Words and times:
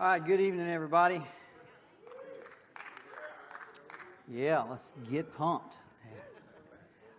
All 0.00 0.06
right, 0.06 0.26
good 0.26 0.40
evening, 0.40 0.66
everybody. 0.70 1.20
Yeah, 4.32 4.62
let's 4.62 4.94
get 5.10 5.30
pumped. 5.34 5.76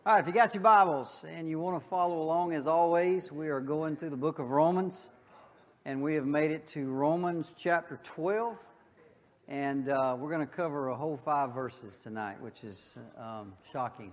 All 0.04 0.15
right, 0.15 0.19
if 0.19 0.26
you 0.26 0.34
got 0.34 0.55
your 0.55 0.63
Bibles 0.63 1.23
and 1.29 1.47
you 1.47 1.59
want 1.59 1.79
to 1.79 1.88
follow 1.89 2.23
along, 2.23 2.54
as 2.54 2.65
always, 2.65 3.31
we 3.31 3.49
are 3.49 3.59
going 3.59 3.97
through 3.97 4.09
the 4.09 4.17
book 4.17 4.39
of 4.39 4.49
Romans, 4.49 5.12
and 5.86 6.02
we 6.02 6.15
have 6.15 6.25
made 6.25 6.49
it 6.49 6.65
to 6.70 6.89
Romans 6.89 7.54
chapter 7.55 7.99
12, 8.04 8.58
and 9.48 9.88
uh, 9.88 10.18
we're 10.18 10.32
going 10.32 10.48
to 10.48 10.52
cover 10.52 10.88
a 10.90 10.96
whole 10.96 11.18
five 11.24 11.54
verses 11.54 12.00
tonight, 12.00 12.42
which 12.42 12.63
is 12.63 12.98
um, 13.16 13.54
shocking. 13.72 14.12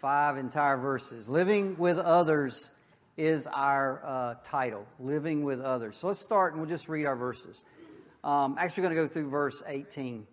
Five 0.00 0.38
entire 0.38 0.78
verses. 0.78 1.28
Living 1.28 1.76
with 1.76 1.98
others 1.98 2.70
is 3.18 3.48
our 3.48 4.00
uh, 4.06 4.34
title, 4.44 4.86
Living 5.00 5.42
with 5.42 5.60
Others. 5.60 5.96
So 5.96 6.06
let's 6.06 6.20
start 6.20 6.52
and 6.52 6.62
we'll 6.62 6.70
just 6.70 6.88
read 6.88 7.04
our 7.04 7.16
verses. 7.16 7.64
Um, 8.22 8.54
actually, 8.58 8.84
going 8.84 8.94
to 8.94 9.02
go 9.02 9.08
through 9.08 9.28
verse 9.28 9.60
18. 9.66 10.24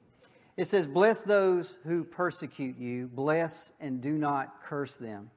It 0.55 0.65
says, 0.65 0.85
Bless 0.85 1.23
those 1.23 1.79
who 1.83 2.03
persecute 2.03 2.77
you, 2.77 3.07
bless 3.07 3.73
and 3.79 4.01
do 4.01 4.11
not 4.11 4.61
curse 4.63 4.97
them. 4.97 5.31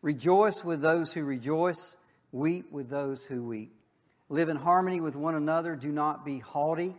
Rejoice 0.00 0.64
with 0.64 0.80
those 0.80 1.12
who 1.12 1.24
rejoice, 1.24 1.96
weep 2.30 2.70
with 2.70 2.88
those 2.88 3.24
who 3.24 3.42
weep. 3.42 3.74
Live 4.28 4.48
in 4.48 4.56
harmony 4.56 5.00
with 5.00 5.16
one 5.16 5.34
another, 5.34 5.74
do 5.74 5.90
not 5.90 6.24
be 6.24 6.38
haughty. 6.38 6.94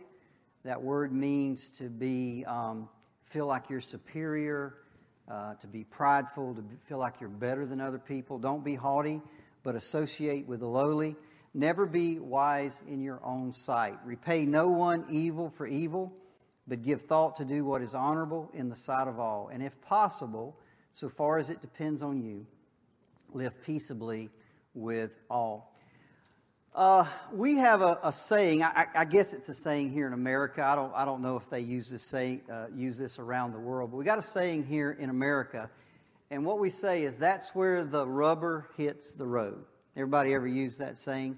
That 0.64 0.82
word 0.82 1.12
means 1.12 1.68
to 1.78 1.84
be, 1.84 2.44
um, 2.46 2.90
feel 3.24 3.46
like 3.46 3.70
you're 3.70 3.80
superior, 3.80 4.74
uh, 5.30 5.54
to 5.54 5.66
be 5.66 5.84
prideful, 5.84 6.54
to 6.54 6.64
feel 6.86 6.98
like 6.98 7.20
you're 7.20 7.30
better 7.30 7.64
than 7.64 7.80
other 7.80 7.98
people. 7.98 8.38
Don't 8.38 8.62
be 8.62 8.74
haughty 8.74 9.22
but 9.64 9.74
associate 9.74 10.46
with 10.46 10.60
the 10.60 10.68
lowly. 10.68 11.16
Never 11.54 11.86
be 11.86 12.18
wise 12.18 12.80
in 12.86 13.00
your 13.00 13.20
own 13.24 13.52
sight. 13.52 13.98
Repay 14.04 14.44
no 14.44 14.68
one 14.68 15.04
evil 15.10 15.50
for 15.50 15.66
evil, 15.66 16.12
but 16.68 16.82
give 16.82 17.02
thought 17.02 17.36
to 17.36 17.44
do 17.44 17.64
what 17.64 17.82
is 17.82 17.94
honorable 17.94 18.50
in 18.54 18.68
the 18.68 18.76
sight 18.76 19.08
of 19.08 19.18
all. 19.18 19.48
And 19.52 19.62
if 19.62 19.80
possible, 19.80 20.56
so 20.92 21.08
far 21.08 21.38
as 21.38 21.50
it 21.50 21.60
depends 21.60 22.02
on 22.02 22.22
you, 22.22 22.46
live 23.32 23.60
peaceably 23.64 24.30
with 24.74 25.18
all. 25.30 25.72
Uh, 26.74 27.06
we 27.32 27.56
have 27.56 27.82
a, 27.82 28.00
a 28.02 28.12
saying. 28.12 28.64
I, 28.64 28.86
I, 28.96 29.04
guess 29.04 29.32
it's 29.32 29.48
a 29.48 29.54
saying 29.54 29.92
here 29.92 30.08
in 30.08 30.12
America. 30.12 30.64
I 30.64 30.74
don't. 30.74 30.92
I 30.92 31.04
don't 31.04 31.22
know 31.22 31.36
if 31.36 31.48
they 31.48 31.60
use 31.60 31.88
this 31.88 32.02
saying, 32.02 32.42
uh, 32.52 32.66
use 32.74 32.98
this 32.98 33.20
around 33.20 33.52
the 33.52 33.60
world. 33.60 33.92
But 33.92 33.98
we 33.98 34.04
got 34.04 34.18
a 34.18 34.22
saying 34.22 34.64
here 34.64 34.90
in 34.90 35.08
America 35.08 35.70
and 36.30 36.44
what 36.44 36.58
we 36.58 36.70
say 36.70 37.04
is 37.04 37.16
that's 37.16 37.54
where 37.54 37.84
the 37.84 38.06
rubber 38.06 38.70
hits 38.76 39.12
the 39.12 39.26
road. 39.26 39.64
Everybody 39.96 40.34
ever 40.34 40.48
use 40.48 40.78
that 40.78 40.96
saying? 40.96 41.36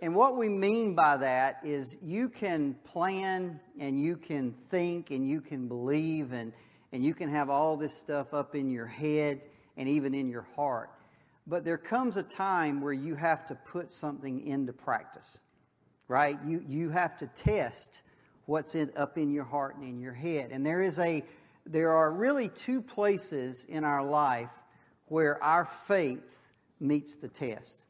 And 0.00 0.14
what 0.14 0.36
we 0.36 0.48
mean 0.48 0.94
by 0.94 1.16
that 1.16 1.58
is 1.64 1.96
you 2.02 2.28
can 2.28 2.74
plan 2.84 3.58
and 3.80 4.00
you 4.00 4.16
can 4.16 4.54
think 4.70 5.10
and 5.10 5.28
you 5.28 5.40
can 5.40 5.66
believe 5.66 6.32
and, 6.32 6.52
and 6.92 7.04
you 7.04 7.14
can 7.14 7.28
have 7.28 7.50
all 7.50 7.76
this 7.76 7.92
stuff 7.92 8.32
up 8.32 8.54
in 8.54 8.70
your 8.70 8.86
head 8.86 9.40
and 9.76 9.88
even 9.88 10.14
in 10.14 10.28
your 10.28 10.46
heart. 10.54 10.90
But 11.48 11.64
there 11.64 11.78
comes 11.78 12.16
a 12.16 12.22
time 12.22 12.80
where 12.80 12.92
you 12.92 13.16
have 13.16 13.46
to 13.46 13.54
put 13.54 13.90
something 13.90 14.46
into 14.46 14.72
practice, 14.72 15.40
right? 16.06 16.38
You, 16.46 16.62
you 16.68 16.90
have 16.90 17.16
to 17.16 17.26
test 17.28 18.02
what's 18.46 18.74
in, 18.74 18.92
up 18.96 19.18
in 19.18 19.32
your 19.32 19.44
heart 19.44 19.76
and 19.76 19.84
in 19.84 19.98
your 19.98 20.12
head. 20.12 20.50
And 20.52 20.64
there 20.64 20.82
is 20.82 20.98
a 20.98 21.24
there 21.70 21.92
are 21.92 22.10
really 22.10 22.48
two 22.48 22.80
places 22.80 23.64
in 23.64 23.84
our 23.84 24.04
life 24.04 24.50
where 25.06 25.42
our 25.42 25.64
faith 25.64 26.42
meets 26.80 27.16
the 27.16 27.28
test, 27.28 27.84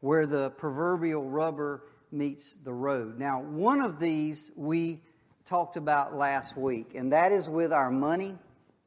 where 0.00 0.26
the 0.26 0.50
proverbial 0.50 1.24
rubber 1.24 1.82
meets 2.12 2.54
the 2.64 2.72
road. 2.72 3.18
Now, 3.18 3.42
one 3.42 3.80
of 3.80 3.98
these 3.98 4.50
we 4.56 5.00
talked 5.44 5.76
about 5.76 6.14
last 6.14 6.56
week, 6.56 6.94
and 6.94 7.12
that 7.12 7.32
is 7.32 7.48
with 7.48 7.72
our 7.72 7.90
money 7.90 8.36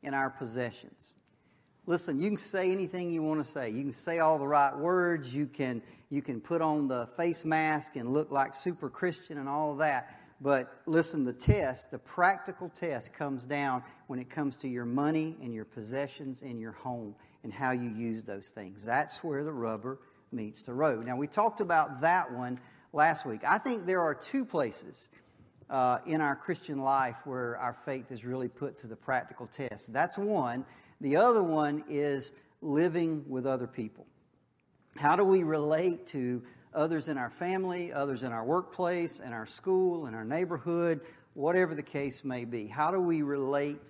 and 0.04 0.16
our 0.16 0.30
possessions. 0.30 1.14
Listen, 1.86 2.20
you 2.20 2.30
can 2.30 2.38
say 2.38 2.72
anything 2.72 3.11
you 3.11 3.23
want 3.23 3.39
to 3.39 3.50
say. 3.50 3.70
You 3.70 3.83
can 3.83 3.94
say 3.94 4.20
all 4.20 4.38
the 4.38 4.48
right 4.48 4.76
words. 4.76 5.33
You 5.33 5.45
can, 5.45 5.82
you 6.10 6.21
can 6.21 6.42
put 6.42 6.61
on 6.61 6.88
the 6.88 7.08
face 7.16 7.45
mask 7.45 7.95
and 7.95 8.14
look 8.14 8.30
like 8.32 8.55
super 8.55 8.89
Christian 8.89 9.38
and 9.38 9.48
all 9.48 9.71
of 9.71 9.77
that. 9.77 10.20
But 10.39 10.81
listen, 10.86 11.25
the 11.25 11.33
test, 11.33 11.89
the 11.89 11.98
practical 11.98 12.70
test, 12.70 13.14
comes 13.14 13.43
down 13.43 13.83
when 14.08 14.20
it 14.20 14.30
comes 14.30 14.55
to 14.58 14.67
your 14.67 14.86
money 14.86 15.36
and 15.42 15.53
your 15.53 15.65
possessions 15.65 16.43
and 16.43 16.59
your 16.59 16.73
home 16.73 17.15
and 17.43 17.52
how 17.52 17.71
you 17.71 17.89
use 17.89 18.23
those 18.23 18.49
things. 18.49 18.86
That's 18.86 19.23
where 19.23 19.43
the 19.43 19.52
rubber 19.52 19.99
meets 20.31 20.64
the 20.64 20.73
road. 20.73 21.05
Now, 21.05 21.15
we 21.15 21.27
talked 21.27 21.61
about 21.61 22.02
that 22.02 22.31
one 22.31 22.59
last 22.93 23.26
week. 23.26 23.42
I 23.47 23.58
think 23.58 23.86
there 23.86 24.02
are 24.02 24.14
two 24.14 24.45
places 24.45 25.09
uh, 25.70 25.99
in 26.05 26.21
our 26.21 26.36
Christian 26.36 26.80
life 26.80 27.15
where 27.26 27.58
our 27.58 27.73
faith 27.73 28.11
is 28.11 28.23
really 28.23 28.47
put 28.47 28.77
to 28.80 28.87
the 28.87 28.95
practical 28.95 29.47
test. 29.47 29.92
That's 29.92 30.17
one. 30.17 30.65
The 31.02 31.15
other 31.15 31.43
one 31.43 31.83
is 31.89 32.31
living 32.61 33.26
with 33.27 33.45
other 33.45 33.67
people. 33.67 34.05
How 34.95 35.15
do 35.15 35.23
we 35.23 35.43
relate 35.43 36.08
to 36.08 36.42
others 36.77 37.08
in 37.08 37.17
our 37.17 37.30
family, 37.30 37.92
others 37.92 38.23
in 38.23 38.32
our 38.32 38.45
workplace, 38.45 39.20
in 39.20 39.33
our 39.33 39.48
school, 39.48 40.05
in 40.05 40.14
our 40.14 40.23
neighborhood, 40.23 41.02
whatever 41.33 41.73
the 41.73 41.83
case 41.83 42.23
may 42.23 42.45
be. 42.45 42.67
How 42.67 42.92
do 42.92 42.99
we 42.99 43.23
relate 43.23 43.82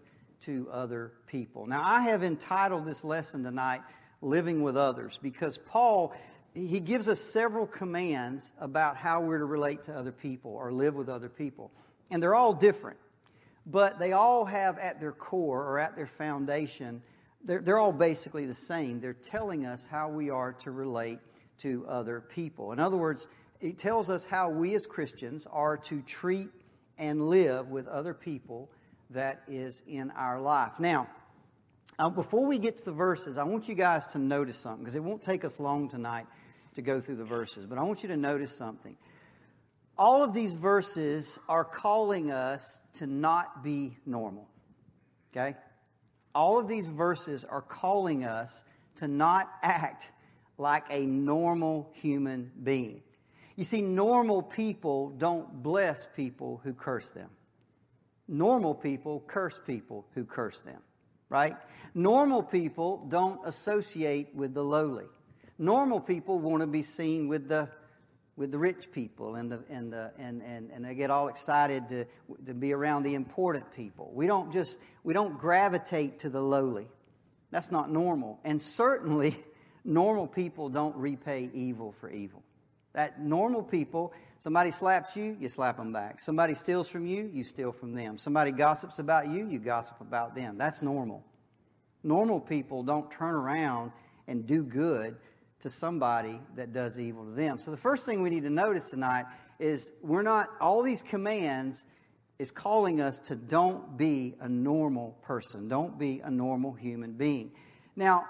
to 0.42 0.70
other 0.72 1.12
people? 1.28 1.68
Now, 1.68 1.82
I 1.84 2.02
have 2.04 2.24
entitled 2.24 2.86
this 2.86 3.04
lesson 3.04 3.44
tonight, 3.44 3.82
Living 4.22 4.64
with 4.64 4.78
Others, 4.78 5.20
because 5.22 5.58
Paul, 5.58 6.14
he 6.54 6.80
gives 6.80 7.10
us 7.10 7.20
several 7.20 7.68
commands 7.68 8.52
about 8.60 8.96
how 8.96 9.22
we're 9.22 9.40
to 9.40 9.46
relate 9.46 9.84
to 9.84 9.94
other 9.94 10.14
people 10.14 10.52
or 10.52 10.72
live 10.72 10.96
with 10.96 11.10
other 11.10 11.30
people. 11.30 11.72
And 12.10 12.24
they're 12.24 12.36
all 12.36 12.54
different, 12.54 12.98
but 13.66 14.00
they 14.00 14.14
all 14.14 14.46
have 14.46 14.80
at 14.80 15.02
their 15.02 15.12
core 15.12 15.62
or 15.62 15.78
at 15.78 15.98
their 15.98 16.08
foundation, 16.08 17.02
they're, 17.44 17.60
they're 17.60 17.78
all 17.78 17.92
basically 17.92 18.46
the 18.46 18.54
same. 18.54 19.02
They're 19.02 19.14
telling 19.14 19.66
us 19.66 19.86
how 19.90 20.10
we 20.10 20.30
are 20.30 20.54
to 20.54 20.72
relate 20.72 21.20
to 21.60 21.86
other 21.88 22.22
people. 22.22 22.72
In 22.72 22.80
other 22.80 22.98
words, 22.98 23.28
it 23.60 23.78
tells 23.78 24.10
us 24.10 24.26
how 24.26 24.50
we 24.50 24.76
as 24.76 24.86
Christians 24.86 25.48
are 25.52 25.78
to 25.78 26.02
treat 26.02 26.50
and 26.98 27.30
live 27.30 27.70
with 27.70 27.88
other 27.88 28.14
people 28.14 28.70
that 29.10 29.42
is 29.48 29.82
in 29.88 30.12
our 30.12 30.40
life. 30.40 30.74
Now, 30.80 31.08
uh, 31.98 32.10
before 32.10 32.46
we 32.46 32.60
get 32.60 32.78
to 32.78 32.86
the 32.86 32.92
verses, 32.92 33.38
I 33.38 33.44
want 33.44 33.68
you 33.68 33.76
guys 33.76 34.06
to 34.08 34.20
notice 34.20 34.58
something 34.58 34.84
because 34.84 34.96
it 34.96 35.04
won't 35.04 35.22
take 35.22 35.44
us 35.46 35.60
long 35.60 35.90
tonight 35.90 36.28
to 36.76 36.82
go 36.82 37.02
through 37.02 37.16
the 37.16 37.26
verses, 37.26 37.66
but 37.66 37.78
I 37.78 37.84
want 37.84 38.04
you 38.04 38.10
to 38.10 38.18
notice 38.18 38.56
something. 38.56 38.96
All 39.98 40.24
of 40.24 40.34
these 40.34 40.54
verses 40.54 41.40
are 41.50 41.64
calling 41.64 42.32
us 42.32 42.80
to 42.96 43.08
not 43.08 43.64
be 43.64 43.98
normal. 44.06 44.48
Okay? 45.32 45.58
All 46.36 46.60
of 46.60 46.68
these 46.68 46.86
verses 46.86 47.44
are 47.44 47.64
calling 47.64 48.24
us 48.24 48.64
to 48.98 49.08
not 49.08 49.50
act 49.64 50.12
like 50.58 50.86
a 50.90 51.06
normal 51.06 51.90
human 51.94 52.52
being. 52.64 53.02
You 53.56 53.64
see, 53.64 53.82
normal 53.82 54.42
people 54.42 55.10
don't 55.10 55.64
bless 55.64 56.08
people 56.16 56.62
who 56.64 56.74
curse 56.74 57.12
them. 57.12 57.30
Normal 58.28 58.76
people 58.76 59.24
curse 59.26 59.60
people 59.66 60.06
who 60.14 60.26
curse 60.26 60.62
them, 60.62 60.82
right? 61.30 61.56
Normal 61.96 62.44
people 62.44 63.06
don't 63.08 63.40
associate 63.46 64.36
with 64.36 64.54
the 64.54 64.64
lowly. 64.64 65.06
Normal 65.58 66.00
people 66.00 66.40
want 66.40 66.62
to 66.62 66.68
be 66.68 66.84
seen 66.84 67.28
with 67.28 67.48
the 67.48 67.70
with 68.36 68.52
the 68.52 68.58
rich 68.58 68.92
people 68.92 69.36
and 69.36 69.52
the 69.52 69.64
and 69.70 69.92
the 69.92 70.12
and, 70.20 70.44
and, 70.44 70.70
and 70.72 70.86
they 70.86 70.94
get 70.94 71.10
all 71.10 71.28
excited 71.30 71.90
to 71.90 72.06
to 72.46 72.54
be 72.54 72.74
around 72.74 73.04
the 73.04 73.16
important 73.16 73.74
people. 73.74 74.12
We 74.14 74.28
don't 74.28 74.52
just 74.52 74.78
we 75.04 75.14
don't 75.14 75.40
gravitate 75.40 76.20
to 76.20 76.30
the 76.30 76.42
lowly. 76.42 76.88
That's 77.50 77.72
not 77.72 77.90
normal. 77.90 78.40
And 78.44 78.62
certainly 78.62 79.44
normal 79.88 80.28
people 80.28 80.70
don't 80.70 80.96
repay 80.96 81.50
evil 81.54 81.94
for 82.00 82.12
evil. 82.12 82.44
That 82.94 83.22
normal 83.22 83.64
people, 83.64 84.14
somebody 84.40 84.70
slaps 84.70 85.16
you, 85.16 85.38
you 85.40 85.50
slap 85.50 85.78
them 85.78 85.94
back. 85.94 86.20
Somebody 86.20 86.54
steals 86.54 86.90
from 86.90 87.06
you, 87.06 87.30
you 87.34 87.44
steal 87.44 87.72
from 87.72 87.94
them. 87.94 88.18
Somebody 88.18 88.52
gossips 88.52 89.00
about 89.00 89.30
you, 89.30 89.48
you 89.48 89.60
gossip 89.60 90.00
about 90.02 90.36
them. 90.36 90.58
That's 90.58 90.82
normal. 90.82 91.24
Normal 92.04 92.40
people 92.40 92.84
don't 92.84 93.10
turn 93.10 93.34
around 93.34 93.92
and 94.28 94.46
do 94.46 94.64
good 94.64 95.16
to 95.60 95.70
somebody 95.70 96.40
that 96.56 96.74
does 96.74 97.00
evil 97.00 97.24
to 97.26 97.32
them. 97.32 97.58
So 97.58 97.72
the 97.72 97.78
first 97.78 98.06
thing 98.06 98.22
we 98.22 98.30
need 98.30 98.44
to 98.44 98.50
notice 98.50 98.90
tonight 98.90 99.26
is 99.60 99.94
we're 100.02 100.22
not, 100.22 100.50
all 100.62 100.84
these 100.84 101.02
commands 101.02 101.86
is 102.40 102.52
calling 102.52 103.02
us 103.02 103.20
to 103.20 103.36
don't 103.36 103.98
be 103.98 104.36
a 104.40 104.48
normal 104.48 105.18
person. 105.24 105.68
Don't 105.68 105.98
be 105.98 106.22
a 106.24 106.30
normal 106.30 106.74
human 106.74 107.14
being. 107.14 107.52
Now, 107.96 108.26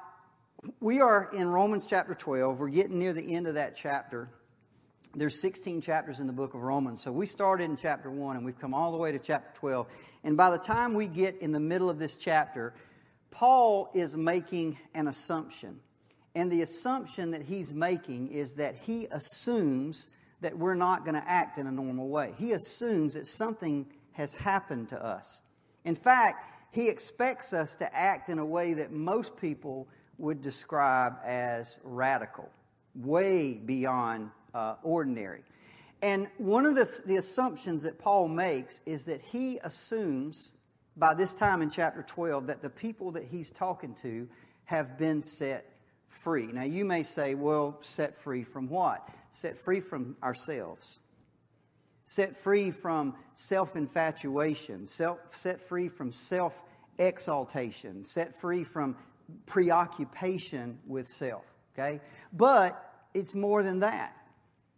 we 0.80 1.02
are 1.02 1.30
in 1.34 1.48
Romans 1.48 1.86
chapter 1.88 2.14
12. 2.14 2.60
We're 2.60 2.69
getting 2.69 3.00
near 3.00 3.14
the 3.14 3.36
end 3.36 3.48
of 3.48 3.56
that 3.56 3.75
chapter. 3.75 4.30
There's 5.16 5.42
16 5.42 5.81
chapters 5.81 6.19
in 6.19 6.28
the 6.28 6.34
book 6.34 6.54
of 6.54 6.62
Romans. 6.62 7.02
So 7.02 7.12
we 7.12 7.25
started 7.25 7.66
in 7.66 7.78
chapter 7.78 8.12
1 8.12 8.36
and 8.36 8.46
we've 8.46 8.60
come 8.60 8.74
all 8.74 8.92
the 8.92 8.98
way 8.98 9.12
to 9.12 9.19
chapter 9.19 9.50
12. 9.60 9.88
And 10.24 10.38
by 10.38 10.50
the 10.50 10.58
time 10.58 10.94
we 10.94 11.08
get 11.08 11.38
in 11.42 11.52
the 11.52 11.60
middle 11.60 11.90
of 11.90 12.00
this 12.00 12.16
chapter, 12.16 12.74
Paul 13.31 13.90
is 13.94 14.16
making 14.16 14.78
an 14.94 15.08
assumption. 15.08 15.80
And 16.36 16.52
the 16.52 16.62
assumption 16.62 17.31
that 17.31 17.42
he's 17.42 17.74
making 17.74 18.31
is 18.31 18.54
that 18.54 18.75
he 18.75 19.08
assumes 19.12 20.08
that 20.42 20.58
we're 20.58 20.75
not 20.75 21.04
going 21.04 21.16
to 21.16 21.28
act 21.28 21.58
in 21.58 21.66
a 21.66 21.72
normal 21.72 22.10
way. 22.10 22.34
He 22.38 22.52
assumes 22.52 23.16
that 23.16 23.25
something 23.25 23.88
has 24.12 24.36
happened 24.36 24.90
to 24.90 25.04
us. 25.04 25.42
In 25.84 25.96
fact, 25.96 26.46
he 26.72 26.90
expects 26.90 27.54
us 27.54 27.75
to 27.78 27.96
act 27.96 28.30
in 28.30 28.38
a 28.38 28.46
way 28.46 28.74
that 28.74 28.92
most 28.92 29.36
people 29.38 29.88
would 30.18 30.42
describe 30.42 31.18
as 31.24 31.80
radical, 31.84 32.50
way 32.96 33.54
beyond 33.54 34.31
uh, 34.54 34.75
ordinary. 34.84 35.44
And 36.02 36.28
one 36.38 36.66
of 36.66 36.75
the, 36.75 36.90
the 37.06 37.18
assumptions 37.18 37.84
that 37.84 37.98
Paul 37.98 38.28
makes 38.28 38.81
is 38.86 39.06
that 39.06 39.22
he 39.22 39.60
assumes 39.64 40.52
by 40.96 41.14
this 41.14 41.34
time 41.34 41.62
in 41.62 41.69
chapter 41.69 42.04
12 42.04 42.48
that 42.48 42.62
the 42.62 42.69
people 42.69 43.12
that 43.12 43.24
he's 43.24 43.52
talking 43.52 43.94
to 44.02 44.28
have 44.66 44.98
been 44.98 45.22
set 45.22 45.78
free. 46.08 46.48
Now, 46.48 46.64
you 46.64 46.86
may 46.86 47.04
say, 47.04 47.36
well, 47.36 47.78
set 47.81 48.16
free 48.16 48.44
from 48.44 48.68
what? 48.69 49.08
Set 49.31 49.58
free 49.58 49.80
from 49.80 50.18
ourselves. 50.24 51.00
Set 52.06 52.38
free 52.38 52.72
from 52.72 53.16
self 53.34 53.75
infatuation, 53.75 54.88
set 54.88 55.62
free 55.62 55.90
from 55.90 56.12
self 56.12 56.62
exaltation, 56.98 58.06
set 58.06 58.34
free 58.34 58.64
from 58.64 58.96
preoccupation 59.45 60.79
with 60.85 61.07
self. 61.07 61.45
Okay? 61.74 62.01
But 62.33 62.83
it's 63.13 63.33
more 63.35 63.63
than 63.63 63.79
that. 63.79 64.15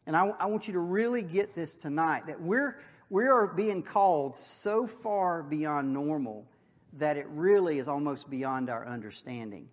And 0.06 0.16
I, 0.16 0.28
I 0.40 0.46
want 0.48 0.68
you 0.68 0.74
to 0.74 0.80
really 0.80 1.22
get 1.22 1.54
this 1.54 1.76
tonight 1.76 2.28
that 2.28 2.42
we're, 2.42 2.80
we 3.10 3.28
are 3.28 3.48
being 3.48 3.84
called 3.84 4.36
so 4.36 4.88
far 4.88 5.44
beyond 5.44 5.94
normal 5.94 6.48
that 6.94 7.18
it 7.18 7.28
really 7.30 7.78
is 7.78 7.88
almost 7.88 8.30
beyond 8.30 8.70
our 8.70 8.88
understanding. 8.88 9.70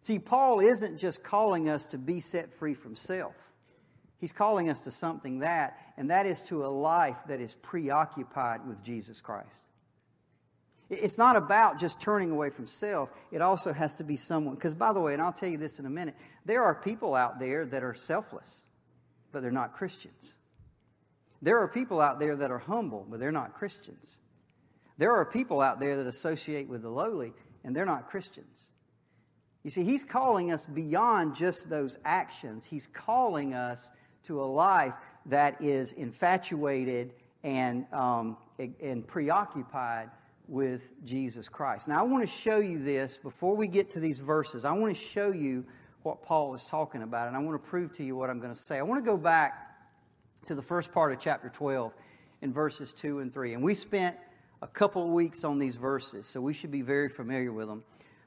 See, 0.00 0.18
Paul 0.18 0.60
isn't 0.60 0.98
just 0.98 1.22
calling 1.22 1.68
us 1.68 1.86
to 1.86 1.98
be 1.98 2.20
set 2.20 2.52
free 2.52 2.74
from 2.74 2.96
self. 2.96 3.34
He's 4.18 4.32
calling 4.32 4.68
us 4.68 4.80
to 4.80 4.90
something 4.90 5.38
that, 5.40 5.78
and 5.96 6.10
that 6.10 6.26
is 6.26 6.42
to 6.42 6.64
a 6.64 6.68
life 6.68 7.18
that 7.28 7.40
is 7.40 7.54
preoccupied 7.54 8.66
with 8.66 8.82
Jesus 8.82 9.20
Christ. 9.20 9.62
It's 10.90 11.18
not 11.18 11.36
about 11.36 11.78
just 11.78 12.00
turning 12.00 12.30
away 12.30 12.50
from 12.50 12.66
self. 12.66 13.10
It 13.30 13.42
also 13.42 13.72
has 13.72 13.96
to 13.96 14.04
be 14.04 14.16
someone. 14.16 14.54
Because, 14.54 14.74
by 14.74 14.92
the 14.92 15.00
way, 15.00 15.12
and 15.12 15.22
I'll 15.22 15.32
tell 15.32 15.48
you 15.48 15.58
this 15.58 15.78
in 15.78 15.86
a 15.86 15.90
minute, 15.90 16.14
there 16.46 16.64
are 16.64 16.74
people 16.74 17.14
out 17.14 17.38
there 17.38 17.66
that 17.66 17.82
are 17.82 17.94
selfless 17.94 18.62
but 19.32 19.42
they're 19.42 19.50
not 19.50 19.74
Christians. 19.74 20.34
There 21.42 21.58
are 21.58 21.68
people 21.68 22.00
out 22.00 22.18
there 22.18 22.36
that 22.36 22.50
are 22.50 22.58
humble, 22.58 23.06
but 23.08 23.20
they're 23.20 23.32
not 23.32 23.54
Christians. 23.54 24.18
There 24.96 25.14
are 25.14 25.24
people 25.24 25.60
out 25.60 25.78
there 25.78 25.96
that 25.96 26.06
associate 26.06 26.68
with 26.68 26.82
the 26.82 26.88
lowly, 26.88 27.32
and 27.62 27.74
they're 27.74 27.86
not 27.86 28.10
Christians. 28.10 28.70
You 29.62 29.70
see, 29.70 29.84
he's 29.84 30.04
calling 30.04 30.50
us 30.50 30.64
beyond 30.66 31.36
just 31.36 31.68
those 31.68 31.98
actions. 32.04 32.64
He's 32.64 32.86
calling 32.86 33.54
us 33.54 33.90
to 34.24 34.40
a 34.40 34.44
life 34.44 34.94
that 35.26 35.60
is 35.62 35.92
infatuated 35.92 37.12
and, 37.44 37.86
um, 37.92 38.36
and 38.58 39.06
preoccupied 39.06 40.10
with 40.48 40.90
Jesus 41.04 41.48
Christ. 41.48 41.88
Now, 41.88 42.00
I 42.00 42.02
want 42.02 42.26
to 42.26 42.32
show 42.32 42.58
you 42.58 42.82
this 42.82 43.18
before 43.18 43.54
we 43.54 43.68
get 43.68 43.90
to 43.90 44.00
these 44.00 44.18
verses. 44.18 44.64
I 44.64 44.72
want 44.72 44.96
to 44.96 45.00
show 45.00 45.30
you 45.30 45.64
what 46.02 46.22
Paul 46.22 46.54
is 46.54 46.64
talking 46.64 47.02
about, 47.02 47.28
and 47.28 47.36
I 47.36 47.40
want 47.40 47.62
to 47.62 47.68
prove 47.68 47.92
to 47.98 48.04
you 48.04 48.16
what 48.16 48.30
I'm 48.30 48.40
going 48.40 48.54
to 48.54 48.58
say. 48.58 48.78
I 48.78 48.82
want 48.82 49.04
to 49.04 49.08
go 49.08 49.16
back 49.16 49.76
to 50.46 50.54
the 50.54 50.62
first 50.62 50.90
part 50.90 51.12
of 51.12 51.20
chapter 51.20 51.50
12 51.50 51.92
in 52.40 52.52
verses 52.52 52.94
2 52.94 53.20
and 53.20 53.32
3. 53.32 53.54
And 53.54 53.62
we 53.62 53.74
spent 53.74 54.16
a 54.62 54.66
couple 54.66 55.02
of 55.02 55.10
weeks 55.10 55.44
on 55.44 55.58
these 55.58 55.76
verses, 55.76 56.26
so 56.26 56.40
we 56.40 56.54
should 56.54 56.70
be 56.70 56.82
very 56.82 57.08
familiar 57.08 57.52
with 57.52 57.68
them. 57.68 57.84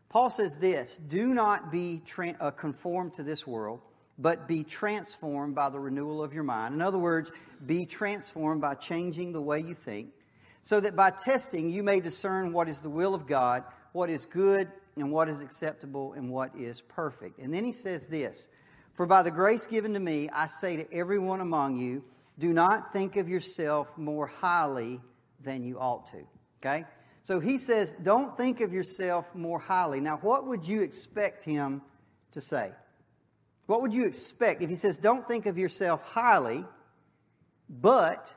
Paul 0.10 0.30
says 0.30 0.58
this 0.58 0.98
Do 1.08 1.34
not 1.34 1.72
be 1.72 2.02
tra- 2.06 2.36
uh, 2.40 2.52
conformed 2.52 3.16
to 3.16 3.24
this 3.24 3.48
world, 3.48 3.82
but 4.20 4.48
be 4.48 4.64
transformed 4.64 5.56
by 5.56 5.70
the 5.70 5.80
renewal 5.80 6.24
of 6.24 6.34
your 6.34 6.44
mind. 6.44 6.76
In 6.76 6.82
other 6.82 7.00
words, 7.00 7.32
be 7.66 7.86
transformed 7.86 8.62
by 8.62 8.76
changing 8.76 9.32
the 9.32 9.42
way 9.42 9.60
you 9.60 9.74
think, 9.74 10.10
so 10.62 10.80
that 10.80 10.96
by 10.96 11.12
testing 11.12 11.70
you 11.70 11.84
may 11.84 12.00
discern 12.00 12.54
what 12.54 12.70
is 12.70 12.82
the 12.82 12.90
will 12.90 13.14
of 13.14 13.28
God, 13.28 13.64
what 13.94 14.10
is 14.10 14.26
good 14.26 14.70
and 14.96 15.12
what 15.12 15.30
is 15.30 15.42
acceptable 15.42 16.14
and 16.14 16.30
what 16.30 16.56
is 16.56 16.82
perfect. 16.82 17.40
And 17.40 17.54
then 17.54 17.64
he 17.64 17.72
says 17.72 18.08
this 18.08 18.48
For 18.94 19.06
by 19.06 19.24
the 19.24 19.32
grace 19.32 19.66
given 19.66 19.94
to 19.94 20.00
me, 20.00 20.30
I 20.30 20.48
say 20.48 20.78
to 20.78 20.94
everyone 20.94 21.42
among 21.42 21.78
you, 21.78 22.04
do 22.40 22.54
not 22.54 22.94
think 22.94 23.18
of 23.18 23.30
yourself 23.30 23.98
more 23.98 24.28
highly 24.28 25.02
than 25.44 25.64
you 25.64 25.80
ought 25.80 26.08
to. 26.08 26.24
Okay? 26.60 26.86
So 27.24 27.40
he 27.40 27.58
says, 27.58 27.96
don't 28.02 28.36
think 28.36 28.62
of 28.62 28.74
yourself 28.74 29.34
more 29.36 29.60
highly. 29.60 30.00
Now, 30.00 30.18
what 30.18 30.48
would 30.48 30.68
you 30.68 30.82
expect 30.82 31.44
him 31.44 31.82
to 32.32 32.42
say? 32.42 32.72
What 33.68 33.84
would 33.84 33.94
you 33.94 34.06
expect 34.06 34.62
if 34.62 34.70
he 34.70 34.76
says, 34.76 34.98
don't 34.98 35.28
think 35.28 35.46
of 35.46 35.58
yourself 35.58 36.02
highly, 36.04 36.66
but 37.70 38.34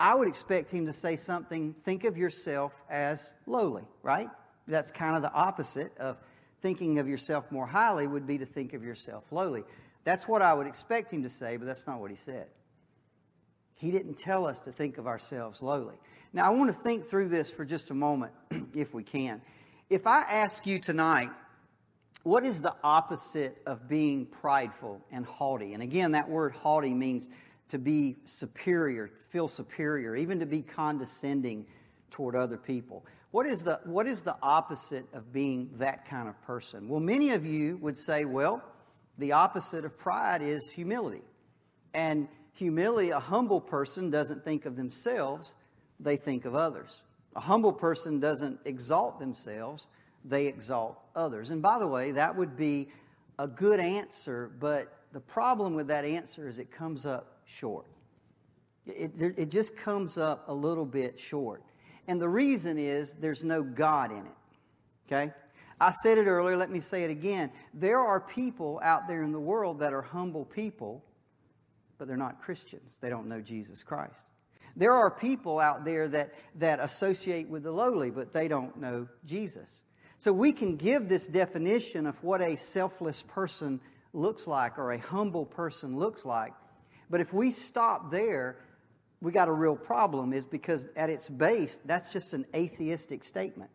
I 0.00 0.14
would 0.14 0.26
expect 0.26 0.70
him 0.70 0.86
to 0.86 0.94
say 0.94 1.14
something, 1.14 1.74
think 1.84 2.04
of 2.04 2.16
yourself 2.16 2.72
as 2.88 3.34
lowly, 3.46 3.84
right? 4.02 4.30
That's 4.66 4.90
kind 4.90 5.14
of 5.14 5.20
the 5.20 5.32
opposite 5.32 5.96
of 5.98 6.16
thinking 6.62 6.98
of 6.98 7.06
yourself 7.06 7.52
more 7.52 7.66
highly, 7.66 8.06
would 8.06 8.26
be 8.26 8.38
to 8.38 8.46
think 8.46 8.72
of 8.72 8.82
yourself 8.82 9.24
lowly. 9.30 9.62
That's 10.04 10.26
what 10.26 10.40
I 10.40 10.54
would 10.54 10.66
expect 10.66 11.12
him 11.12 11.22
to 11.22 11.30
say, 11.30 11.58
but 11.58 11.66
that's 11.66 11.86
not 11.86 12.00
what 12.00 12.10
he 12.10 12.16
said. 12.16 12.46
He 13.74 13.90
didn't 13.90 14.16
tell 14.16 14.46
us 14.46 14.60
to 14.62 14.72
think 14.72 14.96
of 14.96 15.06
ourselves 15.06 15.62
lowly. 15.62 15.96
Now, 16.32 16.46
I 16.46 16.50
want 16.50 16.74
to 16.74 16.82
think 16.82 17.06
through 17.06 17.28
this 17.28 17.50
for 17.50 17.66
just 17.66 17.90
a 17.90 17.94
moment, 17.94 18.32
if 18.74 18.94
we 18.94 19.02
can. 19.02 19.42
If 19.90 20.06
I 20.06 20.22
ask 20.22 20.66
you 20.66 20.78
tonight, 20.78 21.30
what 22.22 22.44
is 22.44 22.62
the 22.62 22.74
opposite 22.84 23.60
of 23.66 23.88
being 23.88 24.26
prideful 24.26 25.02
and 25.10 25.26
haughty? 25.26 25.74
And 25.74 25.82
again, 25.82 26.12
that 26.12 26.28
word 26.28 26.52
haughty 26.52 26.94
means 26.94 27.28
to 27.70 27.78
be 27.78 28.16
superior, 28.24 29.10
feel 29.28 29.48
superior, 29.48 30.16
even 30.16 30.38
to 30.40 30.46
be 30.46 30.62
condescending 30.62 31.66
toward 32.10 32.36
other 32.36 32.56
people. 32.56 33.04
What 33.30 33.46
is, 33.46 33.62
the, 33.62 33.80
what 33.84 34.06
is 34.06 34.22
the 34.22 34.36
opposite 34.42 35.06
of 35.12 35.32
being 35.32 35.70
that 35.78 36.08
kind 36.08 36.28
of 36.28 36.40
person? 36.42 36.88
Well, 36.88 37.00
many 37.00 37.30
of 37.30 37.46
you 37.46 37.76
would 37.78 37.96
say, 37.96 38.24
well, 38.24 38.62
the 39.18 39.32
opposite 39.32 39.84
of 39.84 39.96
pride 39.96 40.42
is 40.42 40.70
humility. 40.70 41.22
And 41.94 42.28
humility, 42.52 43.10
a 43.10 43.20
humble 43.20 43.60
person 43.60 44.10
doesn't 44.10 44.44
think 44.44 44.66
of 44.66 44.76
themselves, 44.76 45.54
they 46.00 46.16
think 46.16 46.44
of 46.44 46.54
others. 46.54 47.02
A 47.36 47.40
humble 47.40 47.72
person 47.72 48.18
doesn't 48.18 48.58
exalt 48.64 49.20
themselves, 49.20 49.86
they 50.24 50.46
exalt 50.46 50.98
others. 51.14 51.50
And 51.50 51.62
by 51.62 51.78
the 51.78 51.86
way, 51.86 52.12
that 52.12 52.36
would 52.36 52.56
be 52.56 52.88
a 53.38 53.46
good 53.46 53.78
answer, 53.78 54.50
but 54.58 54.92
the 55.12 55.20
problem 55.20 55.74
with 55.74 55.86
that 55.88 56.04
answer 56.04 56.48
is 56.48 56.58
it 56.58 56.70
comes 56.70 57.06
up 57.06 57.39
short. 57.50 57.86
It, 58.86 59.12
it 59.20 59.50
just 59.50 59.76
comes 59.76 60.18
up 60.18 60.48
a 60.48 60.54
little 60.54 60.86
bit 60.86 61.18
short. 61.20 61.62
And 62.08 62.20
the 62.20 62.28
reason 62.28 62.78
is 62.78 63.12
there's 63.14 63.44
no 63.44 63.62
God 63.62 64.10
in 64.10 64.18
it. 64.18 64.32
Okay? 65.06 65.32
I 65.80 65.92
said 66.02 66.18
it 66.18 66.26
earlier, 66.26 66.56
let 66.56 66.70
me 66.70 66.80
say 66.80 67.04
it 67.04 67.10
again. 67.10 67.50
There 67.72 68.00
are 68.00 68.20
people 68.20 68.80
out 68.82 69.08
there 69.08 69.22
in 69.22 69.32
the 69.32 69.40
world 69.40 69.80
that 69.80 69.92
are 69.92 70.02
humble 70.02 70.44
people, 70.44 71.04
but 71.98 72.08
they're 72.08 72.16
not 72.16 72.42
Christians. 72.42 72.96
They 73.00 73.08
don't 73.08 73.26
know 73.26 73.40
Jesus 73.40 73.82
Christ. 73.82 74.24
There 74.76 74.92
are 74.92 75.10
people 75.10 75.58
out 75.58 75.84
there 75.84 76.08
that, 76.08 76.34
that 76.56 76.80
associate 76.80 77.48
with 77.48 77.62
the 77.62 77.72
lowly, 77.72 78.10
but 78.10 78.32
they 78.32 78.48
don't 78.48 78.76
know 78.78 79.08
Jesus. 79.24 79.82
So 80.16 80.32
we 80.32 80.52
can 80.52 80.76
give 80.76 81.08
this 81.08 81.26
definition 81.26 82.06
of 82.06 82.22
what 82.22 82.40
a 82.40 82.56
selfless 82.56 83.22
person 83.22 83.80
looks 84.12 84.46
like 84.46 84.78
or 84.78 84.92
a 84.92 84.98
humble 84.98 85.46
person 85.46 85.98
looks 85.98 86.24
like. 86.24 86.52
But 87.10 87.20
if 87.20 87.34
we 87.34 87.50
stop 87.50 88.10
there, 88.10 88.56
we 89.20 89.32
got 89.32 89.48
a 89.48 89.52
real 89.52 89.76
problem 89.76 90.32
is 90.32 90.44
because 90.44 90.86
at 90.96 91.10
its 91.10 91.28
base, 91.28 91.80
that's 91.84 92.12
just 92.12 92.32
an 92.32 92.46
atheistic 92.54 93.24
statement. 93.24 93.70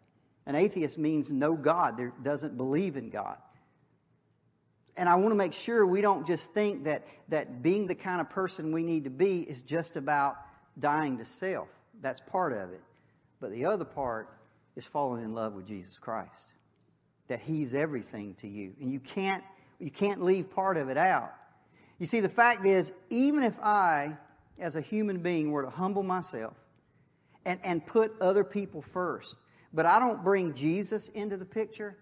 An 0.45 0.55
atheist 0.55 0.97
means 0.97 1.31
no 1.31 1.55
God, 1.55 1.97
there 1.97 2.13
doesn't 2.23 2.55
believe 2.55 2.95
in 2.95 3.09
God. 3.09 3.37
And 4.97 5.09
I 5.09 5.15
want 5.15 5.31
to 5.31 5.35
make 5.35 5.53
sure 5.53 5.85
we 5.85 6.01
don't 6.01 6.25
just 6.25 6.53
think 6.53 6.85
that, 6.85 7.05
that 7.27 7.61
being 7.61 7.85
the 7.85 7.95
kind 7.95 8.21
of 8.21 8.29
person 8.29 8.71
we 8.71 8.81
need 8.81 9.03
to 9.03 9.09
be 9.09 9.41
is 9.41 9.61
just 9.61 9.97
about 9.97 10.37
dying 10.79 11.17
to 11.17 11.25
self. 11.25 11.67
That's 12.01 12.21
part 12.21 12.53
of 12.53 12.71
it. 12.71 12.81
But 13.41 13.51
the 13.51 13.65
other 13.65 13.83
part 13.83 14.29
is 14.75 14.85
falling 14.85 15.23
in 15.23 15.33
love 15.33 15.53
with 15.53 15.67
Jesus 15.67 15.99
Christ. 15.99 16.53
That 17.27 17.39
He's 17.39 17.73
everything 17.73 18.35
to 18.35 18.47
you. 18.47 18.73
And 18.79 18.91
you 18.91 18.99
can't, 18.99 19.43
you 19.79 19.91
can't 19.91 20.23
leave 20.23 20.49
part 20.49 20.77
of 20.77 20.89
it 20.89 20.97
out. 20.97 21.33
You 21.99 22.05
see, 22.05 22.19
the 22.19 22.29
fact 22.29 22.65
is, 22.65 22.91
even 23.09 23.43
if 23.43 23.57
I 23.61 24.17
as 24.59 24.75
a 24.75 24.81
human 24.81 25.19
being 25.19 25.51
were 25.51 25.63
to 25.63 25.69
humble 25.69 26.03
myself 26.03 26.53
and, 27.45 27.59
and 27.63 27.85
put 27.85 28.13
other 28.21 28.43
people 28.43 28.81
first, 28.81 29.35
but 29.73 29.85
I 29.85 29.99
don't 29.99 30.23
bring 30.23 30.53
Jesus 30.53 31.09
into 31.09 31.37
the 31.37 31.45
picture, 31.45 31.97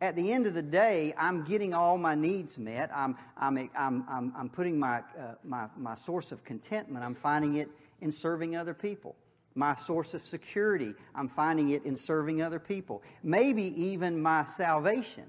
at 0.00 0.14
the 0.14 0.32
end 0.32 0.46
of 0.46 0.54
the 0.54 0.62
day, 0.62 1.12
I'm 1.18 1.44
getting 1.44 1.74
all 1.74 1.98
my 1.98 2.14
needs 2.14 2.56
met. 2.56 2.90
I'm, 2.94 3.16
I'm, 3.36 3.70
I'm, 3.76 4.04
I'm, 4.08 4.32
I'm 4.36 4.48
putting 4.48 4.78
my, 4.78 4.98
uh, 4.98 5.34
my, 5.42 5.66
my 5.76 5.94
source 5.94 6.30
of 6.30 6.44
contentment, 6.44 7.04
I'm 7.04 7.14
finding 7.14 7.54
it 7.54 7.68
in 8.00 8.12
serving 8.12 8.54
other 8.56 8.74
people. 8.74 9.16
My 9.54 9.74
source 9.74 10.14
of 10.14 10.24
security, 10.24 10.94
I'm 11.16 11.28
finding 11.28 11.70
it 11.70 11.84
in 11.84 11.96
serving 11.96 12.42
other 12.42 12.60
people. 12.60 13.02
Maybe 13.24 13.64
even 13.82 14.22
my 14.22 14.44
salvation. 14.44 15.24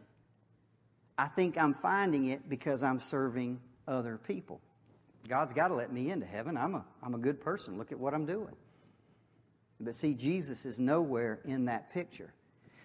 I 1.17 1.27
think 1.27 1.57
I'm 1.57 1.73
finding 1.73 2.27
it 2.27 2.47
because 2.47 2.83
I'm 2.83 2.99
serving 2.99 3.59
other 3.89 4.17
people. 4.17 4.61
God's 5.27 5.53
got 5.53 5.67
to 5.67 5.75
let 5.75 5.91
me 5.91 6.11
into 6.11 6.25
heaven. 6.25 6.55
I'm 6.55 6.75
a, 6.75 6.85
I'm 7.03 7.13
a 7.13 7.17
good 7.17 7.41
person. 7.41 7.77
Look 7.77 7.91
at 7.91 7.99
what 7.99 8.13
I'm 8.13 8.25
doing. 8.25 8.55
But 9.79 9.95
see, 9.95 10.13
Jesus 10.13 10.65
is 10.65 10.79
nowhere 10.79 11.39
in 11.45 11.65
that 11.65 11.91
picture. 11.93 12.33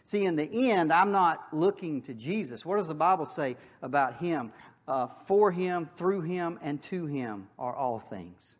See, 0.04 0.26
in 0.26 0.36
the 0.36 0.70
end, 0.70 0.92
I'm 0.92 1.12
not 1.12 1.46
looking 1.52 2.02
to 2.02 2.14
Jesus. 2.14 2.64
What 2.64 2.76
does 2.76 2.88
the 2.88 2.94
Bible 2.94 3.24
say 3.24 3.56
about 3.82 4.18
Him? 4.18 4.52
Uh, 4.86 5.06
for 5.06 5.50
Him, 5.50 5.88
through 5.96 6.20
Him, 6.20 6.58
and 6.60 6.82
to 6.84 7.06
Him 7.06 7.48
are 7.58 7.74
all 7.74 7.98
things. 7.98 8.54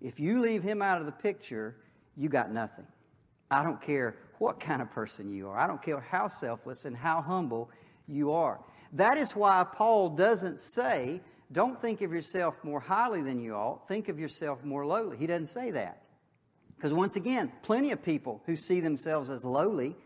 If 0.00 0.18
you 0.18 0.40
leave 0.40 0.62
Him 0.62 0.80
out 0.80 1.00
of 1.00 1.06
the 1.06 1.12
picture, 1.12 1.76
you 2.16 2.28
got 2.28 2.50
nothing. 2.50 2.86
I 3.50 3.62
don't 3.62 3.80
care 3.80 4.16
what 4.38 4.58
kind 4.58 4.80
of 4.80 4.90
person 4.90 5.32
you 5.32 5.48
are. 5.48 5.58
I 5.58 5.66
don't 5.66 5.82
care 5.82 6.00
how 6.00 6.28
selfless 6.28 6.84
and 6.86 6.96
how 6.96 7.20
humble 7.20 7.70
you 8.06 8.32
are. 8.32 8.58
That 8.94 9.18
is 9.18 9.32
why 9.32 9.66
Paul 9.70 10.10
doesn't 10.10 10.60
say, 10.60 11.20
don't 11.50 11.80
think 11.80 12.02
of 12.02 12.12
yourself 12.12 12.62
more 12.62 12.80
highly 12.80 13.22
than 13.22 13.40
you 13.40 13.54
ought, 13.54 13.88
think 13.88 14.08
of 14.08 14.18
yourself 14.18 14.64
more 14.64 14.84
lowly. 14.84 15.16
He 15.16 15.26
doesn't 15.26 15.46
say 15.46 15.70
that. 15.70 16.02
Because 16.76 16.92
once 16.92 17.16
again, 17.16 17.50
plenty 17.62 17.90
of 17.90 18.02
people 18.02 18.42
who 18.46 18.56
see 18.56 18.80
themselves 18.80 19.30
as 19.30 19.44
lowly 19.44 19.96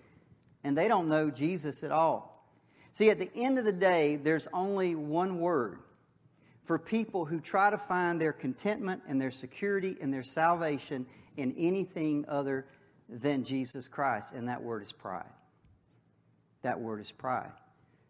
and 0.64 0.76
they 0.76 0.88
don't 0.88 1.08
know 1.08 1.30
Jesus 1.30 1.82
at 1.82 1.90
all. 1.90 2.46
See, 2.92 3.10
at 3.10 3.18
the 3.18 3.30
end 3.34 3.58
of 3.58 3.64
the 3.64 3.72
day, 3.72 4.16
there's 4.16 4.48
only 4.52 4.94
one 4.94 5.40
word 5.40 5.78
for 6.64 6.78
people 6.78 7.24
who 7.24 7.40
try 7.40 7.70
to 7.70 7.78
find 7.78 8.20
their 8.20 8.32
contentment 8.32 9.02
and 9.08 9.20
their 9.20 9.30
security 9.30 9.96
and 10.00 10.12
their 10.12 10.22
salvation 10.22 11.06
in 11.36 11.54
anything 11.58 12.24
other 12.28 12.66
than 13.08 13.44
Jesus 13.44 13.88
Christ, 13.88 14.32
and 14.32 14.48
that 14.48 14.62
word 14.62 14.82
is 14.82 14.92
pride. 14.92 15.24
That 16.62 16.80
word 16.80 17.00
is 17.00 17.10
pride. 17.10 17.50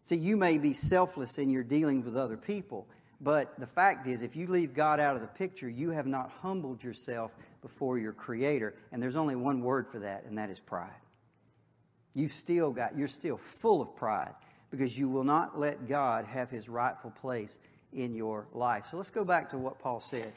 See, 0.03 0.17
you 0.17 0.37
may 0.37 0.57
be 0.57 0.73
selfless 0.73 1.37
in 1.37 1.49
your 1.49 1.63
dealings 1.63 2.05
with 2.05 2.17
other 2.17 2.37
people, 2.37 2.87
but 3.21 3.57
the 3.59 3.67
fact 3.67 4.07
is, 4.07 4.21
if 4.21 4.35
you 4.35 4.47
leave 4.47 4.73
God 4.73 4.99
out 4.99 5.15
of 5.15 5.21
the 5.21 5.27
picture, 5.27 5.69
you 5.69 5.91
have 5.91 6.07
not 6.07 6.31
humbled 6.41 6.83
yourself 6.83 7.31
before 7.61 7.97
your 7.97 8.13
Creator, 8.13 8.75
and 8.91 9.01
there's 9.01 9.15
only 9.15 9.35
one 9.35 9.61
word 9.61 9.87
for 9.87 9.99
that, 9.99 10.25
and 10.25 10.37
that 10.37 10.49
is 10.49 10.59
pride. 10.59 10.91
You've 12.13 12.33
still 12.33 12.71
got, 12.71 12.97
you're 12.97 13.07
still 13.07 13.37
full 13.37 13.81
of 13.81 13.95
pride 13.95 14.33
because 14.69 14.97
you 14.97 15.09
will 15.09 15.23
not 15.23 15.59
let 15.59 15.87
God 15.87 16.25
have 16.25 16.49
His 16.49 16.67
rightful 16.67 17.11
place 17.11 17.59
in 17.93 18.13
your 18.13 18.47
life. 18.53 18.87
So 18.91 18.97
let's 18.97 19.11
go 19.11 19.23
back 19.23 19.49
to 19.51 19.57
what 19.57 19.79
Paul 19.79 20.01
said. 20.01 20.33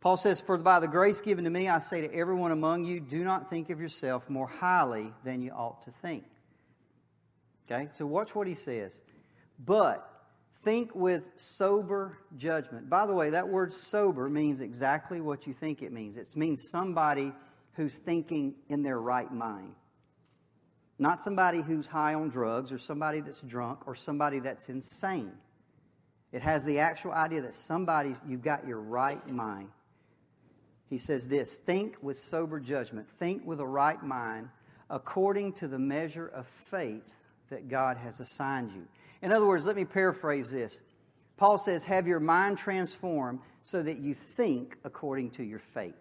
Paul 0.00 0.16
says, 0.16 0.40
For 0.40 0.56
by 0.56 0.80
the 0.80 0.88
grace 0.88 1.20
given 1.20 1.44
to 1.44 1.50
me, 1.50 1.68
I 1.68 1.78
say 1.78 2.00
to 2.00 2.14
everyone 2.14 2.52
among 2.52 2.86
you, 2.86 3.00
do 3.00 3.22
not 3.22 3.50
think 3.50 3.70
of 3.70 3.80
yourself 3.80 4.30
more 4.30 4.46
highly 4.46 5.12
than 5.24 5.42
you 5.42 5.50
ought 5.50 5.82
to 5.82 5.90
think. 6.02 6.24
Okay, 7.70 7.88
so 7.92 8.06
watch 8.06 8.34
what 8.34 8.46
he 8.46 8.54
says. 8.54 9.02
But 9.64 10.09
think 10.62 10.94
with 10.94 11.30
sober 11.36 12.18
judgment. 12.36 12.88
By 12.88 13.06
the 13.06 13.14
way, 13.14 13.30
that 13.30 13.48
word 13.48 13.72
sober 13.72 14.28
means 14.28 14.60
exactly 14.60 15.20
what 15.20 15.46
you 15.46 15.52
think 15.52 15.82
it 15.82 15.92
means. 15.92 16.16
It 16.16 16.34
means 16.36 16.68
somebody 16.70 17.32
who's 17.74 17.96
thinking 17.96 18.54
in 18.68 18.82
their 18.82 19.00
right 19.00 19.32
mind. 19.32 19.74
Not 20.98 21.20
somebody 21.20 21.62
who's 21.62 21.86
high 21.86 22.14
on 22.14 22.28
drugs 22.28 22.72
or 22.72 22.78
somebody 22.78 23.20
that's 23.20 23.40
drunk 23.42 23.86
or 23.86 23.94
somebody 23.94 24.38
that's 24.38 24.68
insane. 24.68 25.32
It 26.32 26.42
has 26.42 26.64
the 26.64 26.78
actual 26.78 27.12
idea 27.12 27.40
that 27.42 27.54
somebody's, 27.54 28.20
you've 28.28 28.42
got 28.42 28.66
your 28.66 28.80
right 28.80 29.26
mind 29.28 29.70
he 30.90 30.98
says 30.98 31.28
this 31.28 31.54
Think 31.54 31.96
with 32.02 32.18
sober 32.18 32.60
judgment, 32.60 33.08
think 33.08 33.46
with 33.46 33.60
a 33.60 33.66
right 33.66 34.02
mind, 34.02 34.50
according 34.90 35.54
to 35.54 35.68
the 35.68 35.78
measure 35.78 36.26
of 36.26 36.46
faith 36.46 37.14
that 37.48 37.68
God 37.68 37.96
has 37.96 38.20
assigned 38.20 38.72
you. 38.72 38.86
In 39.22 39.32
other 39.32 39.46
words, 39.46 39.66
let 39.66 39.76
me 39.76 39.84
paraphrase 39.84 40.50
this. 40.50 40.80
Paul 41.36 41.58
says, 41.58 41.84
Have 41.84 42.06
your 42.06 42.20
mind 42.20 42.58
transformed 42.58 43.40
so 43.62 43.82
that 43.82 43.98
you 43.98 44.14
think 44.14 44.76
according 44.84 45.30
to 45.32 45.42
your 45.42 45.58
faith. 45.58 45.94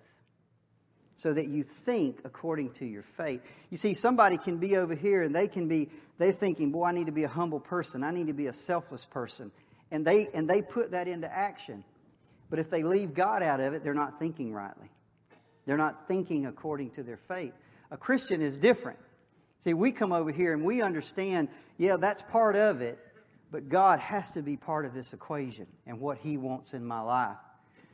So 1.15 1.33
that 1.33 1.47
you 1.47 1.63
think 1.63 2.21
according 2.23 2.71
to 2.73 2.85
your 2.85 3.03
faith. 3.03 3.41
You 3.69 3.77
see, 3.77 3.93
somebody 3.93 4.37
can 4.37 4.57
be 4.57 4.77
over 4.77 4.95
here 4.95 5.23
and 5.23 5.35
they 5.35 5.47
can 5.47 5.67
be, 5.67 5.89
they're 6.17 6.31
thinking, 6.31 6.71
Boy, 6.71 6.85
I 6.85 6.91
need 6.91 7.07
to 7.07 7.11
be 7.11 7.23
a 7.23 7.29
humble 7.29 7.59
person. 7.59 8.03
I 8.03 8.11
need 8.11 8.27
to 8.27 8.33
be 8.33 8.47
a 8.47 8.53
selfless 8.53 9.05
person. 9.05 9.51
And 9.91 10.05
they, 10.05 10.27
and 10.33 10.49
they 10.49 10.61
put 10.61 10.91
that 10.91 11.07
into 11.07 11.31
action. 11.31 11.83
But 12.49 12.59
if 12.59 12.69
they 12.69 12.83
leave 12.83 13.13
God 13.13 13.43
out 13.43 13.59
of 13.59 13.73
it, 13.73 13.83
they're 13.83 13.93
not 13.93 14.19
thinking 14.19 14.53
rightly. 14.53 14.89
They're 15.65 15.77
not 15.77 16.07
thinking 16.07 16.45
according 16.47 16.91
to 16.91 17.03
their 17.03 17.17
faith. 17.17 17.53
A 17.91 17.97
Christian 17.97 18.41
is 18.41 18.57
different. 18.57 18.99
See, 19.59 19.73
we 19.73 19.91
come 19.91 20.11
over 20.11 20.31
here 20.31 20.53
and 20.53 20.63
we 20.63 20.81
understand, 20.81 21.49
yeah, 21.77 21.97
that's 21.97 22.21
part 22.23 22.55
of 22.55 22.81
it, 22.81 22.97
but 23.51 23.69
God 23.69 23.99
has 23.99 24.31
to 24.31 24.41
be 24.41 24.55
part 24.55 24.85
of 24.85 24.93
this 24.93 25.13
equation 25.13 25.67
and 25.87 25.99
what 25.99 26.17
He 26.17 26.37
wants 26.37 26.73
in 26.73 26.85
my 26.85 27.01
life. 27.01 27.37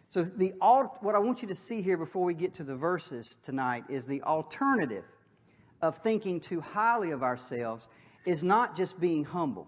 So, 0.09 0.24
the, 0.24 0.53
what 0.59 1.15
I 1.15 1.19
want 1.19 1.41
you 1.41 1.47
to 1.47 1.55
see 1.55 1.81
here 1.81 1.97
before 1.97 2.24
we 2.24 2.33
get 2.33 2.53
to 2.55 2.63
the 2.63 2.75
verses 2.75 3.38
tonight 3.43 3.83
is 3.89 4.05
the 4.05 4.21
alternative 4.24 5.03
of 5.81 5.97
thinking 5.97 6.39
too 6.39 6.62
highly 6.62 7.12
of 7.12 7.24
ourselves 7.24 7.89
is 8.25 8.43
not 8.43 8.75
just 8.75 9.00
being 9.00 9.24
humble. 9.24 9.67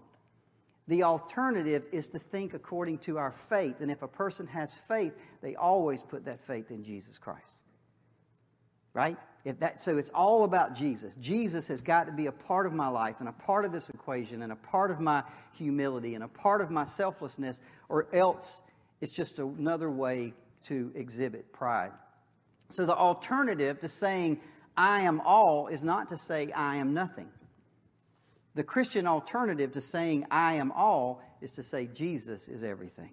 The 0.88 1.02
alternative 1.02 1.84
is 1.92 2.08
to 2.08 2.18
think 2.18 2.54
according 2.54 2.98
to 3.00 3.18
our 3.18 3.32
faith. 3.32 3.80
And 3.80 3.90
if 3.90 4.02
a 4.02 4.08
person 4.08 4.46
has 4.46 4.74
faith, 4.74 5.12
they 5.42 5.54
always 5.54 6.02
put 6.02 6.24
that 6.24 6.44
faith 6.46 6.70
in 6.70 6.82
Jesus 6.82 7.18
Christ. 7.18 7.58
Right? 8.94 9.18
If 9.44 9.60
that, 9.60 9.80
so 9.80 9.96
it's 9.96 10.10
all 10.10 10.44
about 10.44 10.74
Jesus. 10.74 11.16
Jesus 11.16 11.68
has 11.68 11.80
got 11.80 12.06
to 12.06 12.12
be 12.12 12.26
a 12.26 12.32
part 12.32 12.66
of 12.66 12.72
my 12.72 12.88
life 12.88 13.16
and 13.20 13.28
a 13.28 13.32
part 13.32 13.64
of 13.64 13.72
this 13.72 13.88
equation 13.88 14.42
and 14.42 14.52
a 14.52 14.56
part 14.56 14.90
of 14.90 15.00
my 15.00 15.22
humility 15.52 16.14
and 16.14 16.24
a 16.24 16.28
part 16.28 16.60
of 16.60 16.70
my 16.70 16.84
selflessness, 16.84 17.60
or 17.88 18.08
else 18.12 18.62
it's 19.00 19.12
just 19.12 19.38
another 19.38 19.90
way 19.90 20.34
to 20.64 20.92
exhibit 20.94 21.52
pride. 21.52 21.92
So 22.70 22.84
the 22.84 22.96
alternative 22.96 23.80
to 23.80 23.88
saying, 23.88 24.40
I 24.76 25.02
am 25.02 25.20
all, 25.20 25.68
is 25.68 25.82
not 25.82 26.08
to 26.10 26.16
say, 26.16 26.52
I 26.52 26.76
am 26.76 26.92
nothing. 26.92 27.28
The 28.54 28.64
Christian 28.64 29.06
alternative 29.06 29.72
to 29.72 29.80
saying, 29.80 30.26
I 30.30 30.54
am 30.54 30.72
all, 30.72 31.22
is 31.40 31.52
to 31.52 31.62
say, 31.62 31.86
Jesus 31.86 32.48
is 32.48 32.64
everything. 32.64 33.10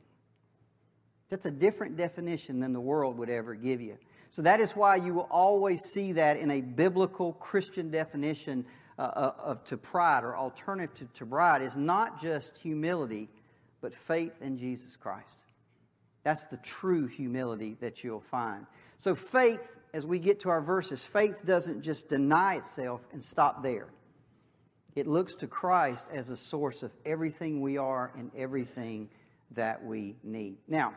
That's 1.29 1.45
a 1.45 1.51
different 1.51 1.97
definition 1.97 2.59
than 2.59 2.73
the 2.73 2.79
world 2.79 3.17
would 3.17 3.29
ever 3.29 3.55
give 3.55 3.81
you. 3.81 3.97
So 4.29 4.41
that 4.41 4.59
is 4.59 4.71
why 4.73 4.97
you 4.97 5.13
will 5.13 5.27
always 5.31 5.81
see 5.93 6.13
that 6.13 6.37
in 6.37 6.51
a 6.51 6.61
biblical 6.61 7.33
Christian 7.33 7.91
definition 7.91 8.65
uh, 8.97 9.01
uh 9.01 9.31
of 9.43 9.63
to 9.65 9.77
pride 9.77 10.23
or 10.23 10.37
alternative 10.37 11.13
to 11.13 11.25
pride 11.25 11.61
is 11.61 11.75
not 11.75 12.21
just 12.21 12.57
humility, 12.57 13.29
but 13.81 13.93
faith 13.93 14.33
in 14.41 14.57
Jesus 14.57 14.95
Christ. 14.95 15.37
That's 16.23 16.47
the 16.47 16.57
true 16.57 17.05
humility 17.05 17.77
that 17.81 18.03
you'll 18.03 18.19
find. 18.19 18.65
So 18.97 19.13
faith, 19.13 19.75
as 19.93 20.05
we 20.05 20.17
get 20.17 20.39
to 20.41 20.49
our 20.49 20.61
verses, 20.61 21.05
faith 21.05 21.45
doesn't 21.45 21.81
just 21.81 22.09
deny 22.09 22.55
itself 22.55 23.01
and 23.13 23.23
stop 23.23 23.61
there. 23.61 23.87
It 24.95 25.07
looks 25.07 25.35
to 25.35 25.47
Christ 25.47 26.07
as 26.13 26.29
a 26.29 26.37
source 26.37 26.81
of 26.81 26.91
everything 27.05 27.61
we 27.61 27.77
are 27.77 28.11
and 28.17 28.31
everything 28.35 29.09
that 29.51 29.83
we 29.83 30.15
need. 30.23 30.57
Now, 30.67 30.95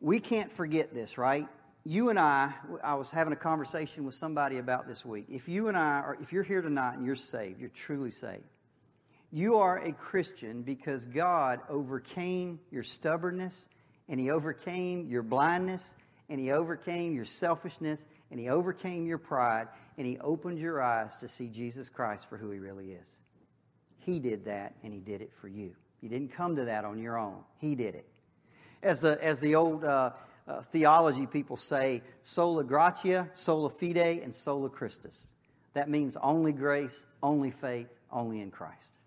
we 0.00 0.18
can't 0.18 0.52
forget 0.52 0.92
this, 0.92 1.16
right? 1.16 1.48
You 1.84 2.10
and 2.10 2.18
I, 2.18 2.52
I 2.84 2.94
was 2.94 3.10
having 3.10 3.32
a 3.32 3.36
conversation 3.36 4.04
with 4.04 4.14
somebody 4.14 4.58
about 4.58 4.86
this 4.86 5.04
week. 5.04 5.26
If 5.28 5.48
you 5.48 5.66
and 5.68 5.76
I 5.76 6.00
are, 6.00 6.16
if 6.22 6.32
you're 6.32 6.44
here 6.44 6.62
tonight 6.62 6.94
and 6.94 7.04
you're 7.04 7.16
saved, 7.16 7.58
you're 7.60 7.70
truly 7.70 8.12
saved. 8.12 8.44
You 9.32 9.56
are 9.56 9.78
a 9.78 9.92
Christian 9.92 10.62
because 10.62 11.06
God 11.06 11.60
overcame 11.68 12.60
your 12.70 12.84
stubbornness 12.84 13.66
and 14.08 14.20
He 14.20 14.30
overcame 14.30 15.08
your 15.08 15.22
blindness 15.22 15.96
and 16.28 16.38
He 16.38 16.52
overcame 16.52 17.14
your 17.14 17.24
selfishness 17.24 18.06
and 18.30 18.38
He 18.38 18.48
overcame 18.48 19.04
your 19.06 19.18
pride 19.18 19.66
and 19.98 20.06
He 20.06 20.18
opened 20.18 20.58
your 20.58 20.80
eyes 20.80 21.16
to 21.16 21.28
see 21.28 21.48
Jesus 21.48 21.88
Christ 21.88 22.28
for 22.28 22.36
who 22.36 22.50
He 22.50 22.58
really 22.58 22.92
is. 22.92 23.18
He 23.98 24.18
did 24.18 24.44
that, 24.44 24.74
and 24.82 24.92
He 24.92 25.00
did 25.00 25.20
it 25.20 25.32
for 25.32 25.48
you. 25.48 25.74
You 26.00 26.08
didn't 26.08 26.32
come 26.32 26.56
to 26.56 26.64
that 26.64 26.84
on 26.84 26.98
your 26.98 27.18
own. 27.18 27.38
He 27.58 27.74
did 27.74 27.94
it. 27.94 28.06
As 28.82 29.00
the, 29.00 29.22
as 29.22 29.40
the 29.40 29.54
old 29.54 29.84
uh, 29.84 30.10
uh, 30.48 30.62
theology 30.62 31.26
people 31.26 31.56
say, 31.56 32.02
sola 32.20 32.64
gratia, 32.64 33.30
sola 33.32 33.70
fide, 33.70 34.22
and 34.22 34.34
sola 34.34 34.68
Christus. 34.68 35.28
That 35.74 35.88
means 35.88 36.16
only 36.16 36.52
grace, 36.52 37.06
only 37.22 37.50
faith, 37.50 37.88
only 38.10 38.40
in 38.40 38.50
Christ. 38.50 38.98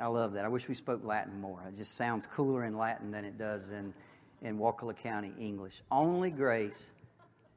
I 0.00 0.06
love 0.06 0.32
that. 0.32 0.44
I 0.44 0.48
wish 0.48 0.66
we 0.66 0.74
spoke 0.74 1.04
Latin 1.04 1.40
more. 1.40 1.62
It 1.68 1.76
just 1.76 1.94
sounds 1.94 2.26
cooler 2.26 2.64
in 2.64 2.76
Latin 2.76 3.10
than 3.10 3.24
it 3.24 3.36
does 3.36 3.70
in, 3.70 3.92
in 4.40 4.58
Wakulla 4.58 4.94
County 4.94 5.32
English. 5.38 5.82
Only 5.90 6.30
grace, 6.30 6.90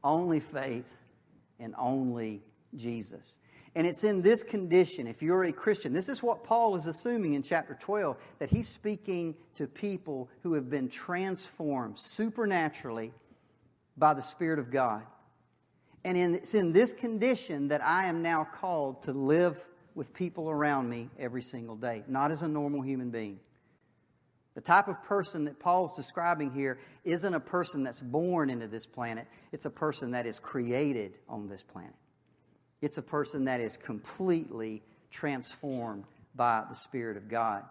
only 0.03 0.41
faith, 0.41 0.85
and 1.59 1.73
only 1.77 2.41
Jesus. 2.75 3.37
And 3.75 3.87
it's 3.87 4.03
in 4.03 4.21
this 4.21 4.43
condition, 4.43 5.07
if 5.07 5.23
you're 5.23 5.45
a 5.45 5.51
Christian, 5.51 5.93
this 5.93 6.07
is 6.07 6.21
what 6.21 6.43
Paul 6.43 6.75
is 6.75 6.85
assuming 6.85 7.33
in 7.33 7.41
chapter 7.41 7.75
12, 7.79 8.17
that 8.37 8.49
he's 8.49 8.69
speaking 8.69 9.35
to 9.55 9.65
people 9.65 10.29
who 10.43 10.53
have 10.53 10.69
been 10.69 10.89
transformed 10.89 11.97
supernaturally 11.97 13.13
by 13.97 14.13
the 14.13 14.21
Spirit 14.21 14.59
of 14.59 14.69
God. 14.69 15.01
And 16.03 16.17
in, 16.17 16.35
it's 16.35 16.53
in 16.53 16.71
this 16.71 16.93
condition 16.93 17.69
that 17.69 17.83
I 17.83 18.05
am 18.05 18.21
now 18.21 18.43
called 18.43 19.03
to 19.03 19.11
live 19.11 19.65
with 19.95 20.13
people 20.13 20.49
around 20.49 20.89
me 20.89 21.09
every 21.17 21.41
single 21.41 21.75
day, 21.75 22.03
not 22.07 22.31
as 22.31 22.41
a 22.41 22.47
normal 22.47 22.81
human 22.81 23.09
being, 23.09 23.39
The 24.55 24.61
type 24.61 24.87
of 24.87 25.01
person 25.03 25.45
that 25.45 25.59
Paul's 25.59 25.95
describing 25.95 26.51
here 26.51 26.79
isn't 27.03 27.33
a 27.33 27.39
person 27.39 27.83
that's 27.83 28.01
born 28.01 28.49
into 28.49 28.67
this 28.67 28.85
planet, 28.85 29.27
it's 29.51 29.65
a 29.65 29.69
person 29.69 30.11
that 30.11 30.25
is 30.25 30.39
created 30.39 31.17
on 31.27 31.47
this 31.47 31.63
planet. 31.63 31.93
It's 32.83 32.97
a 32.97 33.01
person 33.01 33.45
that 33.45 33.61
is 33.61 33.77
completely 33.77 34.83
transformed 35.09 36.03
by 36.35 36.65
the 36.67 36.75
Spirit 36.75 37.15
of 37.15 37.29
God. 37.29 37.63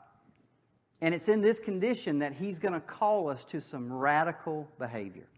And 1.02 1.14
it's 1.14 1.28
in 1.28 1.42
this 1.42 1.61
condition 1.61 2.21
that 2.21 2.33
he's 2.33 2.59
going 2.59 2.73
to 2.73 2.81
call 2.81 3.28
us 3.28 3.45
to 3.45 3.61
some 3.61 3.92
radical 3.92 4.66
behavior. 4.78 5.28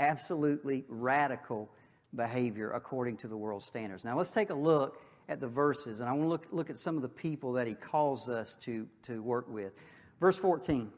Absolutely 0.00 0.84
radical 0.88 1.70
behavior 2.16 2.72
according 2.72 3.18
to 3.18 3.28
the 3.28 3.36
world's 3.36 3.64
standards. 3.64 4.04
Now 4.04 4.18
let's 4.18 4.32
take 4.32 4.50
a 4.50 4.54
look 4.54 5.00
at 5.28 5.38
the 5.38 5.46
verses, 5.46 6.00
and 6.00 6.08
I 6.08 6.12
want 6.14 6.24
to 6.24 6.28
look, 6.28 6.46
look 6.50 6.68
at 6.68 6.76
some 6.76 6.96
of 6.96 7.02
the 7.02 7.08
people 7.08 7.52
that 7.52 7.68
he 7.68 7.74
calls 7.74 8.28
us 8.28 8.56
to, 8.62 8.88
to 9.04 9.22
work 9.22 9.46
with. 9.48 9.72
Verse 10.18 10.36
14, 10.36 10.90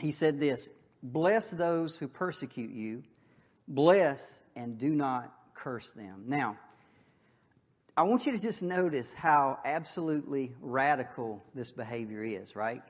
he 0.00 0.10
said 0.10 0.38
this 0.38 0.68
Bless 1.02 1.50
those 1.50 1.96
who 1.96 2.08
persecute 2.08 2.72
you, 2.72 3.04
bless 3.66 4.42
and 4.54 4.76
do 4.76 4.90
not 4.90 5.32
curse 5.54 5.92
them. 5.92 6.24
Now, 6.26 6.58
I 7.98 8.02
want 8.02 8.26
you 8.26 8.30
to 8.30 8.38
just 8.38 8.62
notice 8.62 9.12
how 9.12 9.58
absolutely 9.64 10.52
radical 10.60 11.44
this 11.52 11.72
behavior 11.72 12.22
is, 12.22 12.54
right? 12.54 12.80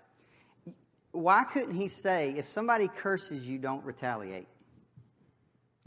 Why 1.13 1.45
couldn't 1.45 1.77
he 1.77 1.89
say, 1.89 2.35
if 2.37 2.47
somebody 2.47 2.89
curses 2.89 3.49
you, 3.49 3.57
don't 3.57 3.83
retaliate? 3.87 4.49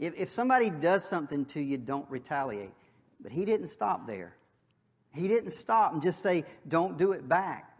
If, 0.00 0.14
if 0.16 0.28
somebody 0.32 0.70
does 0.70 1.04
something 1.04 1.44
to 1.46 1.60
you, 1.60 1.78
don't 1.78 2.10
retaliate. 2.10 2.72
But 3.20 3.30
he 3.30 3.44
didn't 3.44 3.68
stop 3.68 4.08
there. 4.08 4.34
He 5.14 5.28
didn't 5.28 5.52
stop 5.52 5.92
and 5.92 6.02
just 6.02 6.18
say, 6.20 6.44
don't 6.66 6.98
do 6.98 7.12
it 7.12 7.28
back. 7.28 7.72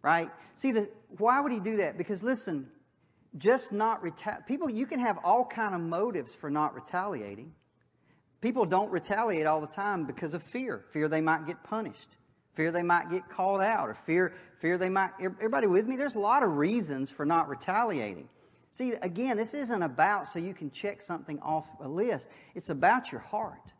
Right? 0.00 0.30
See, 0.54 0.72
the, 0.72 0.88
why 1.18 1.38
would 1.42 1.52
he 1.52 1.60
do 1.60 1.76
that? 1.76 1.98
Because 1.98 2.22
listen, 2.22 2.66
just 3.36 3.74
not 3.74 4.02
retaliate. 4.02 4.46
People, 4.46 4.70
you 4.70 4.86
can 4.86 5.00
have 5.00 5.18
all 5.22 5.44
kind 5.44 5.74
of 5.74 5.82
motives 5.82 6.34
for 6.34 6.50
not 6.50 6.74
retaliating. 6.74 7.52
People 8.40 8.64
don't 8.64 8.90
retaliate 8.90 9.46
all 9.46 9.60
the 9.60 9.66
time 9.66 10.04
because 10.04 10.34
of 10.34 10.42
fear. 10.42 10.84
Fear 10.90 11.08
they 11.08 11.20
might 11.20 11.46
get 11.46 11.62
punished. 11.62 12.16
Fear 12.54 12.72
they 12.72 12.82
might 12.82 13.10
get 13.10 13.28
called 13.28 13.60
out. 13.60 13.88
Or 13.88 13.94
fear, 13.94 14.32
fear 14.58 14.78
they 14.78 14.88
might. 14.88 15.10
Everybody 15.20 15.66
with 15.66 15.86
me? 15.86 15.96
There's 15.96 16.14
a 16.14 16.20
lot 16.20 16.42
of 16.42 16.56
reasons 16.56 17.10
for 17.10 17.26
not 17.26 17.48
retaliating. 17.48 18.28
See, 18.72 18.92
again, 18.92 19.36
this 19.36 19.52
isn't 19.52 19.82
about 19.82 20.26
so 20.28 20.38
you 20.38 20.54
can 20.54 20.70
check 20.70 21.02
something 21.02 21.38
off 21.40 21.66
a 21.80 21.88
list. 21.88 22.28
It's 22.54 22.70
about 22.70 23.12
your 23.12 23.20
heart. 23.20 23.72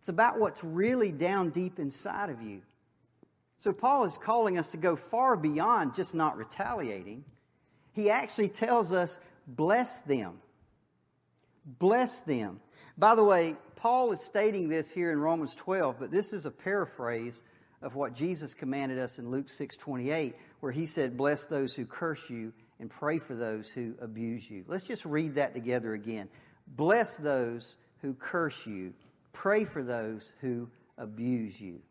It's 0.00 0.08
about 0.08 0.38
what's 0.38 0.62
really 0.62 1.10
down 1.10 1.50
deep 1.50 1.78
inside 1.78 2.30
of 2.30 2.40
you. 2.42 2.62
So 3.58 3.72
Paul 3.72 4.04
is 4.04 4.16
calling 4.16 4.58
us 4.58 4.68
to 4.68 4.76
go 4.76 4.94
far 4.94 5.34
beyond 5.34 5.94
just 5.94 6.14
not 6.14 6.36
retaliating. 6.36 7.24
He 7.92 8.10
actually 8.10 8.50
tells 8.50 8.92
us, 8.92 9.18
bless 9.46 10.00
them. 10.00 10.40
Bless 11.64 12.20
them. 12.20 12.60
By 12.98 13.14
the 13.14 13.24
way, 13.24 13.56
Paul 13.74 14.10
is 14.12 14.20
stating 14.20 14.68
this 14.68 14.90
here 14.90 15.12
in 15.12 15.20
Romans 15.20 15.54
12, 15.54 15.98
but 15.98 16.10
this 16.10 16.32
is 16.32 16.46
a 16.46 16.50
paraphrase 16.50 17.42
of 17.82 17.94
what 17.94 18.14
Jesus 18.14 18.54
commanded 18.54 18.98
us 18.98 19.18
in 19.18 19.30
Luke 19.30 19.48
6:28, 19.50 20.34
where 20.60 20.72
he 20.72 20.86
said, 20.86 21.16
"Bless 21.16 21.44
those 21.44 21.74
who 21.74 21.84
curse 21.84 22.30
you 22.30 22.54
and 22.80 22.90
pray 22.90 23.18
for 23.18 23.34
those 23.34 23.68
who 23.68 23.94
abuse 24.00 24.50
you." 24.50 24.64
Let's 24.66 24.86
just 24.86 25.04
read 25.04 25.34
that 25.34 25.52
together 25.52 25.92
again. 25.92 26.30
Bless 26.68 27.16
those 27.16 27.76
who 28.00 28.14
curse 28.14 28.66
you, 28.66 28.94
pray 29.32 29.64
for 29.64 29.82
those 29.82 30.32
who 30.40 30.70
abuse 30.96 31.60
you. 31.60 31.82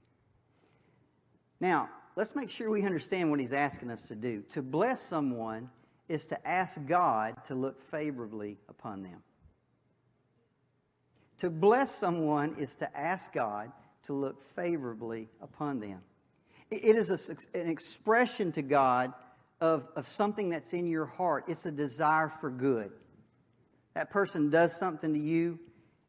Now, 1.59 1.89
let's 2.15 2.35
make 2.35 2.49
sure 2.49 2.69
we 2.71 2.83
understand 2.83 3.29
what 3.29 3.39
he's 3.39 3.53
asking 3.53 3.91
us 3.91 4.03
to 4.03 4.15
do. 4.15 4.41
To 4.49 4.63
bless 4.63 5.01
someone 5.01 5.69
is 6.07 6.25
to 6.27 6.47
ask 6.47 6.83
God 6.87 7.43
to 7.45 7.55
look 7.55 7.79
favorably 7.79 8.57
upon 8.67 9.03
them. 9.03 9.23
To 11.39 11.49
bless 11.49 11.93
someone 11.93 12.55
is 12.57 12.75
to 12.75 12.97
ask 12.97 13.33
God 13.33 13.71
to 14.03 14.13
look 14.13 14.41
favorably 14.55 15.27
upon 15.41 15.79
them. 15.79 16.01
It 16.71 16.95
is 16.95 17.09
a, 17.11 17.59
an 17.59 17.69
expression 17.69 18.51
to 18.53 18.61
God 18.61 19.13
of, 19.61 19.87
of 19.95 20.07
something 20.07 20.49
that's 20.49 20.73
in 20.73 20.87
your 20.87 21.05
heart. 21.05 21.45
It's 21.47 21.65
a 21.65 21.71
desire 21.71 22.29
for 22.29 22.49
good. 22.49 22.91
That 23.93 24.09
person 24.09 24.49
does 24.49 24.77
something 24.77 25.13
to 25.13 25.19
you, 25.19 25.59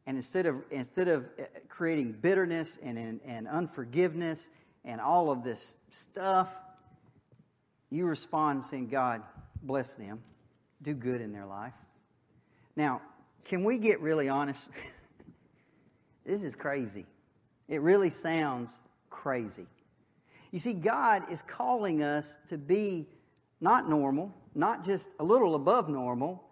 and 0.07 0.17
instead 0.17 0.47
of, 0.47 0.63
instead 0.71 1.09
of 1.09 1.25
uh, 1.39 1.45
creating 1.69 2.13
bitterness 2.13 2.79
and, 2.83 2.99
and, 2.99 3.21
and 3.25 3.47
unforgiveness 3.47 4.49
and 4.85 5.01
all 5.01 5.31
of 5.31 5.45
this 5.45 5.75
stuff, 5.91 6.53
you 7.91 8.07
respond 8.07 8.67
saying, 8.67 8.89
God, 8.89 9.23
bless 9.63 9.95
them, 9.95 10.23
do 10.83 10.95
good 10.95 11.21
in 11.21 11.33
their 11.33 11.47
life. 11.47 11.75
Now, 12.75 13.03
can 13.45 13.63
we 13.63 13.79
get 13.79 14.01
really 14.01 14.29
honest? 14.29 14.69
this 16.27 16.43
is 16.43 16.57
crazy. 16.57 17.07
It 17.69 17.81
really 17.81 18.11
sounds 18.11 18.77
crazy. 19.11 19.67
You 20.51 20.59
see, 20.59 20.75
God 20.75 21.31
is 21.31 21.43
calling 21.43 22.03
us 22.03 22.37
to 22.49 22.59
be 22.59 23.07
not 23.61 23.89
normal, 23.89 24.35
not 24.55 24.85
just 24.85 25.09
a 25.19 25.25
little 25.25 25.55
above 25.55 25.89
normal. 25.89 26.43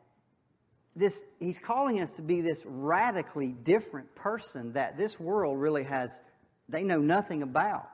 This, 0.97 1.25
he's 1.41 1.59
calling 1.59 2.01
us 2.01 2.13
to 2.13 2.23
be 2.23 2.41
this 2.41 2.63
radically 2.65 3.53
different 3.65 4.15
person 4.15 4.73
that 4.75 4.97
this 4.97 5.19
world 5.19 5.59
really 5.59 5.85
has, 5.85 6.21
they 6.69 6.85
know 6.85 7.01
nothing 7.01 7.43
about. 7.43 7.89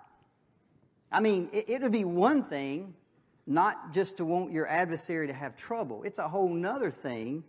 I 1.10 1.20
mean, 1.20 1.48
it, 1.52 1.68
it 1.68 1.82
would 1.82 1.92
be 1.92 2.04
one 2.04 2.44
thing 2.44 2.94
not 3.46 3.92
just 3.92 4.18
to 4.18 4.24
want 4.24 4.52
your 4.52 4.68
adversary 4.68 5.26
to 5.26 5.32
have 5.32 5.56
trouble. 5.56 6.02
It's 6.04 6.18
a 6.18 6.28
whole 6.28 6.52
nother 6.52 6.90
thing 6.90 7.42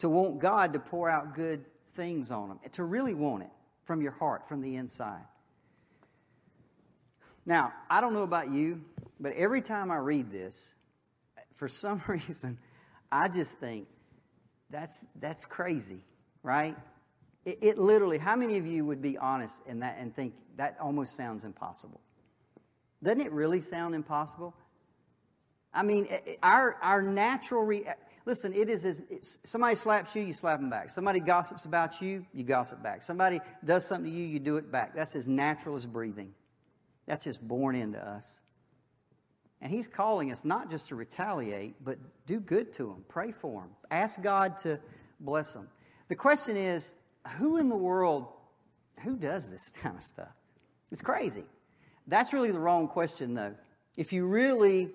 to 0.00 0.08
want 0.08 0.40
God 0.40 0.72
to 0.72 0.78
pour 0.78 1.08
out 1.08 1.34
good 1.34 1.64
things 1.94 2.30
on 2.30 2.48
them, 2.48 2.58
to 2.72 2.84
really 2.84 3.14
want 3.14 3.44
it 3.44 3.50
from 3.86 4.02
your 4.02 4.12
heart, 4.12 4.46
from 4.48 4.60
the 4.60 4.76
inside. 4.76 5.24
Now, 7.46 7.72
I 7.88 8.00
don't 8.00 8.12
know 8.12 8.24
about 8.24 8.50
you, 8.50 8.82
but 9.18 9.32
every 9.34 9.62
time 9.62 9.90
I 9.90 9.96
read 9.96 10.30
this, 10.30 10.74
for 11.54 11.68
some 11.68 12.02
reason, 12.08 12.58
I 13.10 13.28
just 13.28 13.52
think 13.52 13.86
that's 14.68 15.06
that's 15.20 15.46
crazy, 15.46 16.00
right? 16.42 16.76
It, 17.44 17.58
it, 17.62 17.78
literally. 17.78 18.18
How 18.18 18.34
many 18.34 18.58
of 18.58 18.66
you 18.66 18.84
would 18.84 19.00
be 19.00 19.16
honest 19.16 19.62
in 19.66 19.78
that 19.80 19.96
and 20.00 20.14
think 20.14 20.34
that 20.56 20.76
almost 20.80 21.14
sounds 21.14 21.44
impossible? 21.44 22.00
Doesn't 23.02 23.20
it 23.20 23.30
really 23.30 23.60
sound 23.60 23.94
impossible? 23.94 24.52
I 25.72 25.82
mean, 25.82 26.08
our, 26.42 26.76
our 26.82 27.02
natural 27.02 27.62
re- 27.62 27.86
listen, 28.26 28.52
it 28.52 28.68
is 28.68 28.84
as 28.84 29.02
somebody 29.44 29.76
slaps 29.76 30.14
you, 30.14 30.22
you 30.22 30.34
slap 30.34 30.60
them 30.60 30.68
back. 30.68 30.90
Somebody 30.90 31.20
gossips 31.20 31.64
about 31.64 32.02
you, 32.02 32.26
you 32.34 32.44
gossip 32.44 32.82
back. 32.82 33.02
Somebody 33.02 33.40
does 33.64 33.86
something 33.86 34.10
to 34.10 34.16
you, 34.16 34.26
you 34.26 34.40
do 34.40 34.58
it 34.58 34.70
back. 34.70 34.94
That's 34.94 35.16
as 35.16 35.26
natural 35.26 35.76
as 35.76 35.86
breathing. 35.86 36.34
That's 37.06 37.24
just 37.24 37.40
born 37.40 37.76
into 37.76 38.04
us. 38.04 38.40
And 39.62 39.72
he's 39.72 39.88
calling 39.88 40.32
us 40.32 40.44
not 40.44 40.70
just 40.70 40.88
to 40.88 40.96
retaliate, 40.96 41.82
but 41.82 41.98
do 42.26 42.40
good 42.40 42.72
to 42.74 42.88
them, 42.88 43.04
pray 43.08 43.32
for 43.32 43.62
them, 43.62 43.70
ask 43.90 44.20
God 44.20 44.58
to 44.58 44.78
bless 45.20 45.52
them. 45.52 45.68
The 46.08 46.16
question 46.16 46.56
is, 46.56 46.92
who 47.38 47.56
in 47.56 47.68
the 47.68 47.76
world, 47.76 48.26
who 49.02 49.16
does 49.16 49.48
this 49.48 49.72
kind 49.80 49.96
of 49.96 50.02
stuff? 50.02 50.34
It's 50.90 51.00
crazy. 51.00 51.44
That's 52.06 52.32
really 52.32 52.50
the 52.50 52.58
wrong 52.58 52.86
question, 52.86 53.34
though. 53.34 53.54
If 53.96 54.12
you 54.12 54.26
really, 54.26 54.90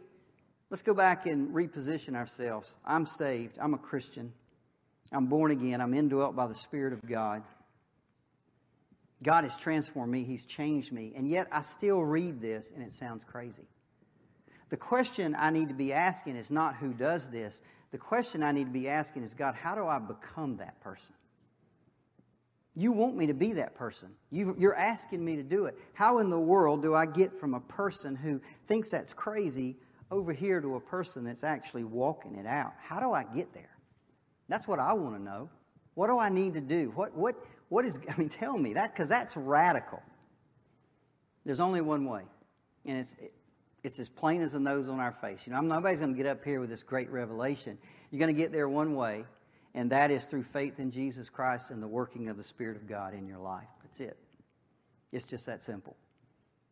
let's 0.72 0.82
go 0.82 0.94
back 0.94 1.28
and 1.28 1.54
reposition 1.54 2.16
ourselves. 2.16 2.78
I'm 2.84 3.06
saved. 3.06 3.60
I'm 3.62 3.76
a 3.76 3.78
Christian. 3.78 4.32
I'm 5.12 5.28
born 5.28 5.52
again. 5.52 5.82
I'm 5.82 5.94
indwelt 5.94 6.36
by 6.36 6.48
the 6.48 6.56
Spirit 6.56 6.94
of 6.94 7.06
God. 7.06 7.44
God 9.22 9.44
has 9.44 9.56
transformed 9.58 10.12
me. 10.12 10.24
He's 10.24 10.46
changed 10.46 10.92
me. 10.92 11.14
And 11.16 11.28
yet 11.30 11.48
I 11.52 11.62
still 11.62 12.00
read 12.00 12.42
this 12.42 12.72
and 12.74 12.82
it 12.82 12.94
sounds 12.94 13.24
crazy. 13.26 13.68
The 14.70 14.78
question 14.78 15.36
I 15.38 15.50
need 15.52 15.68
to 15.68 15.76
be 15.76 15.92
asking 15.92 16.38
is 16.38 16.50
not 16.50 16.78
who 16.78 16.94
does 16.94 17.30
this. 17.30 17.62
The 17.92 17.98
question 17.98 18.42
I 18.42 18.54
need 18.54 18.64
to 18.64 18.72
be 18.72 18.88
asking 18.88 19.24
is 19.24 19.34
God, 19.34 19.54
how 19.54 19.76
do 19.76 19.86
I 19.86 20.00
become 20.00 20.58
that 20.58 20.80
person? 20.80 21.14
You 22.74 22.94
want 22.94 23.18
me 23.18 23.28
to 23.28 23.34
be 23.34 23.52
that 23.54 23.76
person. 23.76 24.12
You, 24.32 24.56
are 24.64 24.76
asking 24.76 25.24
me 25.24 25.36
to 25.36 25.44
do 25.44 25.66
it. 25.66 25.78
How 25.94 26.20
in 26.20 26.30
the 26.30 26.40
world 26.40 26.82
do 26.82 26.96
I 26.96 27.06
get 27.06 27.38
from 27.38 27.54
a 27.54 27.60
person 27.60 28.16
who 28.16 28.40
thinks 28.68 28.90
that's 28.92 29.14
crazy 29.14 29.76
over 30.12 30.34
here 30.34 30.62
to 30.62 30.76
a 30.76 30.80
person 30.80 31.24
that's 31.24 31.44
actually 31.44 31.86
walking 31.86 32.36
it 32.36 32.46
out? 32.46 32.74
How 32.80 33.00
do 33.00 33.14
I 33.14 33.24
get 33.24 33.54
there? 33.54 33.76
That's 34.50 34.68
what 34.68 34.80
I 34.80 34.94
want 34.94 35.16
to 35.16 35.22
know. 35.22 35.50
What 35.96 36.08
do 36.08 36.20
I 36.20 36.30
need 36.30 36.54
to 36.56 36.62
do? 36.62 36.92
What, 36.94 37.16
what, 37.16 37.36
what 37.70 37.86
is, 37.86 38.00
I 38.10 38.18
mean, 38.18 38.30
tell 38.30 38.58
me 38.58 38.74
that, 38.74 38.94
because 38.94 39.10
that's 39.10 39.36
radical. 39.36 40.04
There's 41.46 41.60
only 41.60 41.82
one 41.82 42.06
way, 42.06 42.24
and 42.86 43.00
it's, 43.00 43.16
it, 43.20 43.34
it's 43.84 43.98
as 43.98 44.10
plain 44.10 44.42
as 44.42 44.54
the 44.54 44.60
nose 44.60 44.90
on 44.90 45.00
our 45.00 45.12
face. 45.12 45.42
You 45.48 45.54
know, 45.54 45.62
nobody's 45.62 46.00
going 46.00 46.14
to 46.14 46.18
get 46.18 46.28
up 46.28 46.44
here 46.44 46.60
with 46.60 46.70
this 46.70 46.84
great 46.84 47.10
revelation. 47.10 47.78
You're 48.12 48.20
going 48.20 48.34
to 48.34 48.40
get 48.40 48.52
there 48.52 48.70
one 48.70 48.96
way, 48.96 49.26
and 49.74 49.92
that 49.92 50.12
is 50.12 50.26
through 50.26 50.44
faith 50.44 50.80
in 50.80 50.92
Jesus 50.92 51.30
Christ 51.30 51.72
and 51.72 51.82
the 51.82 51.88
working 51.88 52.30
of 52.30 52.38
the 52.38 52.44
Spirit 52.44 52.78
of 52.78 52.88
God 52.88 53.16
in 53.16 53.26
your 53.26 53.40
life. 53.40 53.68
That's 53.82 54.00
it. 54.00 54.18
It's 55.12 55.26
just 55.26 55.46
that 55.48 55.64
simple. 55.64 55.96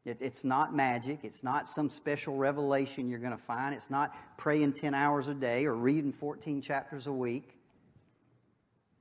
It's 0.05 0.43
not 0.43 0.73
magic. 0.73 1.19
It's 1.23 1.43
not 1.43 1.67
some 1.67 1.89
special 1.89 2.35
revelation 2.35 3.09
you're 3.09 3.19
going 3.19 3.35
to 3.35 3.37
find. 3.37 3.75
It's 3.75 3.89
not 3.89 4.15
praying 4.37 4.73
10 4.73 4.93
hours 4.93 5.27
a 5.27 5.33
day 5.33 5.65
or 5.65 5.75
reading 5.75 6.13
14 6.13 6.61
chapters 6.61 7.07
a 7.07 7.11
week. 7.11 7.55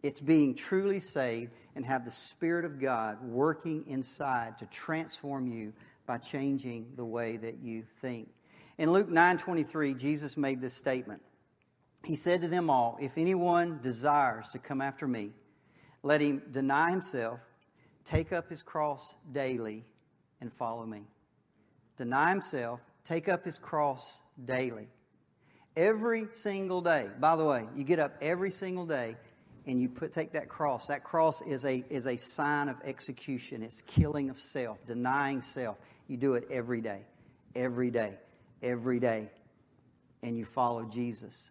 It's 0.03 0.21
being 0.21 0.55
truly 0.55 1.01
saved 1.01 1.53
and 1.75 1.85
have 1.85 2.05
the 2.05 2.11
Spirit 2.11 2.65
of 2.65 2.81
God 2.81 3.23
working 3.23 3.85
inside 3.89 4.59
to 4.59 4.67
transform 4.67 5.47
you 5.47 5.73
by 6.07 6.19
changing 6.19 6.93
the 6.97 7.05
way 7.05 7.37
that 7.37 7.59
you 7.63 7.85
think. 8.01 8.29
In 8.79 8.93
Luke 8.93 9.09
9:23, 9.09 9.95
Jesus 9.95 10.37
made 10.37 10.61
this 10.61 10.75
statement. 10.75 11.23
He 12.05 12.15
said 12.15 12.43
to 12.43 12.49
them 12.49 12.71
all, 12.71 12.97
"If 13.01 13.19
anyone 13.19 13.81
desires 13.83 14.49
to 14.51 14.59
come 14.59 14.81
after 14.81 15.09
me, 15.09 15.33
let 16.03 16.21
him 16.21 16.43
deny 16.51 16.91
himself, 16.91 17.41
take 18.05 18.33
up 18.33 18.49
his 18.49 18.63
cross 18.63 19.17
daily, 19.33 19.85
and 20.41 20.53
follow 20.53 20.87
me." 20.87 21.07
Deny 21.97 22.31
himself, 22.31 22.81
take 23.05 23.29
up 23.29 23.45
his 23.45 23.59
cross 23.59 24.21
daily. 24.45 24.89
Every 25.77 26.29
single 26.33 26.81
day. 26.81 27.09
By 27.19 27.37
the 27.37 27.45
way, 27.45 27.69
you 27.75 27.85
get 27.85 27.99
up 27.99 28.17
every 28.21 28.51
single 28.51 28.87
day 28.87 29.17
and 29.69 29.81
you 29.81 29.89
put 29.89 30.13
take 30.13 30.33
that 30.33 30.49
cross. 30.49 30.87
That 30.87 31.05
cross 31.05 31.43
is 31.43 31.65
a 31.65 31.85
is 31.91 32.07
a 32.07 32.17
sign 32.17 32.69
of 32.69 32.77
execution. 32.85 33.63
It's 33.63 33.83
killing 33.83 34.31
of 34.31 34.39
self, 34.39 34.85
denying 34.87 35.43
self. 35.43 35.77
You 36.09 36.17
do 36.17 36.35
it 36.35 36.49
every 36.51 36.81
day, 36.81 37.03
every 37.55 37.91
day, 37.91 38.15
every 38.63 38.99
day, 38.99 39.31
and 40.23 40.37
you 40.37 40.45
follow 40.47 40.85
Jesus. 40.85 41.51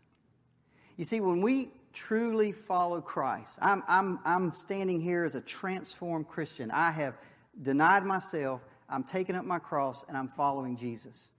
You 0.97 1.05
see, 1.05 1.21
when 1.21 1.41
we 1.41 1.71
truly 1.93 2.51
follow 2.51 3.01
Christ, 3.01 3.59
I'm 3.61 3.83
I'm 3.87 4.19
I'm 4.25 4.53
standing 4.53 4.99
here 4.99 5.23
as 5.23 5.35
a 5.35 5.41
transformed 5.41 6.27
Christian. 6.27 6.71
I 6.71 6.91
have 6.91 7.15
denied 7.61 8.03
myself. 8.03 8.61
I'm 8.89 9.03
taking 9.03 9.35
up 9.35 9.45
my 9.45 9.59
cross 9.59 10.05
and 10.07 10.17
I'm 10.17 10.29
following 10.29 10.77
Jesus. 10.77 11.31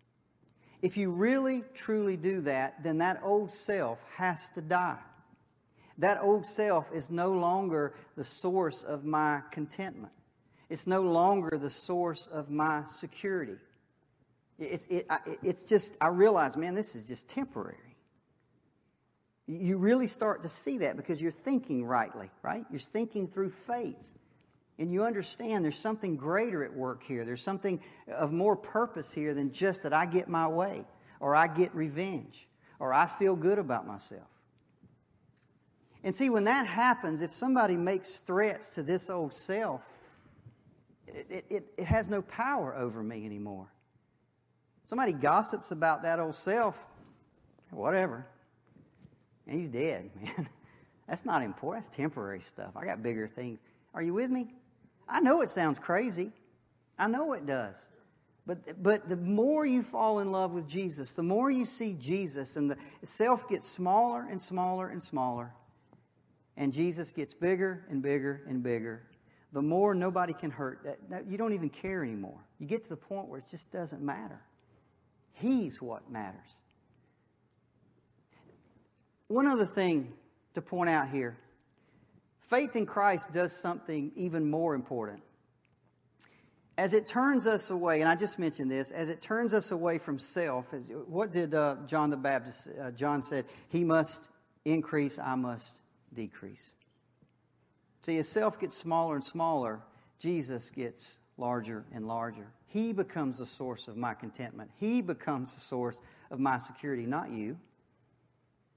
If 0.80 0.96
you 0.96 1.10
really 1.10 1.64
truly 1.74 2.16
do 2.16 2.42
that, 2.42 2.82
then 2.82 2.98
that 2.98 3.20
old 3.22 3.52
self 3.52 4.00
has 4.16 4.48
to 4.50 4.60
die. 4.60 4.98
That 5.98 6.20
old 6.22 6.46
self 6.46 6.86
is 6.92 7.10
no 7.10 7.32
longer 7.32 7.94
the 8.16 8.22
source 8.22 8.84
of 8.84 9.04
my 9.04 9.42
contentment. 9.50 10.12
It's 10.70 10.86
no 10.86 11.02
longer 11.02 11.58
the 11.58 11.70
source 11.70 12.28
of 12.28 12.50
my 12.50 12.84
security. 12.86 13.56
It's, 14.58 14.86
it, 14.86 15.06
it's 15.42 15.64
just, 15.64 15.94
I 16.00 16.08
realize, 16.08 16.56
man, 16.56 16.74
this 16.74 16.94
is 16.94 17.04
just 17.04 17.28
temporary. 17.28 17.76
You 19.46 19.78
really 19.78 20.08
start 20.08 20.42
to 20.42 20.48
see 20.48 20.78
that 20.78 20.96
because 20.96 21.20
you're 21.20 21.30
thinking 21.30 21.84
rightly, 21.84 22.30
right? 22.42 22.64
You're 22.70 22.80
thinking 22.80 23.28
through 23.28 23.50
faith. 23.50 23.96
And 24.78 24.92
you 24.92 25.04
understand 25.04 25.64
there's 25.64 25.78
something 25.78 26.16
greater 26.16 26.62
at 26.62 26.72
work 26.72 27.02
here. 27.02 27.24
There's 27.24 27.42
something 27.42 27.80
of 28.06 28.32
more 28.32 28.54
purpose 28.54 29.12
here 29.12 29.34
than 29.34 29.52
just 29.52 29.82
that 29.82 29.92
I 29.92 30.06
get 30.06 30.28
my 30.28 30.46
way, 30.46 30.84
or 31.18 31.34
I 31.34 31.48
get 31.48 31.74
revenge, 31.74 32.46
or 32.78 32.92
I 32.92 33.06
feel 33.06 33.34
good 33.34 33.58
about 33.58 33.86
myself. 33.86 34.28
And 36.04 36.14
see, 36.14 36.30
when 36.30 36.44
that 36.44 36.66
happens, 36.66 37.22
if 37.22 37.32
somebody 37.32 37.76
makes 37.76 38.20
threats 38.20 38.68
to 38.70 38.84
this 38.84 39.10
old 39.10 39.34
self, 39.34 39.82
it, 41.08 41.44
it, 41.50 41.66
it 41.76 41.84
has 41.84 42.08
no 42.08 42.22
power 42.22 42.76
over 42.76 43.02
me 43.02 43.26
anymore. 43.26 43.66
Somebody 44.84 45.12
gossips 45.12 45.72
about 45.72 46.02
that 46.02 46.20
old 46.20 46.36
self, 46.36 46.86
whatever. 47.70 48.26
And 49.46 49.58
he's 49.58 49.68
dead, 49.68 50.10
man. 50.22 50.48
That's 51.08 51.24
not 51.24 51.42
important. 51.42 51.84
That's 51.84 51.96
temporary 51.96 52.40
stuff. 52.40 52.76
I 52.76 52.84
got 52.84 53.02
bigger 53.02 53.26
things. 53.26 53.58
Are 53.94 54.02
you 54.02 54.14
with 54.14 54.30
me? 54.30 54.52
I 55.08 55.20
know 55.20 55.42
it 55.42 55.50
sounds 55.50 55.78
crazy. 55.78 56.32
I 56.98 57.08
know 57.08 57.32
it 57.32 57.46
does. 57.46 57.76
But, 58.46 58.82
but 58.82 59.08
the 59.08 59.16
more 59.16 59.66
you 59.66 59.82
fall 59.82 60.20
in 60.20 60.32
love 60.32 60.52
with 60.52 60.66
Jesus, 60.66 61.14
the 61.14 61.22
more 61.22 61.50
you 61.50 61.64
see 61.64 61.92
Jesus, 61.92 62.56
and 62.56 62.70
the 62.70 62.78
self 63.02 63.46
gets 63.48 63.68
smaller 63.68 64.26
and 64.30 64.40
smaller 64.40 64.88
and 64.88 65.02
smaller, 65.02 65.52
and 66.56 66.72
Jesus 66.72 67.10
gets 67.10 67.34
bigger 67.34 67.84
and 67.90 68.02
bigger 68.02 68.42
and 68.48 68.62
bigger, 68.62 69.02
the 69.52 69.62
more 69.62 69.94
nobody 69.94 70.32
can 70.32 70.50
hurt. 70.50 70.80
That. 71.10 71.26
You 71.28 71.36
don't 71.36 71.52
even 71.52 71.68
care 71.68 72.02
anymore. 72.02 72.40
You 72.58 72.66
get 72.66 72.82
to 72.84 72.88
the 72.88 72.96
point 72.96 73.28
where 73.28 73.38
it 73.38 73.48
just 73.48 73.70
doesn't 73.70 74.02
matter. 74.02 74.40
He's 75.34 75.80
what 75.80 76.10
matters. 76.10 76.58
One 79.28 79.46
other 79.46 79.66
thing 79.66 80.14
to 80.54 80.62
point 80.62 80.88
out 80.88 81.10
here 81.10 81.36
faith 82.48 82.76
in 82.76 82.86
Christ 82.86 83.32
does 83.32 83.52
something 83.52 84.12
even 84.16 84.50
more 84.50 84.74
important. 84.74 85.22
As 86.76 86.94
it 86.94 87.06
turns 87.06 87.46
us 87.46 87.70
away, 87.70 88.00
and 88.00 88.08
I 88.08 88.14
just 88.14 88.38
mentioned 88.38 88.70
this, 88.70 88.90
as 88.92 89.08
it 89.08 89.20
turns 89.20 89.52
us 89.52 89.72
away 89.72 89.98
from 89.98 90.18
self, 90.18 90.72
what 91.06 91.32
did 91.32 91.54
uh, 91.54 91.76
John 91.86 92.10
the 92.10 92.16
Baptist, 92.16 92.68
uh, 92.80 92.92
John 92.92 93.20
said, 93.20 93.46
he 93.68 93.82
must 93.82 94.22
increase, 94.64 95.18
I 95.18 95.34
must 95.34 95.80
decrease. 96.14 96.72
See, 98.02 98.16
as 98.18 98.28
self 98.28 98.60
gets 98.60 98.76
smaller 98.76 99.16
and 99.16 99.24
smaller, 99.24 99.80
Jesus 100.20 100.70
gets 100.70 101.18
larger 101.36 101.84
and 101.92 102.06
larger. 102.06 102.46
He 102.68 102.92
becomes 102.92 103.38
the 103.38 103.46
source 103.46 103.88
of 103.88 103.96
my 103.96 104.14
contentment. 104.14 104.70
He 104.76 105.02
becomes 105.02 105.54
the 105.54 105.60
source 105.60 106.00
of 106.30 106.38
my 106.38 106.58
security, 106.58 107.06
not 107.06 107.30
you. 107.30 107.58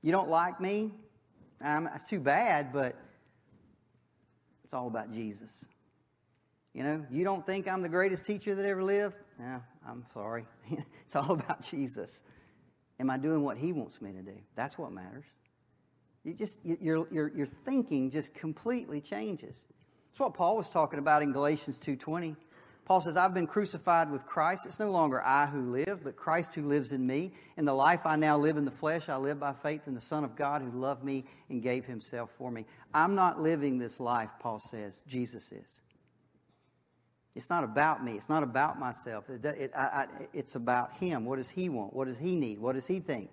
You 0.01 0.11
don't 0.11 0.29
like 0.29 0.59
me? 0.59 0.91
Um, 1.63 1.83
that's 1.83 2.05
too 2.05 2.19
bad, 2.19 2.73
but 2.73 2.95
it's 4.71 4.75
all 4.77 4.87
about 4.87 5.11
Jesus. 5.11 5.65
You 6.73 6.83
know, 6.83 7.05
you 7.11 7.25
don't 7.25 7.45
think 7.45 7.67
I'm 7.67 7.81
the 7.81 7.89
greatest 7.89 8.25
teacher 8.25 8.55
that 8.55 8.65
ever 8.65 8.81
lived? 8.81 9.17
Yeah, 9.37 9.59
I'm 9.85 10.05
sorry. 10.13 10.45
it's 11.05 11.13
all 11.13 11.33
about 11.33 11.61
Jesus. 11.61 12.23
Am 12.97 13.09
I 13.09 13.17
doing 13.17 13.43
what 13.43 13.57
He 13.57 13.73
wants 13.73 14.01
me 14.01 14.13
to 14.13 14.21
do? 14.21 14.37
That's 14.55 14.77
what 14.77 14.93
matters. 14.93 15.25
You 16.23 16.33
just, 16.33 16.59
your, 16.63 17.05
your, 17.11 17.35
your 17.35 17.47
thinking 17.65 18.09
just 18.09 18.33
completely 18.33 19.01
changes. 19.01 19.65
That's 20.09 20.21
what 20.21 20.33
Paul 20.35 20.55
was 20.55 20.69
talking 20.69 20.99
about 20.99 21.21
in 21.21 21.33
Galatians 21.33 21.77
2.20. 21.77 22.37
Paul 22.85 22.99
says, 22.99 23.15
I've 23.15 23.33
been 23.33 23.47
crucified 23.47 24.11
with 24.11 24.25
Christ. 24.25 24.65
It's 24.65 24.79
no 24.79 24.91
longer 24.91 25.21
I 25.23 25.45
who 25.45 25.71
live, 25.71 26.03
but 26.03 26.17
Christ 26.17 26.53
who 26.55 26.67
lives 26.67 26.91
in 26.91 27.05
me. 27.05 27.31
In 27.55 27.63
the 27.63 27.73
life 27.73 28.01
I 28.05 28.15
now 28.17 28.37
live 28.37 28.57
in 28.57 28.65
the 28.65 28.71
flesh, 28.71 29.07
I 29.07 29.15
live 29.15 29.39
by 29.39 29.53
faith 29.53 29.87
in 29.87 29.93
the 29.93 30.01
Son 30.01 30.23
of 30.23 30.35
God 30.35 30.61
who 30.61 30.71
loved 30.77 31.03
me 31.03 31.23
and 31.49 31.61
gave 31.61 31.85
himself 31.85 32.31
for 32.37 32.51
me. 32.51 32.65
I'm 32.93 33.15
not 33.15 33.41
living 33.41 33.77
this 33.77 33.99
life, 33.99 34.31
Paul 34.39 34.59
says. 34.59 35.03
Jesus 35.07 35.51
is. 35.53 35.81
It's 37.33 37.49
not 37.49 37.63
about 37.63 38.03
me. 38.03 38.13
It's 38.13 38.27
not 38.27 38.43
about 38.43 38.77
myself. 38.77 39.23
It's 39.29 40.55
about 40.55 40.91
him. 40.93 41.23
What 41.23 41.37
does 41.37 41.49
he 41.49 41.69
want? 41.69 41.93
What 41.93 42.07
does 42.07 42.17
he 42.17 42.35
need? 42.35 42.59
What 42.59 42.75
does 42.75 42.87
he 42.87 42.99
think? 42.99 43.29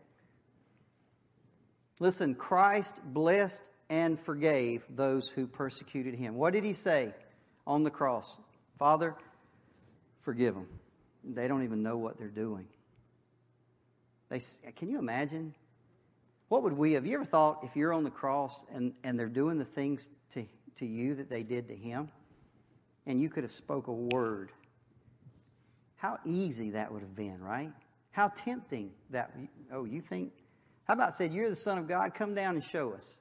Listen, 1.98 2.37
Christ 2.37 2.94
blessed 3.02 3.62
and 3.88 4.20
forgave 4.20 4.84
those 4.88 5.28
who 5.28 5.48
persecuted 5.48 6.14
him. 6.14 6.37
What 6.37 6.52
did 6.52 6.62
he 6.62 6.74
say 6.74 7.12
on 7.66 7.82
the 7.82 7.90
cross? 7.90 8.38
Father, 8.78 9.16
forgive 10.29 10.55
them. 10.55 10.69
They 11.25 11.49
don't 11.49 11.64
even 11.64 11.83
know 11.83 11.97
what 11.97 12.19
they're 12.19 12.29
doing. 12.29 12.67
They, 14.29 14.41
can 14.77 14.91
you 14.91 14.99
imagine? 14.99 15.55
What 16.49 16.62
would 16.64 16.75
we 16.75 16.93
have? 16.93 17.07
You 17.07 17.14
ever 17.14 17.25
thought 17.25 17.61
if 17.62 17.75
you're 17.75 17.95
on 17.95 18.05
the 18.05 18.11
cross 18.11 18.62
and, 18.75 18.93
and 19.03 19.19
they're 19.19 19.27
doing 19.27 19.57
the 19.57 19.64
things 19.64 20.11
to, 20.33 20.45
to 20.77 20.85
you 20.85 21.14
that 21.14 21.31
they 21.31 21.43
did 21.43 21.67
to 21.69 21.75
him, 21.75 22.11
and 23.07 23.19
you 23.19 23.31
could 23.31 23.43
have 23.43 23.53
spoke 23.53 23.87
a 23.87 23.93
word, 23.93 24.53
how 25.97 26.19
easy 26.27 26.73
that 26.73 26.93
would 26.93 27.01
have 27.01 27.17
been, 27.17 27.41
right? 27.41 27.73
How 28.11 28.29
tempting 28.29 28.91
that, 29.09 29.35
oh, 29.73 29.87
you 29.87 30.03
think 30.03 30.33
how 30.87 30.93
about 30.93 31.14
said, 31.14 31.33
You're 31.33 31.49
the 31.49 31.57
Son 31.57 31.79
of 31.79 31.88
God, 31.88 32.14
come 32.14 32.35
down 32.35 32.55
and 32.55 32.62
show 32.62 32.93
us? 32.93 33.14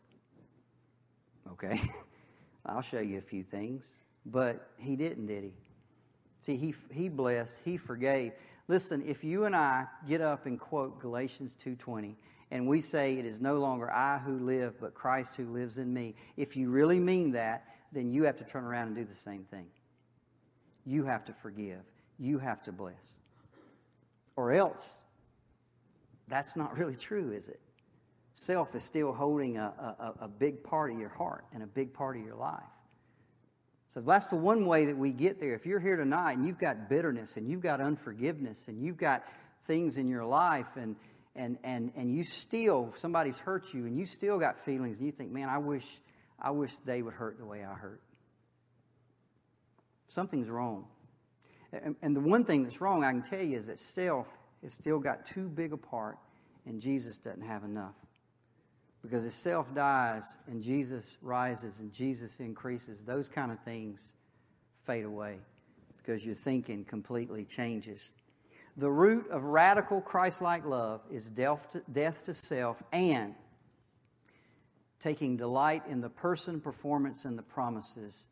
Okay, 1.53 1.81
I'll 2.65 2.81
show 2.81 2.99
you 2.99 3.17
a 3.17 3.21
few 3.21 3.43
things. 3.43 3.95
But 4.25 4.71
he 4.77 4.97
didn't, 4.97 5.27
did 5.27 5.45
he? 5.45 5.53
See, 6.47 6.55
he, 6.55 6.73
he 6.93 7.09
blessed, 7.09 7.57
he 7.65 7.75
forgave. 7.75 8.31
Listen, 8.69 9.03
if 9.05 9.21
you 9.21 9.43
and 9.43 9.53
I 9.53 9.85
get 10.07 10.21
up 10.21 10.45
and 10.45 10.57
quote 10.57 10.97
Galatians 11.01 11.53
2.20, 11.61 12.15
and 12.51 12.65
we 12.69 12.79
say 12.79 13.15
it 13.15 13.25
is 13.25 13.41
no 13.41 13.55
longer 13.59 13.91
I 13.91 14.17
who 14.19 14.39
live, 14.39 14.79
but 14.79 14.93
Christ 14.93 15.35
who 15.35 15.51
lives 15.51 15.77
in 15.77 15.93
me, 15.93 16.15
if 16.37 16.55
you 16.55 16.69
really 16.69 16.99
mean 16.99 17.33
that, 17.33 17.65
then 17.91 18.13
you 18.13 18.23
have 18.23 18.37
to 18.37 18.45
turn 18.45 18.63
around 18.63 18.87
and 18.87 18.95
do 18.95 19.03
the 19.03 19.13
same 19.13 19.43
thing. 19.43 19.65
You 20.85 21.03
have 21.03 21.25
to 21.25 21.33
forgive. 21.33 21.81
You 22.17 22.39
have 22.39 22.63
to 22.63 22.71
bless. 22.71 23.17
Or 24.37 24.53
else, 24.53 24.89
that's 26.29 26.55
not 26.55 26.77
really 26.77 26.95
true, 26.95 27.33
is 27.33 27.49
it? 27.49 27.59
Self 28.35 28.73
is 28.73 28.83
still 28.83 29.11
holding 29.11 29.57
a, 29.57 29.65
a, 29.99 30.25
a, 30.25 30.27
big 30.29 30.63
part 30.63 30.93
of 30.93 30.97
your 30.97 31.09
heart 31.09 31.43
and 31.53 31.61
a 31.61 31.67
big 31.67 31.93
part 31.93 32.15
of 32.15 32.23
your 32.23 32.35
life. 32.35 32.63
So 33.97 34.03
that's 34.05 34.27
the 34.27 34.35
one 34.35 34.67
way 34.67 34.85
that 34.85 34.95
we 34.95 35.11
get 35.11 35.39
there. 35.39 35.55
If 35.55 35.65
you're 35.65 35.79
here 35.79 35.95
tonight 35.95 36.33
and 36.33 36.45
you've 36.45 36.59
got 36.59 36.87
bitterness 36.87 37.35
and 37.35 37.49
you've 37.49 37.61
got 37.61 37.81
unforgiveness 37.81 38.67
and 38.67 38.79
you've 38.79 38.97
got 38.97 39.23
things 39.65 39.97
in 39.97 40.07
your 40.07 40.23
life 40.23 40.67
and, 40.75 40.95
and, 41.35 41.57
and, 41.63 41.91
and 41.95 42.15
you 42.15 42.23
still, 42.23 42.93
somebody's 42.95 43.39
hurt 43.39 43.73
you 43.73 43.87
and 43.87 43.97
you 43.97 44.05
still 44.05 44.37
got 44.37 44.59
feelings 44.59 44.99
and 44.99 45.07
you 45.07 45.11
think, 45.11 45.31
man, 45.31 45.49
I 45.49 45.57
wish, 45.57 45.83
I 46.39 46.51
wish 46.51 46.77
they 46.85 47.01
would 47.01 47.15
hurt 47.15 47.39
the 47.39 47.45
way 47.45 47.63
I 47.63 47.73
hurt. 47.73 47.99
Something's 50.09 50.47
wrong. 50.47 50.85
And, 51.73 51.95
and 52.03 52.15
the 52.15 52.21
one 52.21 52.45
thing 52.45 52.65
that's 52.65 52.79
wrong, 52.79 53.03
I 53.03 53.09
can 53.09 53.23
tell 53.23 53.41
you, 53.41 53.57
is 53.57 53.65
that 53.65 53.79
self 53.79 54.27
has 54.61 54.73
still 54.73 54.99
got 54.99 55.25
too 55.25 55.49
big 55.49 55.73
a 55.73 55.77
part, 55.77 56.19
and 56.67 56.79
Jesus 56.79 57.17
doesn't 57.17 57.41
have 57.41 57.63
enough. 57.63 57.95
Because 59.01 59.25
if 59.25 59.33
self 59.33 59.73
dies 59.73 60.37
and 60.47 60.61
Jesus 60.61 61.17
rises 61.21 61.79
and 61.79 61.93
Jesus 61.93 62.39
increases, 62.39 63.03
those 63.03 63.29
kind 63.29 63.51
of 63.51 63.59
things 63.59 64.13
fade 64.85 65.05
away 65.05 65.37
because 65.97 66.25
your 66.25 66.35
thinking 66.35 66.85
completely 66.85 67.43
changes. 67.43 68.11
The 68.77 68.89
root 68.89 69.29
of 69.29 69.43
radical 69.43 70.01
Christ 70.01 70.41
like 70.41 70.65
love 70.65 71.01
is 71.11 71.29
death 71.29 71.71
to, 71.71 71.81
death 71.91 72.25
to 72.25 72.33
self 72.33 72.81
and 72.91 73.33
taking 74.99 75.37
delight 75.37 75.83
in 75.89 76.01
the 76.01 76.09
person, 76.09 76.59
performance, 76.59 77.25
and 77.25 77.37
the 77.37 77.43
promises 77.43 78.27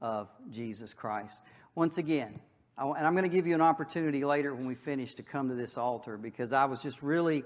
of 0.00 0.28
Jesus 0.50 0.94
Christ. 0.94 1.40
Once 1.74 1.98
again, 1.98 2.40
and 2.78 3.06
I'm 3.06 3.12
going 3.14 3.28
to 3.28 3.34
give 3.34 3.46
you 3.46 3.54
an 3.54 3.60
opportunity 3.60 4.24
later 4.24 4.54
when 4.54 4.66
we 4.66 4.74
finish 4.74 5.14
to 5.14 5.22
come 5.22 5.48
to 5.48 5.54
this 5.54 5.76
altar 5.76 6.16
because 6.16 6.52
I 6.52 6.64
was 6.64 6.82
just 6.82 7.02
really 7.02 7.44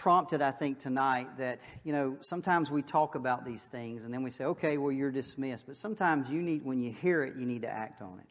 prompted, 0.00 0.40
I 0.40 0.50
think, 0.50 0.78
tonight 0.78 1.28
that, 1.36 1.60
you 1.84 1.92
know, 1.92 2.16
sometimes 2.22 2.70
we 2.70 2.80
talk 2.80 3.16
about 3.16 3.44
these 3.44 3.64
things 3.64 4.06
and 4.06 4.14
then 4.14 4.22
we 4.22 4.30
say, 4.30 4.44
okay, 4.44 4.78
well, 4.78 4.90
you're 4.90 5.10
dismissed. 5.10 5.66
But 5.66 5.76
sometimes 5.76 6.30
you 6.30 6.40
need, 6.40 6.64
when 6.64 6.80
you 6.80 6.90
hear 6.90 7.22
it, 7.22 7.36
you 7.36 7.44
need 7.44 7.60
to 7.62 7.68
act 7.68 8.00
on 8.00 8.18
it. 8.18 8.26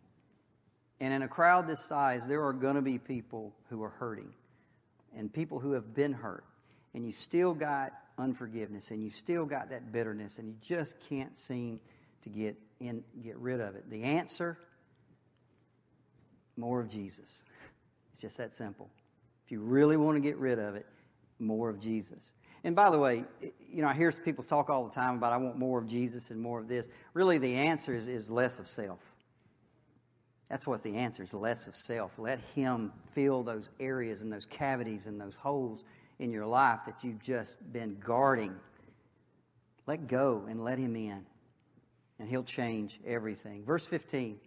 And 0.99 1.13
in 1.13 1.21
a 1.21 1.27
crowd 1.27 1.67
this 1.67 1.79
size, 1.79 2.27
there 2.27 2.43
are 2.43 2.53
going 2.53 2.73
to 2.73 2.81
be 2.81 2.97
people 2.97 3.53
who 3.69 3.83
are 3.83 3.91
hurting 3.91 4.33
and 5.15 5.31
people 5.31 5.59
who 5.59 5.73
have 5.73 5.93
been 5.93 6.11
hurt. 6.11 6.43
And 6.95 7.05
you 7.05 7.13
still 7.13 7.53
got 7.53 7.93
unforgiveness 8.17 8.89
and 8.89 9.03
you 9.03 9.11
still 9.11 9.45
got 9.45 9.69
that 9.69 9.91
bitterness 9.91 10.39
and 10.39 10.47
you 10.47 10.55
just 10.63 10.95
can't 11.07 11.37
seem 11.37 11.79
to 12.23 12.29
get 12.29 12.57
in, 12.79 13.03
get 13.23 13.37
rid 13.37 13.61
of 13.61 13.75
it. 13.75 13.87
The 13.91 14.01
answer 14.01 14.57
more 16.57 16.79
of 16.79 16.89
Jesus. 16.89 17.43
It's 18.11 18.23
just 18.23 18.37
that 18.37 18.55
simple. 18.55 18.89
If 19.45 19.51
you 19.51 19.59
really 19.59 19.97
want 19.97 20.15
to 20.15 20.19
get 20.19 20.35
rid 20.37 20.57
of 20.57 20.75
it, 20.75 20.87
more 21.39 21.69
of 21.69 21.79
Jesus. 21.79 22.33
And 22.63 22.75
by 22.75 22.89
the 22.89 22.99
way, 22.99 23.23
you 23.41 23.81
know, 23.81 23.87
I 23.87 23.93
hear 23.93 24.11
people 24.11 24.43
talk 24.43 24.69
all 24.69 24.85
the 24.85 24.93
time 24.93 25.15
about 25.15 25.33
I 25.33 25.37
want 25.37 25.57
more 25.57 25.79
of 25.79 25.87
Jesus 25.87 26.29
and 26.29 26.39
more 26.39 26.59
of 26.59 26.67
this. 26.67 26.89
Really, 27.13 27.37
the 27.37 27.55
answer 27.55 27.95
is, 27.95 28.07
is 28.07 28.29
less 28.29 28.59
of 28.59 28.67
self. 28.67 28.99
That's 30.49 30.65
what 30.65 30.83
the 30.83 30.95
answer 30.95 31.23
is 31.23 31.33
less 31.33 31.67
of 31.67 31.75
self. 31.75 32.11
Let 32.17 32.39
Him 32.55 32.91
fill 33.13 33.43
those 33.43 33.69
areas 33.79 34.21
and 34.21 34.31
those 34.31 34.45
cavities 34.45 35.07
and 35.07 35.21
those 35.21 35.35
holes 35.35 35.83
in 36.17 36.31
your 36.31 36.45
life 36.45 36.79
that 36.85 37.03
you've 37.03 37.21
just 37.21 37.57
been 37.71 37.97
guarding. 38.03 38.55
Let 39.85 40.07
go 40.07 40.45
and 40.49 40.63
let 40.63 40.79
Him 40.79 40.95
in, 40.95 41.25
and 42.19 42.27
He'll 42.27 42.43
change 42.43 42.99
everything. 43.05 43.63
Verse 43.63 43.85
15 43.85 44.39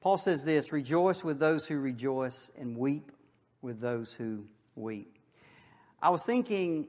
Paul 0.00 0.16
says 0.16 0.42
this 0.44 0.72
Rejoice 0.72 1.24
with 1.24 1.40
those 1.40 1.66
who 1.66 1.78
rejoice, 1.78 2.50
and 2.56 2.76
weep 2.76 3.10
with 3.62 3.80
those 3.80 4.14
who 4.14 4.44
weep. 4.76 5.17
I 6.00 6.10
was 6.10 6.22
thinking, 6.22 6.88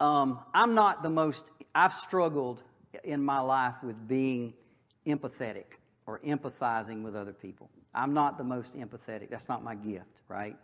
um, 0.00 0.40
I'm 0.54 0.74
not 0.74 1.02
the 1.02 1.10
most, 1.10 1.50
I've 1.74 1.92
struggled 1.92 2.62
in 3.02 3.24
my 3.24 3.40
life 3.40 3.74
with 3.82 4.06
being 4.06 4.54
empathetic 5.06 5.64
or 6.06 6.20
empathizing 6.20 7.02
with 7.02 7.16
other 7.16 7.32
people. 7.32 7.70
I'm 7.94 8.14
not 8.14 8.38
the 8.38 8.44
most 8.44 8.76
empathetic. 8.76 9.30
That's 9.30 9.48
not 9.48 9.64
my 9.64 9.74
gift, 9.74 10.06
right? 10.28 10.56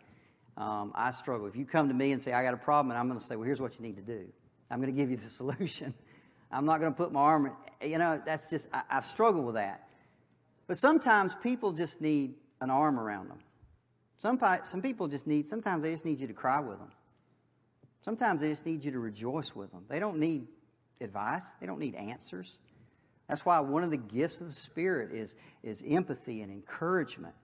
Um, 0.57 0.93
I 0.95 1.11
struggle. 1.11 1.47
If 1.47 1.57
you 1.57 1.65
come 1.65 1.89
to 1.89 1.95
me 1.95 2.13
and 2.13 2.23
say, 2.23 2.33
I 2.33 2.45
got 2.45 2.55
a 2.55 2.59
problem, 2.59 2.91
and 2.93 2.99
I'm 2.99 3.09
going 3.09 3.19
to 3.19 3.25
say, 3.25 3.35
well, 3.35 3.47
here's 3.47 3.61
what 3.61 3.75
you 3.75 3.83
need 3.83 3.97
to 3.97 4.03
do. 4.03 4.27
I'm 4.71 4.81
going 4.81 4.95
to 4.95 4.97
give 4.97 5.11
you 5.11 5.17
the 5.17 5.31
solution. 5.31 5.95
I'm 6.53 6.67
not 6.67 6.81
going 6.81 6.93
to 6.93 6.97
put 6.97 7.13
my 7.13 7.21
arm, 7.21 7.53
you 7.83 7.99
know, 7.99 8.23
that's 8.25 8.49
just, 8.49 8.69
I, 8.73 8.83
I've 8.89 9.07
struggled 9.07 9.45
with 9.45 9.57
that. 9.57 9.89
But 10.69 10.77
sometimes 10.77 11.35
people 11.35 11.73
just 11.73 12.01
need 12.01 12.35
an 12.61 12.71
arm 12.71 12.99
around 12.99 13.29
them. 13.29 13.39
Some, 14.19 14.41
some 14.63 14.81
people 14.81 15.09
just 15.09 15.27
need, 15.27 15.47
sometimes 15.47 15.83
they 15.83 15.93
just 15.93 16.05
need 16.05 16.21
you 16.21 16.29
to 16.29 16.33
cry 16.33 16.61
with 16.61 16.79
them. 16.79 16.91
Sometimes 18.05 18.43
they 18.43 18.51
just 18.51 18.67
need 18.67 18.85
you 18.85 18.91
to 18.91 18.99
rejoice 18.99 19.57
with 19.57 19.73
them. 19.73 19.85
They 19.89 19.99
don't 19.99 20.19
need 20.19 20.47
advice, 21.01 21.55
they 21.59 21.67
don't 21.67 21.79
need 21.79 21.95
answers. 21.95 22.59
That's 23.29 23.47
why 23.47 23.59
one 23.61 23.83
of 23.83 23.91
the 23.91 23.97
gifts 23.97 24.43
of 24.43 24.49
the 24.49 24.53
Spirit 24.53 25.11
is, 25.13 25.37
is 25.63 25.83
empathy 25.89 26.43
and 26.43 26.53
encouragement. 26.53 27.35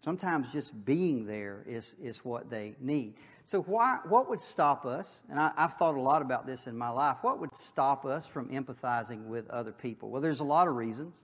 Sometimes 0.00 0.52
just 0.52 0.84
being 0.84 1.26
there 1.26 1.64
is, 1.66 1.96
is 2.00 2.24
what 2.24 2.48
they 2.48 2.76
need. 2.80 3.14
So, 3.44 3.62
why, 3.62 3.98
what 4.08 4.30
would 4.30 4.40
stop 4.40 4.86
us? 4.86 5.24
And 5.28 5.40
I, 5.40 5.50
have 5.56 5.74
thought 5.74 5.96
a 5.96 6.00
lot 6.00 6.22
about 6.22 6.46
this 6.46 6.68
in 6.68 6.78
my 6.78 6.90
life. 6.90 7.16
What 7.22 7.40
would 7.40 7.56
stop 7.56 8.04
us 8.04 8.24
from 8.24 8.48
empathizing 8.50 9.24
with 9.24 9.50
other 9.50 9.72
people? 9.72 10.10
Well, 10.10 10.22
there's 10.22 10.40
a 10.40 10.44
lot 10.44 10.68
of 10.68 10.76
reasons. 10.76 11.22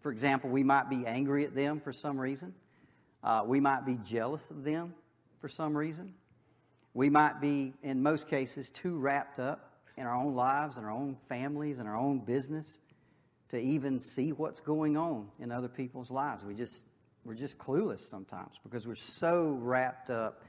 For 0.00 0.10
example, 0.10 0.50
we 0.50 0.64
might 0.64 0.90
be 0.90 1.06
angry 1.06 1.44
at 1.44 1.54
them 1.54 1.80
for 1.80 1.92
some 1.92 2.18
reason, 2.18 2.52
uh, 3.22 3.44
we 3.46 3.60
might 3.60 3.86
be 3.86 3.96
jealous 4.04 4.50
of 4.50 4.64
them 4.64 4.94
for 5.38 5.48
some 5.48 5.76
reason. 5.76 6.14
We 6.94 7.10
might 7.10 7.40
be, 7.40 7.74
in 7.82 8.02
most 8.02 8.28
cases, 8.28 8.70
too 8.70 8.96
wrapped 8.96 9.40
up 9.40 9.72
in 9.96 10.06
our 10.06 10.14
own 10.14 10.34
lives 10.34 10.76
and 10.76 10.86
our 10.86 10.92
own 10.92 11.16
families 11.28 11.80
and 11.80 11.88
our 11.88 11.96
own 11.96 12.20
business 12.20 12.78
to 13.48 13.58
even 13.58 14.00
see 14.00 14.32
what's 14.32 14.60
going 14.60 14.96
on 14.96 15.28
in 15.40 15.52
other 15.52 15.68
people's 15.68 16.10
lives. 16.10 16.44
We 16.44 16.54
just 16.54 16.84
we're 17.24 17.34
just 17.34 17.58
clueless 17.58 18.00
sometimes 18.00 18.58
because 18.62 18.86
we're 18.86 18.94
so 18.94 19.56
wrapped 19.60 20.10
up 20.10 20.42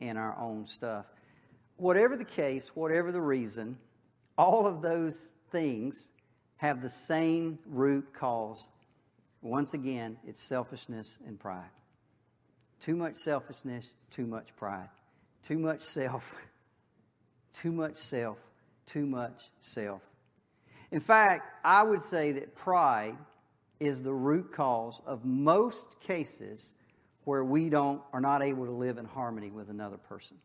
in 0.00 0.16
our 0.16 0.36
own 0.38 0.66
stuff. 0.66 1.06
Whatever 1.76 2.16
the 2.16 2.24
case, 2.24 2.74
whatever 2.74 3.10
the 3.10 3.20
reason, 3.20 3.78
all 4.38 4.66
of 4.66 4.80
those 4.80 5.32
things 5.50 6.08
have 6.56 6.82
the 6.82 6.88
same 6.88 7.58
root 7.66 8.12
cause. 8.12 8.68
Once 9.42 9.74
again, 9.74 10.18
it's 10.26 10.40
selfishness 10.40 11.18
and 11.26 11.38
pride. 11.38 11.70
Too 12.78 12.94
much 12.94 13.16
selfishness, 13.16 13.92
too 14.10 14.26
much 14.26 14.54
pride. 14.56 14.88
Too 15.42 15.58
much 15.58 15.80
self. 15.80 16.34
Too 17.54 17.72
much 17.72 17.96
self. 17.96 18.38
Too 18.86 19.06
much 19.06 19.44
self. 19.58 20.02
In 20.90 21.00
fact, 21.00 21.46
I 21.64 21.82
would 21.82 22.02
say 22.02 22.32
that 22.32 22.54
pride 22.54 23.16
is 23.78 24.02
the 24.02 24.12
root 24.12 24.52
cause 24.52 25.00
of 25.06 25.24
most 25.24 26.00
cases 26.00 26.74
where 27.24 27.44
we 27.44 27.68
don't 27.68 28.02
are 28.12 28.20
not 28.20 28.42
able 28.42 28.66
to 28.66 28.72
live 28.72 28.98
in 28.98 29.04
harmony 29.04 29.50
with 29.50 29.70
another 29.70 29.96
person. 29.96 30.36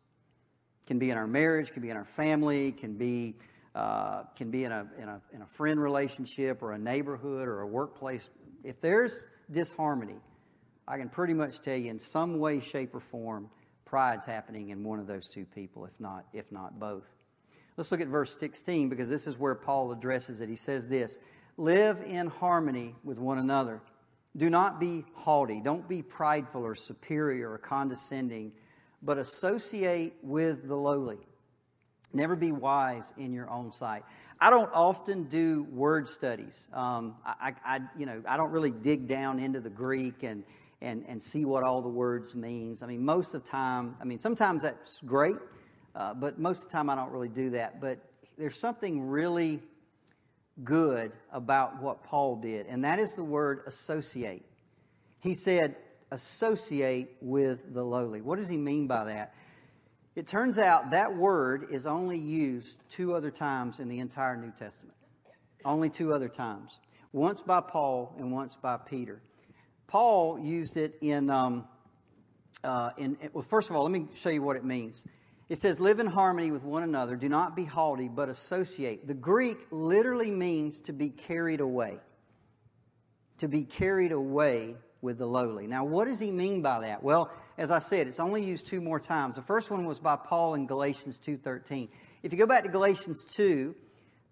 Can 0.87 0.99
be 0.99 1.09
in 1.09 1.17
our 1.17 1.27
marriage, 1.27 1.71
can 1.71 1.81
be 1.81 1.89
in 1.89 1.97
our 1.97 2.05
family, 2.05 2.71
can 2.71 2.93
be 2.93 3.35
uh, 3.73 4.23
can 4.37 4.51
be 4.51 4.63
in 4.63 4.71
a, 4.71 4.87
in 4.97 5.09
a 5.09 5.21
in 5.33 5.41
a 5.41 5.45
friend 5.47 5.79
relationship 5.79 6.61
or 6.61 6.73
a 6.73 6.77
neighborhood 6.77 7.47
or 7.47 7.61
a 7.61 7.67
workplace. 7.67 8.29
If 8.63 8.79
there's 8.81 9.23
disharmony, 9.51 10.19
I 10.87 10.97
can 10.97 11.09
pretty 11.09 11.33
much 11.33 11.61
tell 11.61 11.75
you 11.75 11.89
in 11.89 11.99
some 11.99 12.39
way, 12.39 12.59
shape, 12.59 12.93
or 12.93 12.99
form 12.99 13.49
pride's 13.85 14.25
happening 14.25 14.69
in 14.69 14.83
one 14.83 14.99
of 14.99 15.07
those 15.07 15.29
two 15.29 15.45
people, 15.45 15.85
if 15.85 15.99
not, 15.99 16.25
if 16.33 16.51
not 16.51 16.79
both. 16.79 17.05
Let's 17.77 17.91
look 17.91 18.01
at 18.01 18.07
verse 18.07 18.37
16 18.39 18.89
because 18.89 19.09
this 19.09 19.27
is 19.27 19.37
where 19.37 19.55
Paul 19.55 19.91
addresses 19.91 20.41
it. 20.41 20.49
He 20.49 20.55
says 20.55 20.87
this 20.87 21.19
Live 21.57 22.01
in 22.05 22.27
harmony 22.27 22.95
with 23.03 23.19
one 23.19 23.37
another. 23.37 23.81
Do 24.35 24.49
not 24.49 24.79
be 24.79 25.05
haughty. 25.13 25.61
Don't 25.61 25.87
be 25.87 26.01
prideful 26.01 26.65
or 26.65 26.75
superior 26.75 27.51
or 27.51 27.57
condescending, 27.57 28.51
but 29.01 29.17
associate 29.17 30.13
with 30.21 30.67
the 30.67 30.75
lowly. 30.75 31.19
Never 32.11 32.35
be 32.35 32.51
wise 32.51 33.13
in 33.17 33.31
your 33.31 33.49
own 33.49 33.71
sight. 33.71 34.03
I 34.39 34.49
don't 34.49 34.69
often 34.73 35.23
do 35.23 35.63
word 35.71 36.09
studies. 36.09 36.67
Um, 36.73 37.15
I, 37.25 37.53
I, 37.63 37.79
you 37.97 38.05
know, 38.05 38.21
I 38.27 38.35
don't 38.35 38.51
really 38.51 38.71
dig 38.71 39.07
down 39.07 39.39
into 39.39 39.61
the 39.61 39.69
Greek 39.69 40.23
and 40.23 40.43
and, 40.85 41.03
and 41.07 41.21
see 41.21 41.43
what 41.45 41.63
all 41.63 41.81
the 41.81 41.89
words 41.89 42.35
means. 42.35 42.83
I 42.83 42.85
mean, 42.85 43.03
most 43.03 43.33
of 43.33 43.43
the 43.43 43.49
time, 43.49 43.95
I 43.99 44.05
mean, 44.05 44.19
sometimes 44.19 44.61
that's 44.61 44.99
great, 45.05 45.37
uh, 45.95 46.13
but 46.13 46.39
most 46.39 46.63
of 46.63 46.69
the 46.69 46.73
time 46.73 46.89
I 46.89 46.95
don't 46.95 47.11
really 47.11 47.27
do 47.27 47.49
that. 47.51 47.81
But 47.81 47.97
there's 48.37 48.59
something 48.59 49.01
really 49.07 49.61
good 50.63 51.11
about 51.33 51.81
what 51.81 52.03
Paul 52.03 52.37
did, 52.37 52.67
and 52.67 52.85
that 52.85 52.99
is 52.99 53.09
the 53.15 53.23
word 53.23 53.63
associate. 53.65 54.45
He 55.19 55.33
said, 55.33 55.75
associate 56.11 57.17
with 57.19 57.73
the 57.73 57.83
lowly. 57.83 58.21
What 58.21 58.37
does 58.37 58.47
he 58.47 58.57
mean 58.57 58.85
by 58.85 59.05
that? 59.05 59.33
It 60.15 60.27
turns 60.27 60.59
out 60.59 60.91
that 60.91 61.15
word 61.15 61.67
is 61.71 61.87
only 61.87 62.19
used 62.19 62.77
two 62.89 63.15
other 63.15 63.31
times 63.31 63.79
in 63.79 63.89
the 63.89 63.99
entire 63.99 64.37
New 64.37 64.51
Testament. 64.51 64.95
Only 65.65 65.89
two 65.89 66.13
other 66.13 66.29
times. 66.29 66.77
Once 67.11 67.41
by 67.41 67.59
Paul 67.59 68.15
and 68.19 68.31
once 68.31 68.55
by 68.55 68.77
Peter. 68.77 69.19
Paul 69.87 70.39
used 70.39 70.77
it 70.77 70.97
in, 71.01 71.29
um, 71.29 71.65
uh, 72.63 72.91
in, 72.97 73.17
well, 73.33 73.43
first 73.43 73.69
of 73.69 73.75
all, 73.75 73.83
let 73.83 73.91
me 73.91 74.07
show 74.15 74.29
you 74.29 74.41
what 74.41 74.55
it 74.55 74.65
means. 74.65 75.05
It 75.47 75.59
says, 75.59 75.79
live 75.79 75.99
in 75.99 76.07
harmony 76.07 76.49
with 76.49 76.63
one 76.63 76.81
another. 76.81 77.15
Do 77.15 77.29
not 77.29 77.55
be 77.55 77.65
haughty, 77.65 78.07
but 78.07 78.29
associate. 78.29 79.07
The 79.07 79.13
Greek 79.13 79.57
literally 79.69 80.31
means 80.31 80.79
to 80.81 80.93
be 80.93 81.09
carried 81.09 81.59
away. 81.59 81.99
To 83.39 83.47
be 83.47 83.63
carried 83.63 84.11
away 84.11 84.75
with 85.01 85.19
the 85.19 85.27
lowly. 85.27 85.67
Now, 85.67 85.85
what 85.85 86.05
does 86.05 86.19
he 86.19 86.31
mean 86.31 86.63
by 86.63 86.79
that? 86.79 87.03
Well, 87.03 87.31
as 87.59 87.69
I 87.69 87.79
said, 87.79 88.07
it's 88.07 88.19
only 88.19 88.43
used 88.43 88.65
two 88.65 88.81
more 88.81 88.99
times. 88.99 89.35
The 89.35 89.43
first 89.43 89.69
one 89.69 89.85
was 89.85 89.99
by 89.99 90.15
Paul 90.15 90.55
in 90.55 90.65
Galatians 90.65 91.19
2.13. 91.25 91.89
If 92.23 92.33
you 92.33 92.39
go 92.39 92.47
back 92.47 92.63
to 92.63 92.69
Galatians 92.69 93.23
2, 93.35 93.75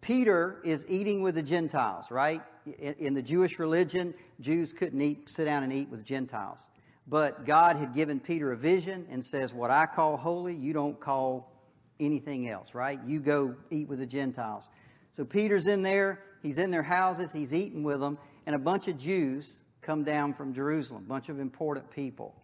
Peter 0.04 0.60
is 0.66 0.86
eating 0.90 1.22
with 1.22 1.36
the 1.36 1.42
Gentiles, 1.42 2.12
right? 2.12 2.42
In, 2.78 3.14
the 3.14 3.22
Jewish 3.22 3.58
religion, 3.58 4.14
Jews 4.42 4.74
couldn't 4.74 5.02
eat, 5.02 5.30
sit 5.30 5.46
down 5.46 5.64
and 5.64 5.72
eat 5.72 5.90
with 5.90 6.06
Gentiles. 6.06 6.70
But 7.08 7.46
God 7.46 7.78
had 7.78 7.96
given 7.96 8.20
Peter 8.20 8.52
a 8.52 8.58
vision 8.58 9.08
and 9.10 9.24
says, 9.24 9.54
What 9.54 9.72
I 9.72 9.86
call 9.86 10.18
holy, 10.18 10.56
you 10.56 10.74
don't 10.74 11.00
call 11.00 11.52
anything 12.00 12.50
else, 12.50 12.76
right? 12.76 13.00
You 13.08 13.22
go 13.22 13.56
eat 13.72 13.88
with 13.88 14.00
the 14.00 14.06
Gentiles. 14.06 14.68
So 15.12 15.24
Peter's 15.24 15.68
in 15.68 15.84
there, 15.84 16.20
he's 16.42 16.58
in 16.58 16.70
their 16.70 16.84
houses, 16.84 17.32
he's 17.32 17.54
eating 17.54 17.84
with 17.84 18.02
them, 18.02 18.18
and 18.46 18.56
a 18.56 18.60
bunch 18.60 18.90
of 18.90 18.98
Jews 18.98 19.62
come 19.82 20.04
down 20.04 20.34
from 20.34 20.54
Jerusalem, 20.54 21.04
a 21.06 21.10
bunch 21.10 21.30
of 21.30 21.40
important 21.40 21.90
people. 21.92 22.36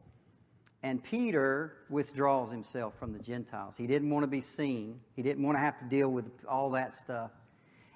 And 0.82 1.04
Peter 1.04 1.74
withdraws 1.89 2.52
himself 2.52 2.98
from 2.98 3.12
the 3.12 3.19
Gentiles. 3.19 3.76
He 3.78 3.86
didn't 3.86 4.10
want 4.10 4.24
to 4.24 4.28
be 4.28 4.39
seen, 4.39 5.02
he 5.15 5.22
didn't 5.22 5.43
want 5.43 5.58
to 5.58 5.62
have 5.62 5.78
to 5.80 5.86
deal 5.86 6.08
with 6.10 6.26
all 6.48 6.69
that 6.72 6.93
stuff. 6.93 7.32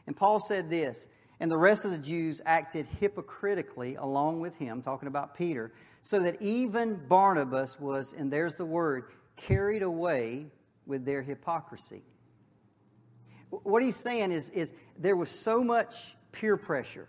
And 0.07 0.15
Paul 0.15 0.39
said 0.39 0.69
this, 0.69 1.07
and 1.39 1.51
the 1.51 1.57
rest 1.57 1.85
of 1.85 1.91
the 1.91 1.97
Jews 1.97 2.41
acted 2.45 2.87
hypocritically 2.99 3.95
along 3.95 4.39
with 4.39 4.55
him, 4.57 4.81
talking 4.81 5.07
about 5.07 5.35
Peter, 5.35 5.73
so 6.01 6.19
that 6.19 6.41
even 6.41 6.95
Barnabas 7.07 7.79
was, 7.79 8.13
and 8.13 8.31
there's 8.31 8.55
the 8.55 8.65
word, 8.65 9.05
carried 9.35 9.81
away 9.81 10.47
with 10.85 11.05
their 11.05 11.21
hypocrisy. 11.21 12.01
What 13.49 13.83
he's 13.83 14.01
saying 14.01 14.31
is, 14.31 14.49
is 14.49 14.73
there 14.97 15.15
was 15.15 15.29
so 15.29 15.63
much 15.63 16.15
peer 16.31 16.57
pressure, 16.57 17.07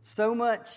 so 0.00 0.34
much 0.34 0.68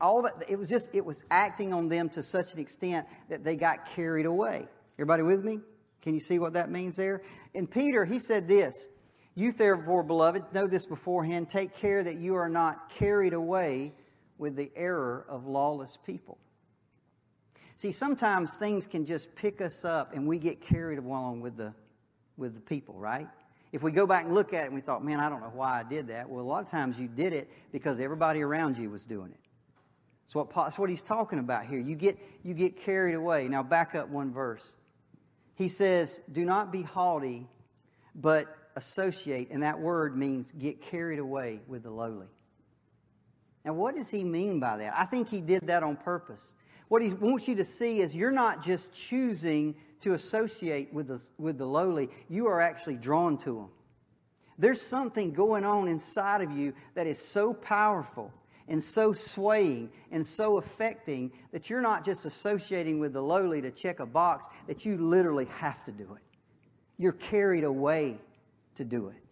all 0.00 0.22
that 0.22 0.34
it 0.48 0.58
was 0.58 0.68
just 0.68 0.90
it 0.92 1.04
was 1.04 1.22
acting 1.30 1.72
on 1.72 1.88
them 1.88 2.08
to 2.08 2.22
such 2.22 2.52
an 2.52 2.58
extent 2.58 3.06
that 3.28 3.44
they 3.44 3.54
got 3.54 3.86
carried 3.90 4.26
away. 4.26 4.66
Everybody 4.96 5.22
with 5.22 5.44
me? 5.44 5.60
Can 6.02 6.14
you 6.14 6.20
see 6.20 6.38
what 6.38 6.54
that 6.54 6.70
means 6.70 6.96
there? 6.96 7.22
And 7.54 7.70
Peter, 7.70 8.04
he 8.04 8.18
said 8.18 8.48
this 8.48 8.72
You 9.34 9.52
therefore, 9.52 10.02
beloved, 10.02 10.52
know 10.52 10.66
this 10.66 10.86
beforehand, 10.86 11.48
take 11.48 11.74
care 11.74 12.02
that 12.02 12.16
you 12.16 12.36
are 12.36 12.48
not 12.48 12.90
carried 12.90 13.32
away 13.32 13.92
with 14.38 14.56
the 14.56 14.70
error 14.76 15.24
of 15.28 15.46
lawless 15.46 15.98
people. 16.06 16.38
See, 17.76 17.90
sometimes 17.90 18.54
things 18.54 18.86
can 18.86 19.04
just 19.04 19.34
pick 19.34 19.60
us 19.60 19.84
up 19.84 20.14
and 20.14 20.26
we 20.26 20.38
get 20.38 20.60
carried 20.60 20.98
along 20.98 21.40
with 21.40 21.56
the 21.56 21.74
with 22.36 22.54
the 22.54 22.60
people, 22.60 22.94
right? 22.94 23.28
If 23.72 23.82
we 23.82 23.90
go 23.90 24.06
back 24.06 24.24
and 24.24 24.34
look 24.34 24.52
at 24.52 24.64
it 24.64 24.66
and 24.66 24.74
we 24.74 24.80
thought, 24.80 25.04
man, 25.04 25.20
I 25.20 25.28
don't 25.28 25.40
know 25.40 25.52
why 25.52 25.80
I 25.80 25.82
did 25.82 26.08
that. 26.08 26.28
Well, 26.28 26.42
a 26.42 26.46
lot 26.46 26.62
of 26.62 26.70
times 26.70 26.98
you 26.98 27.08
did 27.08 27.32
it 27.32 27.50
because 27.72 28.00
everybody 28.00 28.42
around 28.42 28.78
you 28.78 28.90
was 28.90 29.04
doing 29.04 29.30
it. 29.30 29.40
That's 30.24 30.34
what, 30.34 30.54
that's 30.54 30.78
what 30.78 30.90
he's 30.90 31.02
talking 31.02 31.38
about 31.38 31.66
here. 31.66 31.80
You 31.80 31.94
get, 31.96 32.18
you 32.42 32.54
get 32.54 32.76
carried 32.76 33.14
away. 33.14 33.48
Now, 33.48 33.62
back 33.62 33.94
up 33.94 34.08
one 34.08 34.32
verse. 34.32 34.74
He 35.54 35.68
says, 35.68 36.20
Do 36.32 36.44
not 36.44 36.72
be 36.72 36.82
haughty, 36.82 37.48
but 38.14 38.56
associate. 38.76 39.50
And 39.50 39.62
that 39.62 39.78
word 39.78 40.16
means 40.16 40.52
get 40.52 40.80
carried 40.80 41.18
away 41.18 41.60
with 41.66 41.82
the 41.82 41.90
lowly. 41.90 42.26
Now, 43.64 43.72
what 43.72 43.94
does 43.94 44.10
he 44.10 44.24
mean 44.24 44.60
by 44.60 44.76
that? 44.78 44.94
I 44.96 45.04
think 45.06 45.28
he 45.28 45.40
did 45.40 45.66
that 45.66 45.82
on 45.82 45.96
purpose. 45.96 46.52
What 46.88 47.00
he 47.00 47.12
wants 47.14 47.48
you 47.48 47.54
to 47.56 47.64
see 47.64 48.00
is 48.00 48.14
you're 48.14 48.30
not 48.30 48.62
just 48.62 48.92
choosing 48.92 49.74
to 50.00 50.12
associate 50.12 50.92
with 50.92 51.08
the, 51.08 51.20
with 51.38 51.56
the 51.56 51.66
lowly, 51.66 52.10
you 52.28 52.46
are 52.46 52.60
actually 52.60 52.96
drawn 52.96 53.38
to 53.38 53.54
them. 53.54 53.68
There's 54.58 54.80
something 54.80 55.32
going 55.32 55.64
on 55.64 55.88
inside 55.88 56.42
of 56.42 56.52
you 56.52 56.74
that 56.94 57.06
is 57.06 57.18
so 57.18 57.54
powerful 57.54 58.30
and 58.68 58.82
so 58.82 59.12
swaying 59.12 59.90
and 60.12 60.24
so 60.24 60.58
affecting 60.58 61.32
that 61.52 61.68
you're 61.68 61.80
not 61.80 62.04
just 62.04 62.24
associating 62.24 62.98
with 62.98 63.14
the 63.14 63.22
lowly 63.22 63.60
to 63.62 63.70
check 63.70 64.00
a 64.00 64.06
box, 64.06 64.44
that 64.66 64.84
you 64.84 64.96
literally 64.98 65.46
have 65.46 65.82
to 65.84 65.92
do 65.92 66.04
it. 66.14 66.22
You're 66.98 67.12
carried 67.12 67.64
away 67.64 68.18
to 68.76 68.84
do 68.84 69.08
it. 69.08 69.22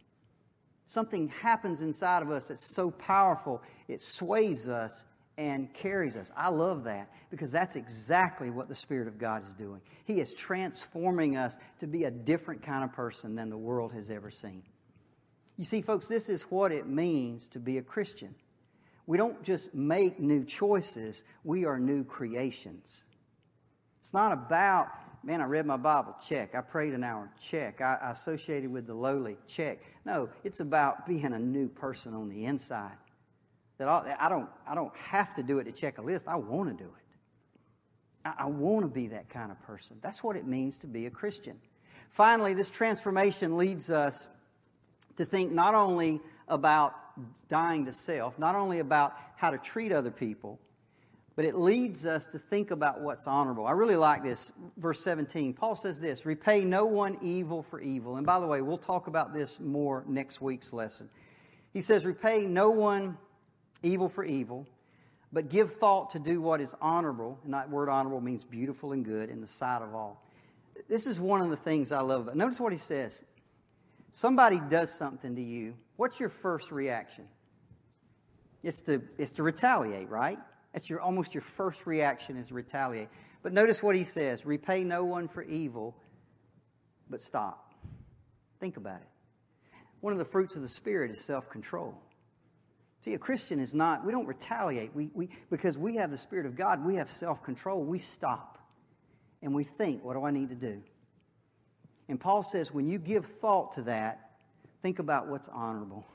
Something 0.87 1.29
happens 1.29 1.81
inside 1.81 2.23
of 2.23 2.31
us 2.31 2.49
that's 2.49 2.75
so 2.75 2.91
powerful, 2.91 3.63
it 3.89 4.03
sways 4.03 4.69
us 4.69 5.05
and 5.39 5.73
carries 5.73 6.17
us. 6.17 6.31
I 6.37 6.51
love 6.51 6.85
that 6.85 7.11
because 7.31 7.51
that's 7.51 7.77
exactly 7.77 8.51
what 8.51 8.69
the 8.69 8.75
Spirit 8.75 9.09
of 9.09 9.19
God 9.19 9.43
is 9.47 9.55
doing. 9.55 9.81
He 10.05 10.21
is 10.21 10.35
transforming 10.35 11.37
us 11.37 11.57
to 11.81 11.87
be 11.87 12.05
a 12.05 12.11
different 12.11 12.63
kind 12.63 12.85
of 12.85 12.93
person 12.93 13.35
than 13.35 13.49
the 13.49 13.57
world 13.57 13.93
has 13.93 14.11
ever 14.11 14.31
seen. 14.31 14.63
You 15.57 15.65
see, 15.65 15.81
folks, 15.81 16.07
this 16.07 16.29
is 16.29 16.43
what 16.43 16.73
it 16.73 16.87
means 16.87 17.49
to 17.49 17.59
be 17.59 17.79
a 17.79 17.83
Christian. 17.83 18.35
We 19.07 19.17
don't 19.17 19.43
just 19.43 19.75
make 19.75 20.21
new 20.21 20.45
choices, 20.45 21.25
we 21.45 21.65
are 21.65 21.79
new 21.79 22.05
creations. 22.05 23.03
It's 24.01 24.15
not 24.15 24.33
about, 24.33 24.89
man, 25.23 25.41
I 25.41 25.45
read 25.45 25.67
my 25.67 25.77
Bible, 25.77 26.17
check. 26.27 26.55
I 26.55 26.61
prayed 26.61 26.95
an 26.95 27.05
hour, 27.05 27.31
check. 27.41 27.81
I, 27.81 27.99
I 28.03 28.11
associated 28.13 28.71
with 28.71 28.87
the 28.87 28.95
lowly, 28.95 29.37
check. 29.47 29.81
No, 30.05 30.29
it's 30.45 30.61
about 30.61 31.07
being 31.07 31.25
a 31.25 31.39
new 31.39 31.69
person 31.69 32.15
on 32.15 32.29
the 32.29 32.45
inside 32.45 32.97
that 33.79 33.89
I, 33.89 34.17
I, 34.19 34.29
don't, 34.29 34.49
I 34.67 34.75
don't 34.75 34.95
have 34.97 35.35
to 35.35 35.43
do 35.43 35.59
it 35.59 35.65
to 35.65 35.73
check 35.73 35.99
a 35.99 36.03
list. 36.03 36.29
I 36.29 36.37
want 36.37 36.77
to 36.77 36.85
do 36.85 36.91
it. 36.91 38.29
I, 38.29 38.45
I 38.45 38.47
want 38.47 38.85
to 38.85 38.89
be 38.89 39.09
that 39.09 39.29
kind 39.29 39.51
of 39.51 39.61
person. 39.63 39.97
That's 40.03 40.23
what 40.23 40.37
it 40.37 40.47
means 40.47 40.79
to 40.79 40.87
be 40.87 41.07
a 41.07 41.11
Christian. 41.11 41.59
Finally, 42.11 42.55
this 42.55 42.71
transformation 42.71 43.57
leads 43.57 43.91
us 43.91 44.29
to 45.17 45.25
think 45.25 45.53
not 45.53 45.75
only 45.75 46.21
about 46.49 46.95
dying 47.49 47.87
to 47.87 47.93
self, 47.93 48.39
not 48.39 48.55
only 48.55 48.79
about 48.79 49.17
how 49.37 49.51
to 49.51 49.59
treat 49.59 49.93
other 49.93 50.11
people, 50.11 50.59
but 51.35 51.45
it 51.45 51.55
leads 51.55 52.05
us 52.05 52.27
to 52.27 52.39
think 52.39 52.71
about 52.71 53.01
what's 53.01 53.27
honorable. 53.27 53.67
I 53.67 53.73
really 53.73 53.97
like 53.97 54.23
this. 54.23 54.53
Verse 54.77 55.03
17, 55.03 55.55
Paul 55.55 55.75
says 55.75 56.01
this 56.01 56.27
repay 56.27 56.65
no 56.65 56.85
one 56.85 57.19
evil 57.23 57.63
for 57.63 57.81
evil. 57.81 58.17
And 58.17 58.27
by 58.27 58.39
the 58.39 58.47
way, 58.47 58.61
we'll 58.61 58.79
talk 58.79 59.07
about 59.07 59.33
this 59.33 59.59
more 59.59 60.05
next 60.07 60.41
week's 60.41 60.73
lesson. 60.73 61.09
He 61.73 61.81
says, 61.81 62.05
repay 62.05 62.45
no 62.45 62.71
one 62.71 63.17
evil 63.83 64.09
for 64.09 64.25
evil, 64.25 64.67
but 65.33 65.49
give 65.49 65.73
thought 65.73 66.11
to 66.11 66.19
do 66.19 66.43
what 66.43 66.61
is 66.61 66.75
honorable. 66.83 67.39
And 67.45 67.55
that 67.55 67.71
word 67.71 67.89
honorable 67.89 68.21
means 68.21 68.45
beautiful 68.45 68.93
and 68.93 69.05
good 69.05 69.31
in 69.31 69.41
the 69.41 69.47
sight 69.47 69.81
of 69.81 69.95
all. 69.95 70.23
This 70.89 71.07
is 71.07 71.19
one 71.19 71.41
of 71.41 71.49
the 71.49 71.57
things 71.57 71.93
I 71.93 72.01
love 72.01 72.23
about. 72.23 72.37
Notice 72.37 72.61
what 72.61 72.73
he 72.73 72.79
says. 72.79 73.25
Somebody 74.11 74.61
does 74.69 74.93
something 74.93 75.35
to 75.37 75.43
you. 75.43 75.75
What's 75.97 76.21
your 76.21 76.29
first 76.29 76.71
reaction? 76.71 77.25
It's 78.63 78.83
to, 78.83 79.03
it's 79.17 79.33
to 79.33 79.43
retaliate, 79.43 80.11
right? 80.11 80.39
That's 80.73 80.89
your 80.89 81.01
almost 81.01 81.35
your 81.35 81.43
first 81.43 81.87
reaction 81.87 82.37
is 82.37 82.51
retaliate. 82.51 83.09
But 83.43 83.53
notice 83.53 83.83
what 83.83 83.97
he 83.97 84.05
says: 84.05 84.47
repay 84.47 84.85
no 84.85 85.05
one 85.05 85.29
for 85.29 85.43
evil, 85.43 85.97
but 87.11 87.21
stop. 87.21 87.75
Think 88.61 88.77
about 88.77 89.01
it. 89.01 89.09
One 90.01 90.13
of 90.13 90.19
the 90.19 90.25
fruits 90.25 90.57
of 90.57 90.63
the 90.63 90.69
Spirit 90.69 91.11
is 91.11 91.21
self 91.21 91.49
control. 91.51 91.95
See, 93.05 93.15
a 93.15 93.19
Christian 93.19 93.59
is 93.59 93.75
not, 93.75 94.05
we 94.05 94.13
don't 94.13 94.27
retaliate. 94.27 94.95
We, 94.95 95.11
we, 95.13 95.29
because 95.51 95.77
we 95.77 95.97
have 95.97 96.13
the 96.13 96.17
Spirit 96.17 96.47
of 96.47 96.55
God, 96.55 96.85
we 96.85 96.97
have 96.97 97.11
self 97.11 97.43
control. 97.43 97.85
We 97.85 97.99
stop 97.99 98.59
and 99.43 99.53
we 99.53 99.65
think, 99.65 100.05
what 100.05 100.15
do 100.15 100.25
I 100.25 100.31
need 100.31 100.51
to 100.51 100.55
do? 100.55 100.81
And 102.09 102.21
Paul 102.21 102.43
says, 102.45 102.73
when 102.73 102.87
you 102.87 102.99
give 102.99 103.27
thought 103.27 103.73
to 103.73 103.83
that, 103.83 104.31
think 104.83 105.01
about 105.01 105.29
what's 105.29 105.49
honorable, 105.49 106.07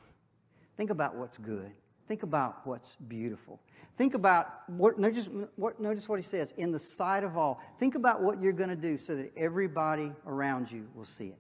think 0.78 0.89
about 0.89 1.15
what's 1.15 1.38
good, 1.38 1.72
think 2.08 2.24
about 2.24 2.65
what's 2.65 2.96
beautiful. 2.96 3.60
Think 3.98 4.13
about 4.13 4.48
what 4.67 5.00
notice, 5.00 5.28
what 5.56 5.80
notice 5.80 6.08
what 6.08 6.20
he 6.20 6.24
says 6.24 6.54
in 6.58 6.72
the 6.72 6.80
sight 6.80 7.24
of 7.24 7.38
all. 7.38 7.62
Think 7.80 7.96
about 7.96 8.22
what 8.22 8.41
you're 8.41 8.54
going 8.54 8.70
to 8.70 8.76
do 8.76 8.98
so 8.98 9.15
that 9.15 9.32
everybody 9.36 10.12
around 10.26 10.72
you 10.72 10.88
will 10.96 11.06
see 11.06 11.28
it. 11.28 11.38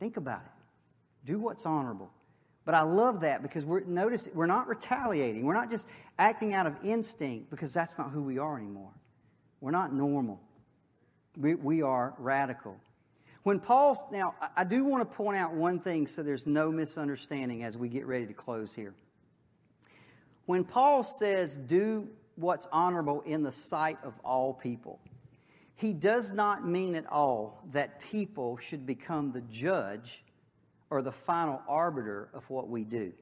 Think 0.00 0.16
about 0.16 0.40
it. 0.40 1.26
Do 1.26 1.38
what's 1.38 1.66
honorable. 1.66 2.10
But 2.64 2.74
I 2.74 2.82
love 2.82 3.20
that 3.20 3.42
because 3.42 3.64
we're 3.64 3.80
notice 3.80 4.28
we're 4.34 4.46
not 4.46 4.68
retaliating. 4.68 5.44
We're 5.44 5.54
not 5.54 5.70
just 5.70 5.86
acting 6.18 6.54
out 6.54 6.66
of 6.66 6.76
instinct 6.84 7.50
because 7.50 7.72
that's 7.72 7.96
not 7.98 8.10
who 8.10 8.22
we 8.22 8.38
are 8.38 8.56
anymore. 8.56 8.92
We're 9.60 9.70
not 9.70 9.92
normal. 9.92 10.40
We, 11.36 11.54
we 11.54 11.82
are 11.82 12.14
radical. 12.18 12.76
When 13.48 13.60
Paul 13.60 14.06
now 14.12 14.34
I 14.54 14.62
do 14.62 14.84
want 14.84 15.10
to 15.10 15.16
point 15.16 15.38
out 15.38 15.54
one 15.54 15.80
thing 15.80 16.06
so 16.06 16.22
there's 16.22 16.46
no 16.46 16.70
misunderstanding 16.70 17.64
as 17.64 17.78
we 17.78 17.88
get 17.88 18.06
ready 18.06 18.26
to 18.26 18.34
close 18.34 18.74
here. 18.74 18.92
When 20.44 20.64
Paul 20.64 21.02
says 21.02 21.56
do 21.56 22.10
what's 22.36 22.68
honorable 22.70 23.22
in 23.22 23.42
the 23.42 23.50
sight 23.50 23.96
of 24.04 24.12
all 24.22 24.52
people, 24.52 25.00
he 25.76 25.94
does 25.94 26.30
not 26.30 26.68
mean 26.68 26.94
at 26.94 27.10
all 27.10 27.62
that 27.72 28.02
people 28.02 28.58
should 28.58 28.84
become 28.84 29.32
the 29.32 29.40
judge 29.40 30.22
or 30.90 31.00
the 31.00 31.10
final 31.10 31.62
arbiter 31.66 32.28
of 32.34 32.44
what 32.50 32.68
we 32.68 32.84
do. 32.84 33.14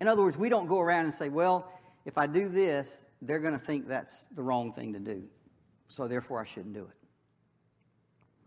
In 0.00 0.08
other 0.08 0.22
words, 0.22 0.36
we 0.36 0.48
don't 0.48 0.66
go 0.66 0.80
around 0.80 1.04
and 1.04 1.14
say, 1.14 1.28
well, 1.28 1.70
if 2.06 2.18
I 2.18 2.26
do 2.26 2.48
this, 2.48 3.06
they're 3.22 3.38
going 3.38 3.56
to 3.56 3.64
think 3.64 3.86
that's 3.86 4.26
the 4.34 4.42
wrong 4.42 4.72
thing 4.72 4.92
to 4.94 4.98
do. 4.98 5.22
So 5.86 6.08
therefore, 6.08 6.40
I 6.40 6.44
shouldn't 6.44 6.74
do 6.74 6.80
it. 6.80 6.99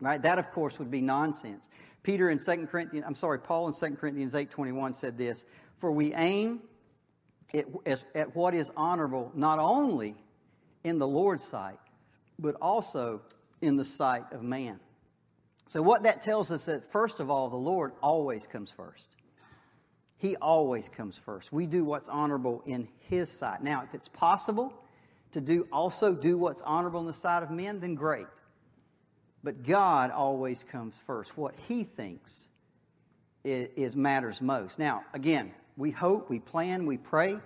Right? 0.03 0.21
That, 0.21 0.37
of 0.37 0.51
course, 0.51 0.79
would 0.79 0.91
be 0.91 1.01
nonsense. 1.01 1.67
Peter 2.03 2.29
in 2.29 2.37
2 2.37 2.67
Corinthians, 2.67 3.05
I'm 3.07 3.15
sorry, 3.15 3.39
Paul 3.39 3.67
in 3.67 3.73
2 3.73 3.95
Corinthians 3.95 4.33
8.21 4.33 4.93
said 4.95 5.17
this, 5.17 5.45
For 5.77 5.91
we 5.91 6.13
aim 6.13 6.61
at, 7.53 8.03
at 8.13 8.35
what 8.35 8.53
is 8.53 8.69
honorable 8.75 9.31
not 9.33 9.59
only 9.59 10.15
in 10.83 10.99
the 10.99 11.07
Lord's 11.07 11.45
sight, 11.45 11.79
but 12.37 12.55
also 12.61 13.21
in 13.61 13.77
the 13.77 13.85
sight 13.85 14.25
of 14.33 14.43
man. 14.43 14.79
So, 15.67 15.81
what 15.81 16.03
that 16.03 16.21
tells 16.21 16.51
us 16.51 16.65
that, 16.65 16.91
first 16.91 17.21
of 17.21 17.29
all, 17.29 17.49
the 17.49 17.55
Lord 17.55 17.93
always 18.01 18.45
comes 18.45 18.69
first. 18.69 19.07
He 20.17 20.35
always 20.35 20.89
comes 20.89 21.17
first. 21.17 21.53
We 21.53 21.65
do 21.65 21.85
what's 21.85 22.09
honorable 22.09 22.61
in 22.65 22.89
His 23.09 23.31
sight. 23.31 23.63
Now, 23.63 23.83
if 23.83 23.93
it's 23.93 24.09
possible 24.09 24.73
to 25.31 25.41
do 25.41 25.67
also 25.71 26.13
do 26.13 26.37
what's 26.37 26.61
honorable 26.61 26.99
in 26.99 27.07
the 27.07 27.13
sight 27.13 27.43
of 27.43 27.51
men, 27.51 27.79
then 27.79 27.95
great. 27.95 28.27
But 29.43 29.63
God 29.63 30.11
always 30.11 30.63
comes 30.63 30.95
first. 31.05 31.37
What 31.37 31.53
He 31.67 31.83
thinks 31.83 32.49
is, 33.43 33.69
is 33.75 33.95
matters 33.95 34.41
most. 34.41 34.79
Now, 34.79 35.03
again, 35.13 35.53
we 35.75 35.91
hope, 35.91 36.29
we 36.29 36.39
plan, 36.39 36.85
we 36.85 36.97
pray 36.97 37.39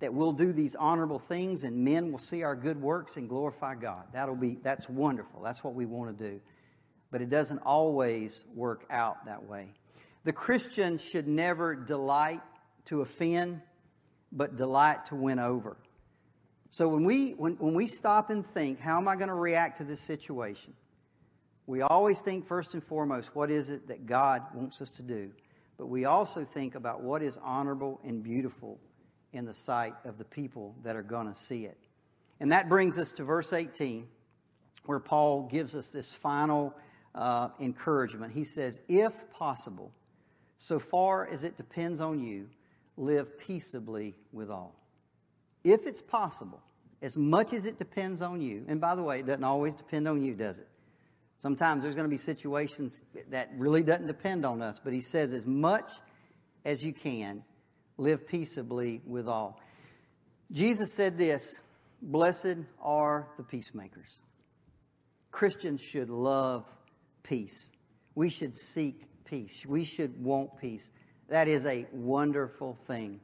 that 0.00 0.14
we'll 0.14 0.32
do 0.32 0.52
these 0.52 0.76
honorable 0.76 1.18
things 1.18 1.64
and 1.64 1.84
men 1.84 2.12
will 2.12 2.18
see 2.18 2.42
our 2.42 2.54
good 2.54 2.80
works 2.80 3.16
and 3.16 3.28
glorify 3.28 3.74
God. 3.74 4.04
That'll 4.12 4.36
be 4.36 4.58
that's 4.62 4.88
wonderful. 4.88 5.42
That's 5.42 5.64
what 5.64 5.74
we 5.74 5.86
want 5.86 6.16
to 6.16 6.30
do. 6.30 6.40
But 7.10 7.22
it 7.22 7.28
doesn't 7.28 7.60
always 7.60 8.44
work 8.54 8.84
out 8.90 9.24
that 9.26 9.44
way. 9.44 9.70
The 10.24 10.32
Christian 10.32 10.98
should 10.98 11.26
never 11.26 11.74
delight 11.74 12.42
to 12.86 13.00
offend, 13.00 13.62
but 14.30 14.56
delight 14.56 15.06
to 15.06 15.14
win 15.14 15.38
over. 15.38 15.76
So 16.70 16.86
when 16.88 17.04
we 17.04 17.30
when, 17.32 17.54
when 17.54 17.74
we 17.74 17.86
stop 17.86 18.30
and 18.30 18.46
think, 18.46 18.78
how 18.78 18.98
am 18.98 19.08
I 19.08 19.16
going 19.16 19.28
to 19.28 19.34
react 19.34 19.78
to 19.78 19.84
this 19.84 20.00
situation? 20.00 20.74
We 21.68 21.82
always 21.82 22.22
think 22.22 22.46
first 22.46 22.72
and 22.72 22.82
foremost, 22.82 23.36
what 23.36 23.50
is 23.50 23.68
it 23.68 23.88
that 23.88 24.06
God 24.06 24.42
wants 24.54 24.80
us 24.80 24.88
to 24.92 25.02
do? 25.02 25.30
But 25.76 25.88
we 25.88 26.06
also 26.06 26.42
think 26.42 26.74
about 26.74 27.02
what 27.02 27.22
is 27.22 27.38
honorable 27.44 28.00
and 28.02 28.22
beautiful 28.22 28.80
in 29.34 29.44
the 29.44 29.52
sight 29.52 29.92
of 30.06 30.16
the 30.16 30.24
people 30.24 30.74
that 30.82 30.96
are 30.96 31.02
going 31.02 31.26
to 31.26 31.34
see 31.34 31.66
it. 31.66 31.76
And 32.40 32.50
that 32.52 32.70
brings 32.70 32.98
us 32.98 33.12
to 33.12 33.22
verse 33.22 33.52
18, 33.52 34.08
where 34.86 34.98
Paul 34.98 35.42
gives 35.42 35.74
us 35.74 35.88
this 35.88 36.10
final 36.10 36.74
uh, 37.14 37.50
encouragement. 37.60 38.32
He 38.32 38.44
says, 38.44 38.80
If 38.88 39.30
possible, 39.30 39.92
so 40.56 40.78
far 40.78 41.28
as 41.28 41.44
it 41.44 41.58
depends 41.58 42.00
on 42.00 42.18
you, 42.18 42.48
live 42.96 43.38
peaceably 43.38 44.14
with 44.32 44.50
all. 44.50 44.74
If 45.64 45.86
it's 45.86 46.00
possible, 46.00 46.62
as 47.02 47.18
much 47.18 47.52
as 47.52 47.66
it 47.66 47.78
depends 47.78 48.22
on 48.22 48.40
you, 48.40 48.64
and 48.68 48.80
by 48.80 48.94
the 48.94 49.02
way, 49.02 49.20
it 49.20 49.26
doesn't 49.26 49.44
always 49.44 49.74
depend 49.74 50.08
on 50.08 50.22
you, 50.22 50.34
does 50.34 50.58
it? 50.58 50.66
Sometimes 51.38 51.82
there's 51.82 51.94
going 51.94 52.04
to 52.04 52.10
be 52.10 52.18
situations 52.18 53.02
that 53.30 53.50
really 53.56 53.82
doesn't 53.82 54.08
depend 54.08 54.44
on 54.44 54.60
us, 54.60 54.80
but 54.82 54.92
he 54.92 55.00
says, 55.00 55.32
as 55.32 55.46
much 55.46 55.90
as 56.64 56.82
you 56.82 56.92
can, 56.92 57.44
live 57.96 58.26
peaceably 58.26 59.00
with 59.06 59.28
all. 59.28 59.60
Jesus 60.50 60.94
said 60.94 61.16
this 61.16 61.60
Blessed 62.02 62.58
are 62.82 63.28
the 63.36 63.44
peacemakers. 63.44 64.20
Christians 65.30 65.80
should 65.80 66.10
love 66.10 66.64
peace. 67.22 67.70
We 68.14 68.30
should 68.30 68.56
seek 68.56 69.04
peace. 69.24 69.64
We 69.66 69.84
should 69.84 70.22
want 70.22 70.58
peace. 70.60 70.90
That 71.28 71.46
is 71.46 71.66
a 71.66 71.86
wonderful 71.92 72.78
thing. 72.86 73.20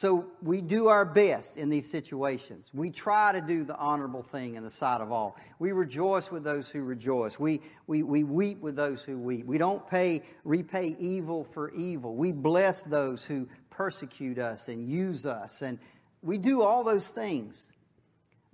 So 0.00 0.24
we 0.40 0.62
do 0.62 0.88
our 0.88 1.04
best 1.04 1.58
in 1.58 1.68
these 1.68 1.90
situations. 1.90 2.70
We 2.72 2.88
try 2.88 3.32
to 3.32 3.42
do 3.42 3.64
the 3.64 3.76
honorable 3.76 4.22
thing 4.22 4.54
in 4.54 4.62
the 4.62 4.70
sight 4.70 5.02
of 5.02 5.12
all. 5.12 5.36
We 5.58 5.72
rejoice 5.72 6.30
with 6.30 6.42
those 6.42 6.70
who 6.70 6.80
rejoice. 6.80 7.38
We, 7.38 7.60
we, 7.86 8.02
we 8.02 8.24
weep 8.24 8.62
with 8.62 8.76
those 8.76 9.02
who 9.02 9.18
weep. 9.18 9.44
We 9.44 9.58
don't 9.58 9.86
pay, 9.86 10.22
repay 10.42 10.96
evil 10.98 11.44
for 11.44 11.70
evil. 11.74 12.14
We 12.14 12.32
bless 12.32 12.82
those 12.82 13.24
who 13.24 13.46
persecute 13.68 14.38
us 14.38 14.68
and 14.68 14.88
use 14.88 15.26
us. 15.26 15.60
And 15.60 15.78
we 16.22 16.38
do 16.38 16.62
all 16.62 16.82
those 16.82 17.08
things. 17.08 17.68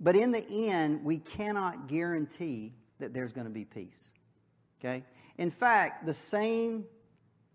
But 0.01 0.17
in 0.17 0.33
the 0.33 0.45
end, 0.69 1.05
we 1.05 1.17
cannot 1.17 1.87
guarantee 1.87 2.73
that 2.99 3.13
there's 3.13 3.31
going 3.31 3.47
to 3.47 3.53
be 3.53 3.63
peace. 3.63 4.11
Okay? 4.81 5.05
In 5.37 5.51
fact, 5.51 6.05
the 6.05 6.13
same 6.13 6.83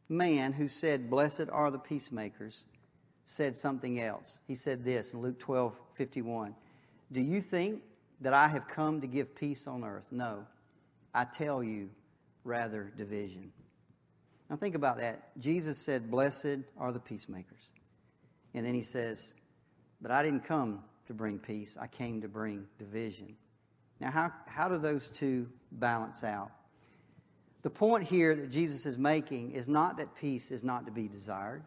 man 0.09 0.55
who 0.55 0.69
said, 0.69 1.11
Blessed 1.11 1.51
are 1.53 1.71
the 1.71 1.79
peacemakers, 1.79 2.65
said 3.27 3.57
something 3.57 4.01
else. 4.01 4.39
He 4.47 4.55
said 4.55 4.85
this 4.85 5.15
in 5.15 5.21
Luke 5.21 5.39
12 5.39 5.79
51. 5.95 6.55
Do 7.11 7.21
you 7.21 7.41
think 7.41 7.83
that 8.21 8.33
I 8.33 8.49
have 8.49 8.69
come 8.69 9.01
to 9.01 9.07
give 9.07 9.35
peace 9.35 9.67
on 9.67 9.85
earth? 9.85 10.07
No. 10.11 10.47
I 11.15 11.25
tell 11.25 11.63
you, 11.63 11.91
rather 12.45 12.93
division. 12.97 13.53
Now 14.49 14.57
think 14.57 14.75
about 14.75 14.99
that. 14.99 15.39
Jesus 15.39 15.79
said, 15.79 16.11
Blessed 16.11 16.59
are 16.79 16.93
the 16.93 17.01
peacemakers. 17.01 17.71
And 18.55 18.67
then 18.67 18.75
he 18.75 18.83
says, 18.83 19.35
But 20.01 20.11
I 20.11 20.23
didn't 20.23 20.45
come 20.45 20.83
to 21.07 21.15
bring 21.15 21.39
peace, 21.39 21.77
I 21.81 21.87
came 21.87 22.21
to 22.23 22.29
bring 22.29 22.67
division. 22.79 23.37
Now, 24.01 24.11
how, 24.11 24.33
how 24.47 24.69
do 24.69 24.79
those 24.79 25.11
two 25.11 25.49
balance 25.71 26.25
out? 26.25 26.51
The 27.63 27.71
point 27.71 28.05
here 28.05 28.35
that 28.35 28.51
Jesus 28.51 28.87
is 28.87 28.99
making 28.99 29.53
is 29.53 29.69
not 29.69 29.97
that 29.99 30.15
peace 30.17 30.51
is 30.51 30.65
not 30.65 30.87
to 30.87 30.93
be 30.93 31.07
desired. 31.07 31.63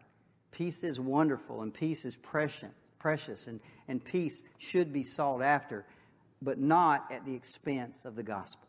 Peace 0.56 0.82
is 0.82 0.98
wonderful 0.98 1.60
and 1.60 1.74
peace 1.74 2.06
is 2.06 2.16
precious, 2.16 2.72
precious 2.98 3.46
and, 3.46 3.60
and 3.88 4.02
peace 4.02 4.42
should 4.56 4.90
be 4.90 5.02
sought 5.02 5.42
after, 5.42 5.84
but 6.40 6.58
not 6.58 7.04
at 7.12 7.26
the 7.26 7.34
expense 7.34 8.06
of 8.06 8.16
the 8.16 8.22
gospel. 8.22 8.66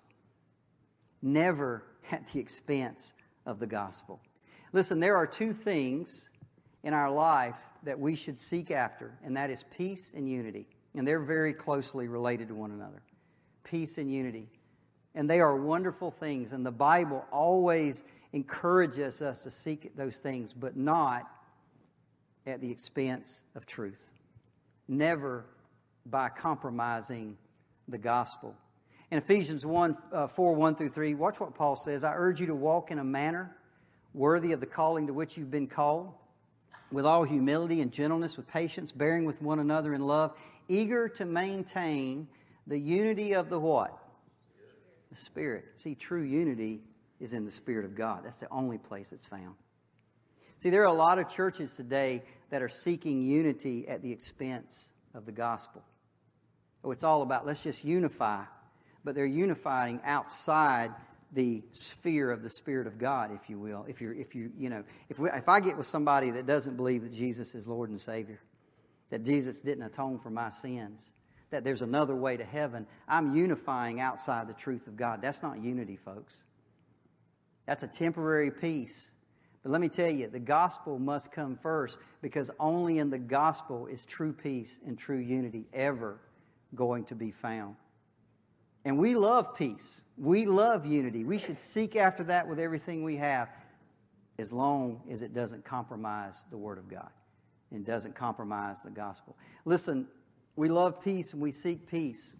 Never 1.21 1.85
at 2.11 2.27
the 2.33 2.41
expense 2.41 3.13
of 3.45 3.59
the 3.59 3.67
gospel. 3.67 4.19
Listen, 4.73 4.99
there 4.99 5.15
are 5.15 5.25
two 5.25 5.53
things 5.53 6.29
in 6.83 6.93
our 6.93 7.09
life 7.09 7.55
that 7.83 7.97
we 7.97 8.15
should 8.17 8.37
seek 8.37 8.69
after, 8.69 9.17
and 9.23 9.37
that 9.37 9.49
is 9.49 9.63
peace 9.77 10.11
and 10.13 10.29
unity. 10.29 10.67
And 10.93 11.07
they're 11.07 11.21
very 11.21 11.53
closely 11.53 12.09
related 12.09 12.49
to 12.49 12.53
one 12.53 12.71
another. 12.71 13.01
Peace 13.63 13.97
and 13.97 14.11
unity. 14.11 14.49
And 15.15 15.29
they 15.29 15.39
are 15.39 15.55
wonderful 15.55 16.11
things, 16.11 16.51
and 16.51 16.65
the 16.65 16.69
Bible 16.71 17.23
always 17.31 18.03
encourages 18.33 19.21
us 19.21 19.39
to 19.43 19.49
seek 19.49 19.95
those 19.95 20.17
things, 20.17 20.51
but 20.51 20.75
not 20.75 21.31
at 22.47 22.61
the 22.61 22.71
expense 22.71 23.41
of 23.55 23.65
truth. 23.65 23.99
Never 24.87 25.45
by 26.05 26.29
compromising 26.29 27.37
the 27.87 27.97
gospel. 27.97 28.55
In 29.11 29.17
Ephesians 29.17 29.65
1 29.65 29.97
uh, 30.11 30.27
4 30.27 30.55
1 30.55 30.75
through 30.75 30.89
3, 30.89 31.13
watch 31.13 31.39
what 31.39 31.53
Paul 31.53 31.75
says. 31.75 32.03
I 32.03 32.13
urge 32.13 32.39
you 32.39 32.47
to 32.47 32.55
walk 32.55 32.89
in 32.91 32.99
a 32.99 33.03
manner 33.03 33.55
worthy 34.13 34.51
of 34.51 34.59
the 34.59 34.65
calling 34.65 35.07
to 35.07 35.13
which 35.13 35.37
you've 35.37 35.51
been 35.51 35.67
called, 35.67 36.11
with 36.91 37.05
all 37.05 37.23
humility 37.23 37.81
and 37.81 37.91
gentleness, 37.91 38.37
with 38.37 38.47
patience, 38.47 38.91
bearing 38.91 39.25
with 39.25 39.41
one 39.41 39.59
another 39.59 39.93
in 39.93 40.01
love, 40.01 40.33
eager 40.67 41.07
to 41.07 41.25
maintain 41.25 42.27
the 42.65 42.77
unity 42.79 43.33
of 43.33 43.49
the 43.49 43.59
what? 43.59 43.97
The 45.09 45.15
Spirit. 45.15 45.65
See, 45.75 45.95
true 45.95 46.23
unity 46.23 46.81
is 47.19 47.33
in 47.33 47.45
the 47.45 47.51
Spirit 47.51 47.85
of 47.85 47.95
God. 47.95 48.21
That's 48.23 48.37
the 48.37 48.49
only 48.51 48.77
place 48.77 49.11
it's 49.11 49.25
found. 49.25 49.55
See, 50.59 50.71
there 50.71 50.81
are 50.81 50.85
a 50.85 50.93
lot 50.93 51.19
of 51.19 51.29
churches 51.29 51.75
today 51.75 52.23
that 52.49 52.61
are 52.61 52.69
seeking 52.69 53.21
unity 53.21 53.87
at 53.87 54.01
the 54.01 54.11
expense 54.11 54.89
of 55.13 55.25
the 55.25 55.31
gospel. 55.31 55.83
Oh, 56.83 56.91
it's 56.91 57.03
all 57.03 57.21
about 57.21 57.45
let's 57.45 57.61
just 57.61 57.83
unify 57.83 58.43
but 59.07 59.15
they're 59.15 59.25
unifying 59.25 60.01
outside 60.03 60.91
the 61.31 61.63
sphere 61.71 62.29
of 62.29 62.43
the 62.43 62.49
Spirit 62.49 62.87
of 62.87 62.97
God, 62.97 63.31
if 63.33 63.49
you 63.49 63.57
will. 63.57 63.85
If 63.87 64.01
you're, 64.01 64.13
if 64.13 64.35
you, 64.35 64.51
you 64.57 64.69
know, 64.69 64.83
if, 65.07 65.17
we, 65.17 65.29
if 65.29 65.47
I 65.47 65.61
get 65.61 65.77
with 65.77 65.87
somebody 65.87 66.29
that 66.31 66.45
doesn't 66.45 66.75
believe 66.75 67.03
that 67.03 67.13
Jesus 67.13 67.55
is 67.55 67.69
Lord 67.69 67.89
and 67.89 68.01
Savior, 68.01 68.41
that 69.09 69.23
Jesus 69.23 69.61
didn't 69.61 69.83
atone 69.83 70.19
for 70.19 70.29
my 70.29 70.49
sins, 70.49 71.01
that 71.51 71.63
there's 71.63 71.81
another 71.81 72.17
way 72.17 72.35
to 72.35 72.43
heaven, 72.43 72.85
I'm 73.07 73.33
unifying 73.33 74.01
outside 74.01 74.49
the 74.49 74.53
truth 74.53 74.87
of 74.87 74.97
God. 74.97 75.21
That's 75.21 75.41
not 75.41 75.63
unity, 75.63 75.95
folks. 75.95 76.43
That's 77.65 77.83
a 77.83 77.87
temporary 77.87 78.51
peace. 78.51 79.11
But 79.67 79.73
let 79.73 79.81
me 79.81 79.89
tell 79.89 80.09
you, 80.09 80.29
the 80.29 80.39
gospel 80.39 80.97
must 80.97 81.29
come 81.29 81.57
first 81.57 81.97
because 82.21 82.49
only 82.57 82.99
in 82.99 83.09
the 83.09 83.17
gospel 83.17 83.85
is 83.87 84.05
true 84.05 84.31
peace 84.31 84.79
and 84.87 84.97
true 84.97 85.17
unity 85.17 85.65
ever 85.73 86.21
going 86.73 87.03
to 87.03 87.15
be 87.15 87.31
found. 87.31 87.75
And 88.85 88.97
we 88.97 89.13
love 89.13 89.57
peace. 89.57 90.03
We 90.17 90.45
love 90.45 90.85
unity. 90.85 91.25
We 91.25 91.37
should 91.37 91.59
seek 91.59 91.97
after 91.97 92.23
that 92.23 92.47
with 92.47 92.59
everything 92.59 93.03
we 93.03 93.17
have 93.17 93.49
as 94.39 94.53
long 94.53 95.01
as 95.11 95.21
it 95.21 95.33
doesn't 95.33 95.65
compromise 95.65 96.45
the 96.49 96.57
Word 96.57 96.77
of 96.77 96.87
God 96.87 97.09
and 97.71 97.85
doesn't 97.85 98.15
compromise 98.15 98.83
the 98.83 98.91
gospel. 98.91 99.35
Listen, 99.65 100.07
we 100.55 100.69
love 100.69 101.03
peace 101.03 101.33
and 101.33 101.41
we 101.41 101.51
seek 101.51 101.91
peace 101.91 102.35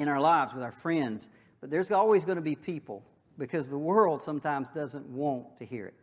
in 0.00 0.08
our 0.08 0.20
lives 0.20 0.52
with 0.52 0.64
our 0.64 0.72
friends, 0.72 1.30
but 1.60 1.70
there's 1.70 1.92
always 1.92 2.24
going 2.24 2.38
to 2.38 2.42
be 2.42 2.56
people 2.56 3.04
because 3.38 3.68
the 3.68 3.78
world 3.78 4.20
sometimes 4.20 4.68
doesn't 4.70 5.06
want 5.06 5.56
to 5.58 5.64
hear 5.64 5.86
it. 5.86 5.94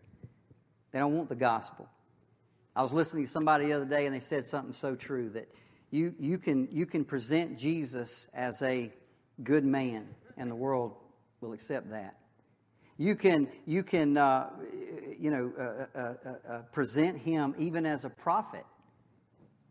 They 0.92 1.00
don't 1.00 1.16
want 1.16 1.30
the 1.30 1.36
gospel. 1.36 1.88
I 2.76 2.82
was 2.82 2.94
listening 2.94 3.26
to 3.26 3.30
somebody 3.32 3.66
the 3.68 3.74
other 3.74 3.86
day 3.86 4.06
and 4.06 4.16
they 4.16 4.20
said 4.20 4.46
something 4.46 4.74
so 4.74 4.96
true 4.96 5.30
that 5.30 5.48
you, 5.89 6.14
you, 6.20 6.38
can, 6.38 6.68
you 6.72 6.86
can 6.86 7.04
present 7.04 7.58
Jesus 7.58 8.30
as 8.34 8.62
a 8.62 8.92
good 9.44 9.66
man, 9.66 10.08
and 10.38 10.50
the 10.50 10.56
world 10.56 10.96
will 11.42 11.54
accept 11.54 11.89
that. 11.92 12.16
You 12.98 13.16
can, 13.16 13.50
you 13.66 13.84
can 13.84 14.16
uh, 14.16 14.50
you 15.20 15.32
know, 15.32 15.52
uh, 15.58 16.00
uh, 16.00 16.14
uh, 16.26 16.54
uh, 16.54 16.62
present 16.72 17.18
him 17.18 17.56
even 17.58 17.86
as 17.86 18.06
a 18.06 18.10
prophet. 18.10 18.66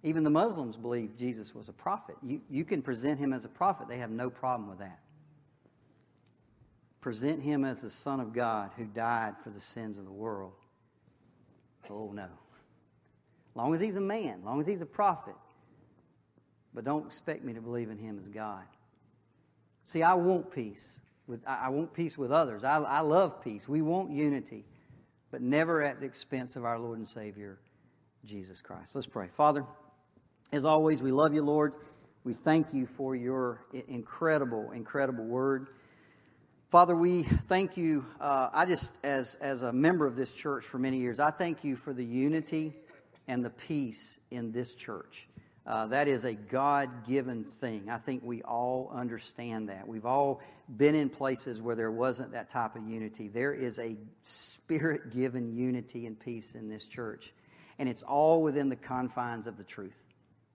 Even 0.03 0.25
the 0.25 0.31
Muslims 0.31 0.77
believe 0.77 1.17
Jesus 1.19 1.55
was 1.55 1.69
a 1.69 1.73
prophet. 1.73 2.17
You, 2.23 2.41
you 2.51 2.65
can 2.65 2.83
present 2.83 3.19
him 3.19 3.33
as 3.33 3.45
a 3.45 3.49
prophet. 3.49 3.89
They 3.89 3.99
have 3.99 4.11
no 4.11 4.31
problem 4.31 4.69
with 4.69 4.79
that. 4.79 4.99
present 7.01 7.43
him 7.43 7.65
as 7.65 7.81
the 7.81 7.91
Son 7.91 8.21
of 8.21 8.33
God 8.33 8.71
who 8.77 8.85
died 8.85 9.35
for 9.43 9.51
the 9.51 9.61
sins 9.61 9.99
of 9.99 10.05
the 10.05 10.13
world. 10.13 10.53
Oh, 11.89 12.11
no. 12.13 12.27
Long 13.55 13.75
as 13.75 13.81
he's 13.81 13.97
a 13.97 14.01
man, 14.01 14.43
long 14.45 14.61
as 14.61 14.67
he's 14.67 14.83
a 14.83 14.87
prophet. 14.87 15.35
But 16.73 16.85
don't 16.85 17.07
expect 17.07 17.45
me 17.45 17.53
to 17.55 17.61
believe 17.61 17.91
in 17.91 17.99
him 17.99 18.19
as 18.21 18.29
God. 18.29 18.63
See, 19.85 20.03
I 20.03 20.15
want 20.15 20.53
peace. 20.53 21.01
With, 21.27 21.41
I 21.47 21.69
want 21.69 21.93
peace 21.95 22.19
with 22.19 22.33
others. 22.33 22.65
I, 22.65 22.79
I 22.79 23.01
love 23.01 23.43
peace. 23.43 23.69
We 23.69 23.83
want 23.83 24.11
unity, 24.11 24.65
but 25.31 25.43
never 25.43 25.83
at 25.83 26.01
the 26.01 26.07
expense 26.07 26.57
of 26.57 26.65
our 26.65 26.79
Lord 26.79 26.99
and 26.99 27.07
Savior, 27.07 27.59
Jesus 28.25 28.61
Christ. 28.61 28.95
Let's 28.95 29.07
pray. 29.07 29.29
Father, 29.29 29.65
as 30.53 30.65
always, 30.65 31.03
we 31.03 31.13
love 31.13 31.35
you, 31.35 31.43
Lord. 31.43 31.75
We 32.25 32.33
thank 32.33 32.75
you 32.75 32.87
for 32.87 33.17
your 33.17 33.65
incredible, 33.89 34.73
incredible 34.73 35.25
word. 35.25 35.69
Father, 36.71 36.95
we 36.95 37.25
thank 37.25 37.77
you. 37.77 38.07
Uh, 38.21 38.49
I 38.53 38.65
just, 38.65 38.95
as, 39.03 39.35
as 39.41 39.63
a 39.63 39.73
member 39.73 40.07
of 40.07 40.15
this 40.15 40.33
church 40.33 40.65
for 40.65 40.79
many 40.79 40.99
years, 40.99 41.19
I 41.19 41.33
thank 41.33 41.65
you 41.65 41.75
for 41.75 41.93
the 41.93 42.05
unity 42.05 42.73
and 43.27 43.45
the 43.45 43.51
peace 43.51 44.21
in 44.31 44.53
this 44.53 44.77
church. 44.77 45.27
Uh, 45.67 45.89
that 45.89 46.07
is 46.07 46.25
a 46.25 46.35
God 46.35 47.09
given 47.09 47.43
thing. 47.43 47.89
I 47.91 47.99
think 47.99 48.23
we 48.25 48.43
all 48.43 48.93
understand 48.95 49.69
that. 49.69 49.89
We've 49.89 50.07
all 50.07 50.43
been 50.77 50.95
in 50.95 51.09
places 51.11 51.61
where 51.61 51.75
there 51.75 51.91
wasn't 51.91 52.31
that 52.35 52.49
type 52.49 52.77
of 52.77 52.87
unity. 52.87 53.27
There 53.27 53.53
is 53.53 53.81
a 53.81 53.97
spirit 54.23 55.13
given 55.13 55.53
unity 55.53 56.07
and 56.07 56.19
peace 56.21 56.55
in 56.55 56.69
this 56.69 56.87
church, 56.87 57.33
and 57.81 57.89
it's 57.89 58.05
all 58.05 58.43
within 58.43 58.69
the 58.69 58.77
confines 58.77 59.49
of 59.49 59.57
the 59.57 59.65
truth. 59.65 60.07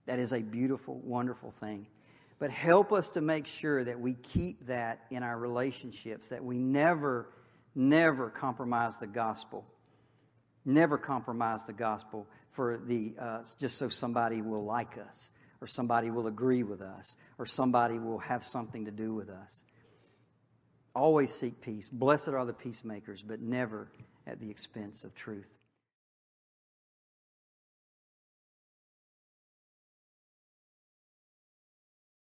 That 0.06 0.18
is 0.18 0.32
a 0.32 0.40
beautiful, 0.40 0.98
wonderful 1.04 1.50
thing. 1.50 1.86
But 2.38 2.50
help 2.50 2.92
us 2.92 3.08
to 3.10 3.20
make 3.20 3.46
sure 3.46 3.82
that 3.82 3.98
we 3.98 4.14
keep 4.14 4.66
that 4.66 5.00
in 5.10 5.22
our 5.22 5.38
relationships, 5.38 6.28
that 6.28 6.44
we 6.44 6.58
never, 6.58 7.30
never 7.74 8.28
compromise 8.28 8.98
the 8.98 9.06
gospel. 9.06 9.64
Never 10.64 10.98
compromise 10.98 11.64
the 11.64 11.72
gospel 11.72 12.26
for 12.50 12.76
the 12.76 13.14
uh, 13.18 13.42
just 13.60 13.78
so 13.78 13.88
somebody 13.88 14.42
will 14.42 14.64
like 14.64 14.98
us, 14.98 15.30
or 15.60 15.66
somebody 15.66 16.10
will 16.10 16.26
agree 16.26 16.62
with 16.62 16.82
us, 16.82 17.16
or 17.38 17.46
somebody 17.46 17.98
will 17.98 18.18
have 18.18 18.44
something 18.44 18.84
to 18.86 18.90
do 18.90 19.14
with 19.14 19.30
us. 19.30 19.64
Always 20.94 21.32
seek 21.32 21.60
peace. 21.60 21.88
Blessed 21.88 22.28
are 22.28 22.44
the 22.44 22.52
peacemakers, 22.52 23.22
but 23.22 23.40
never 23.40 23.88
at 24.26 24.40
the 24.40 24.50
expense 24.50 25.04
of 25.04 25.14
truth. 25.14 25.50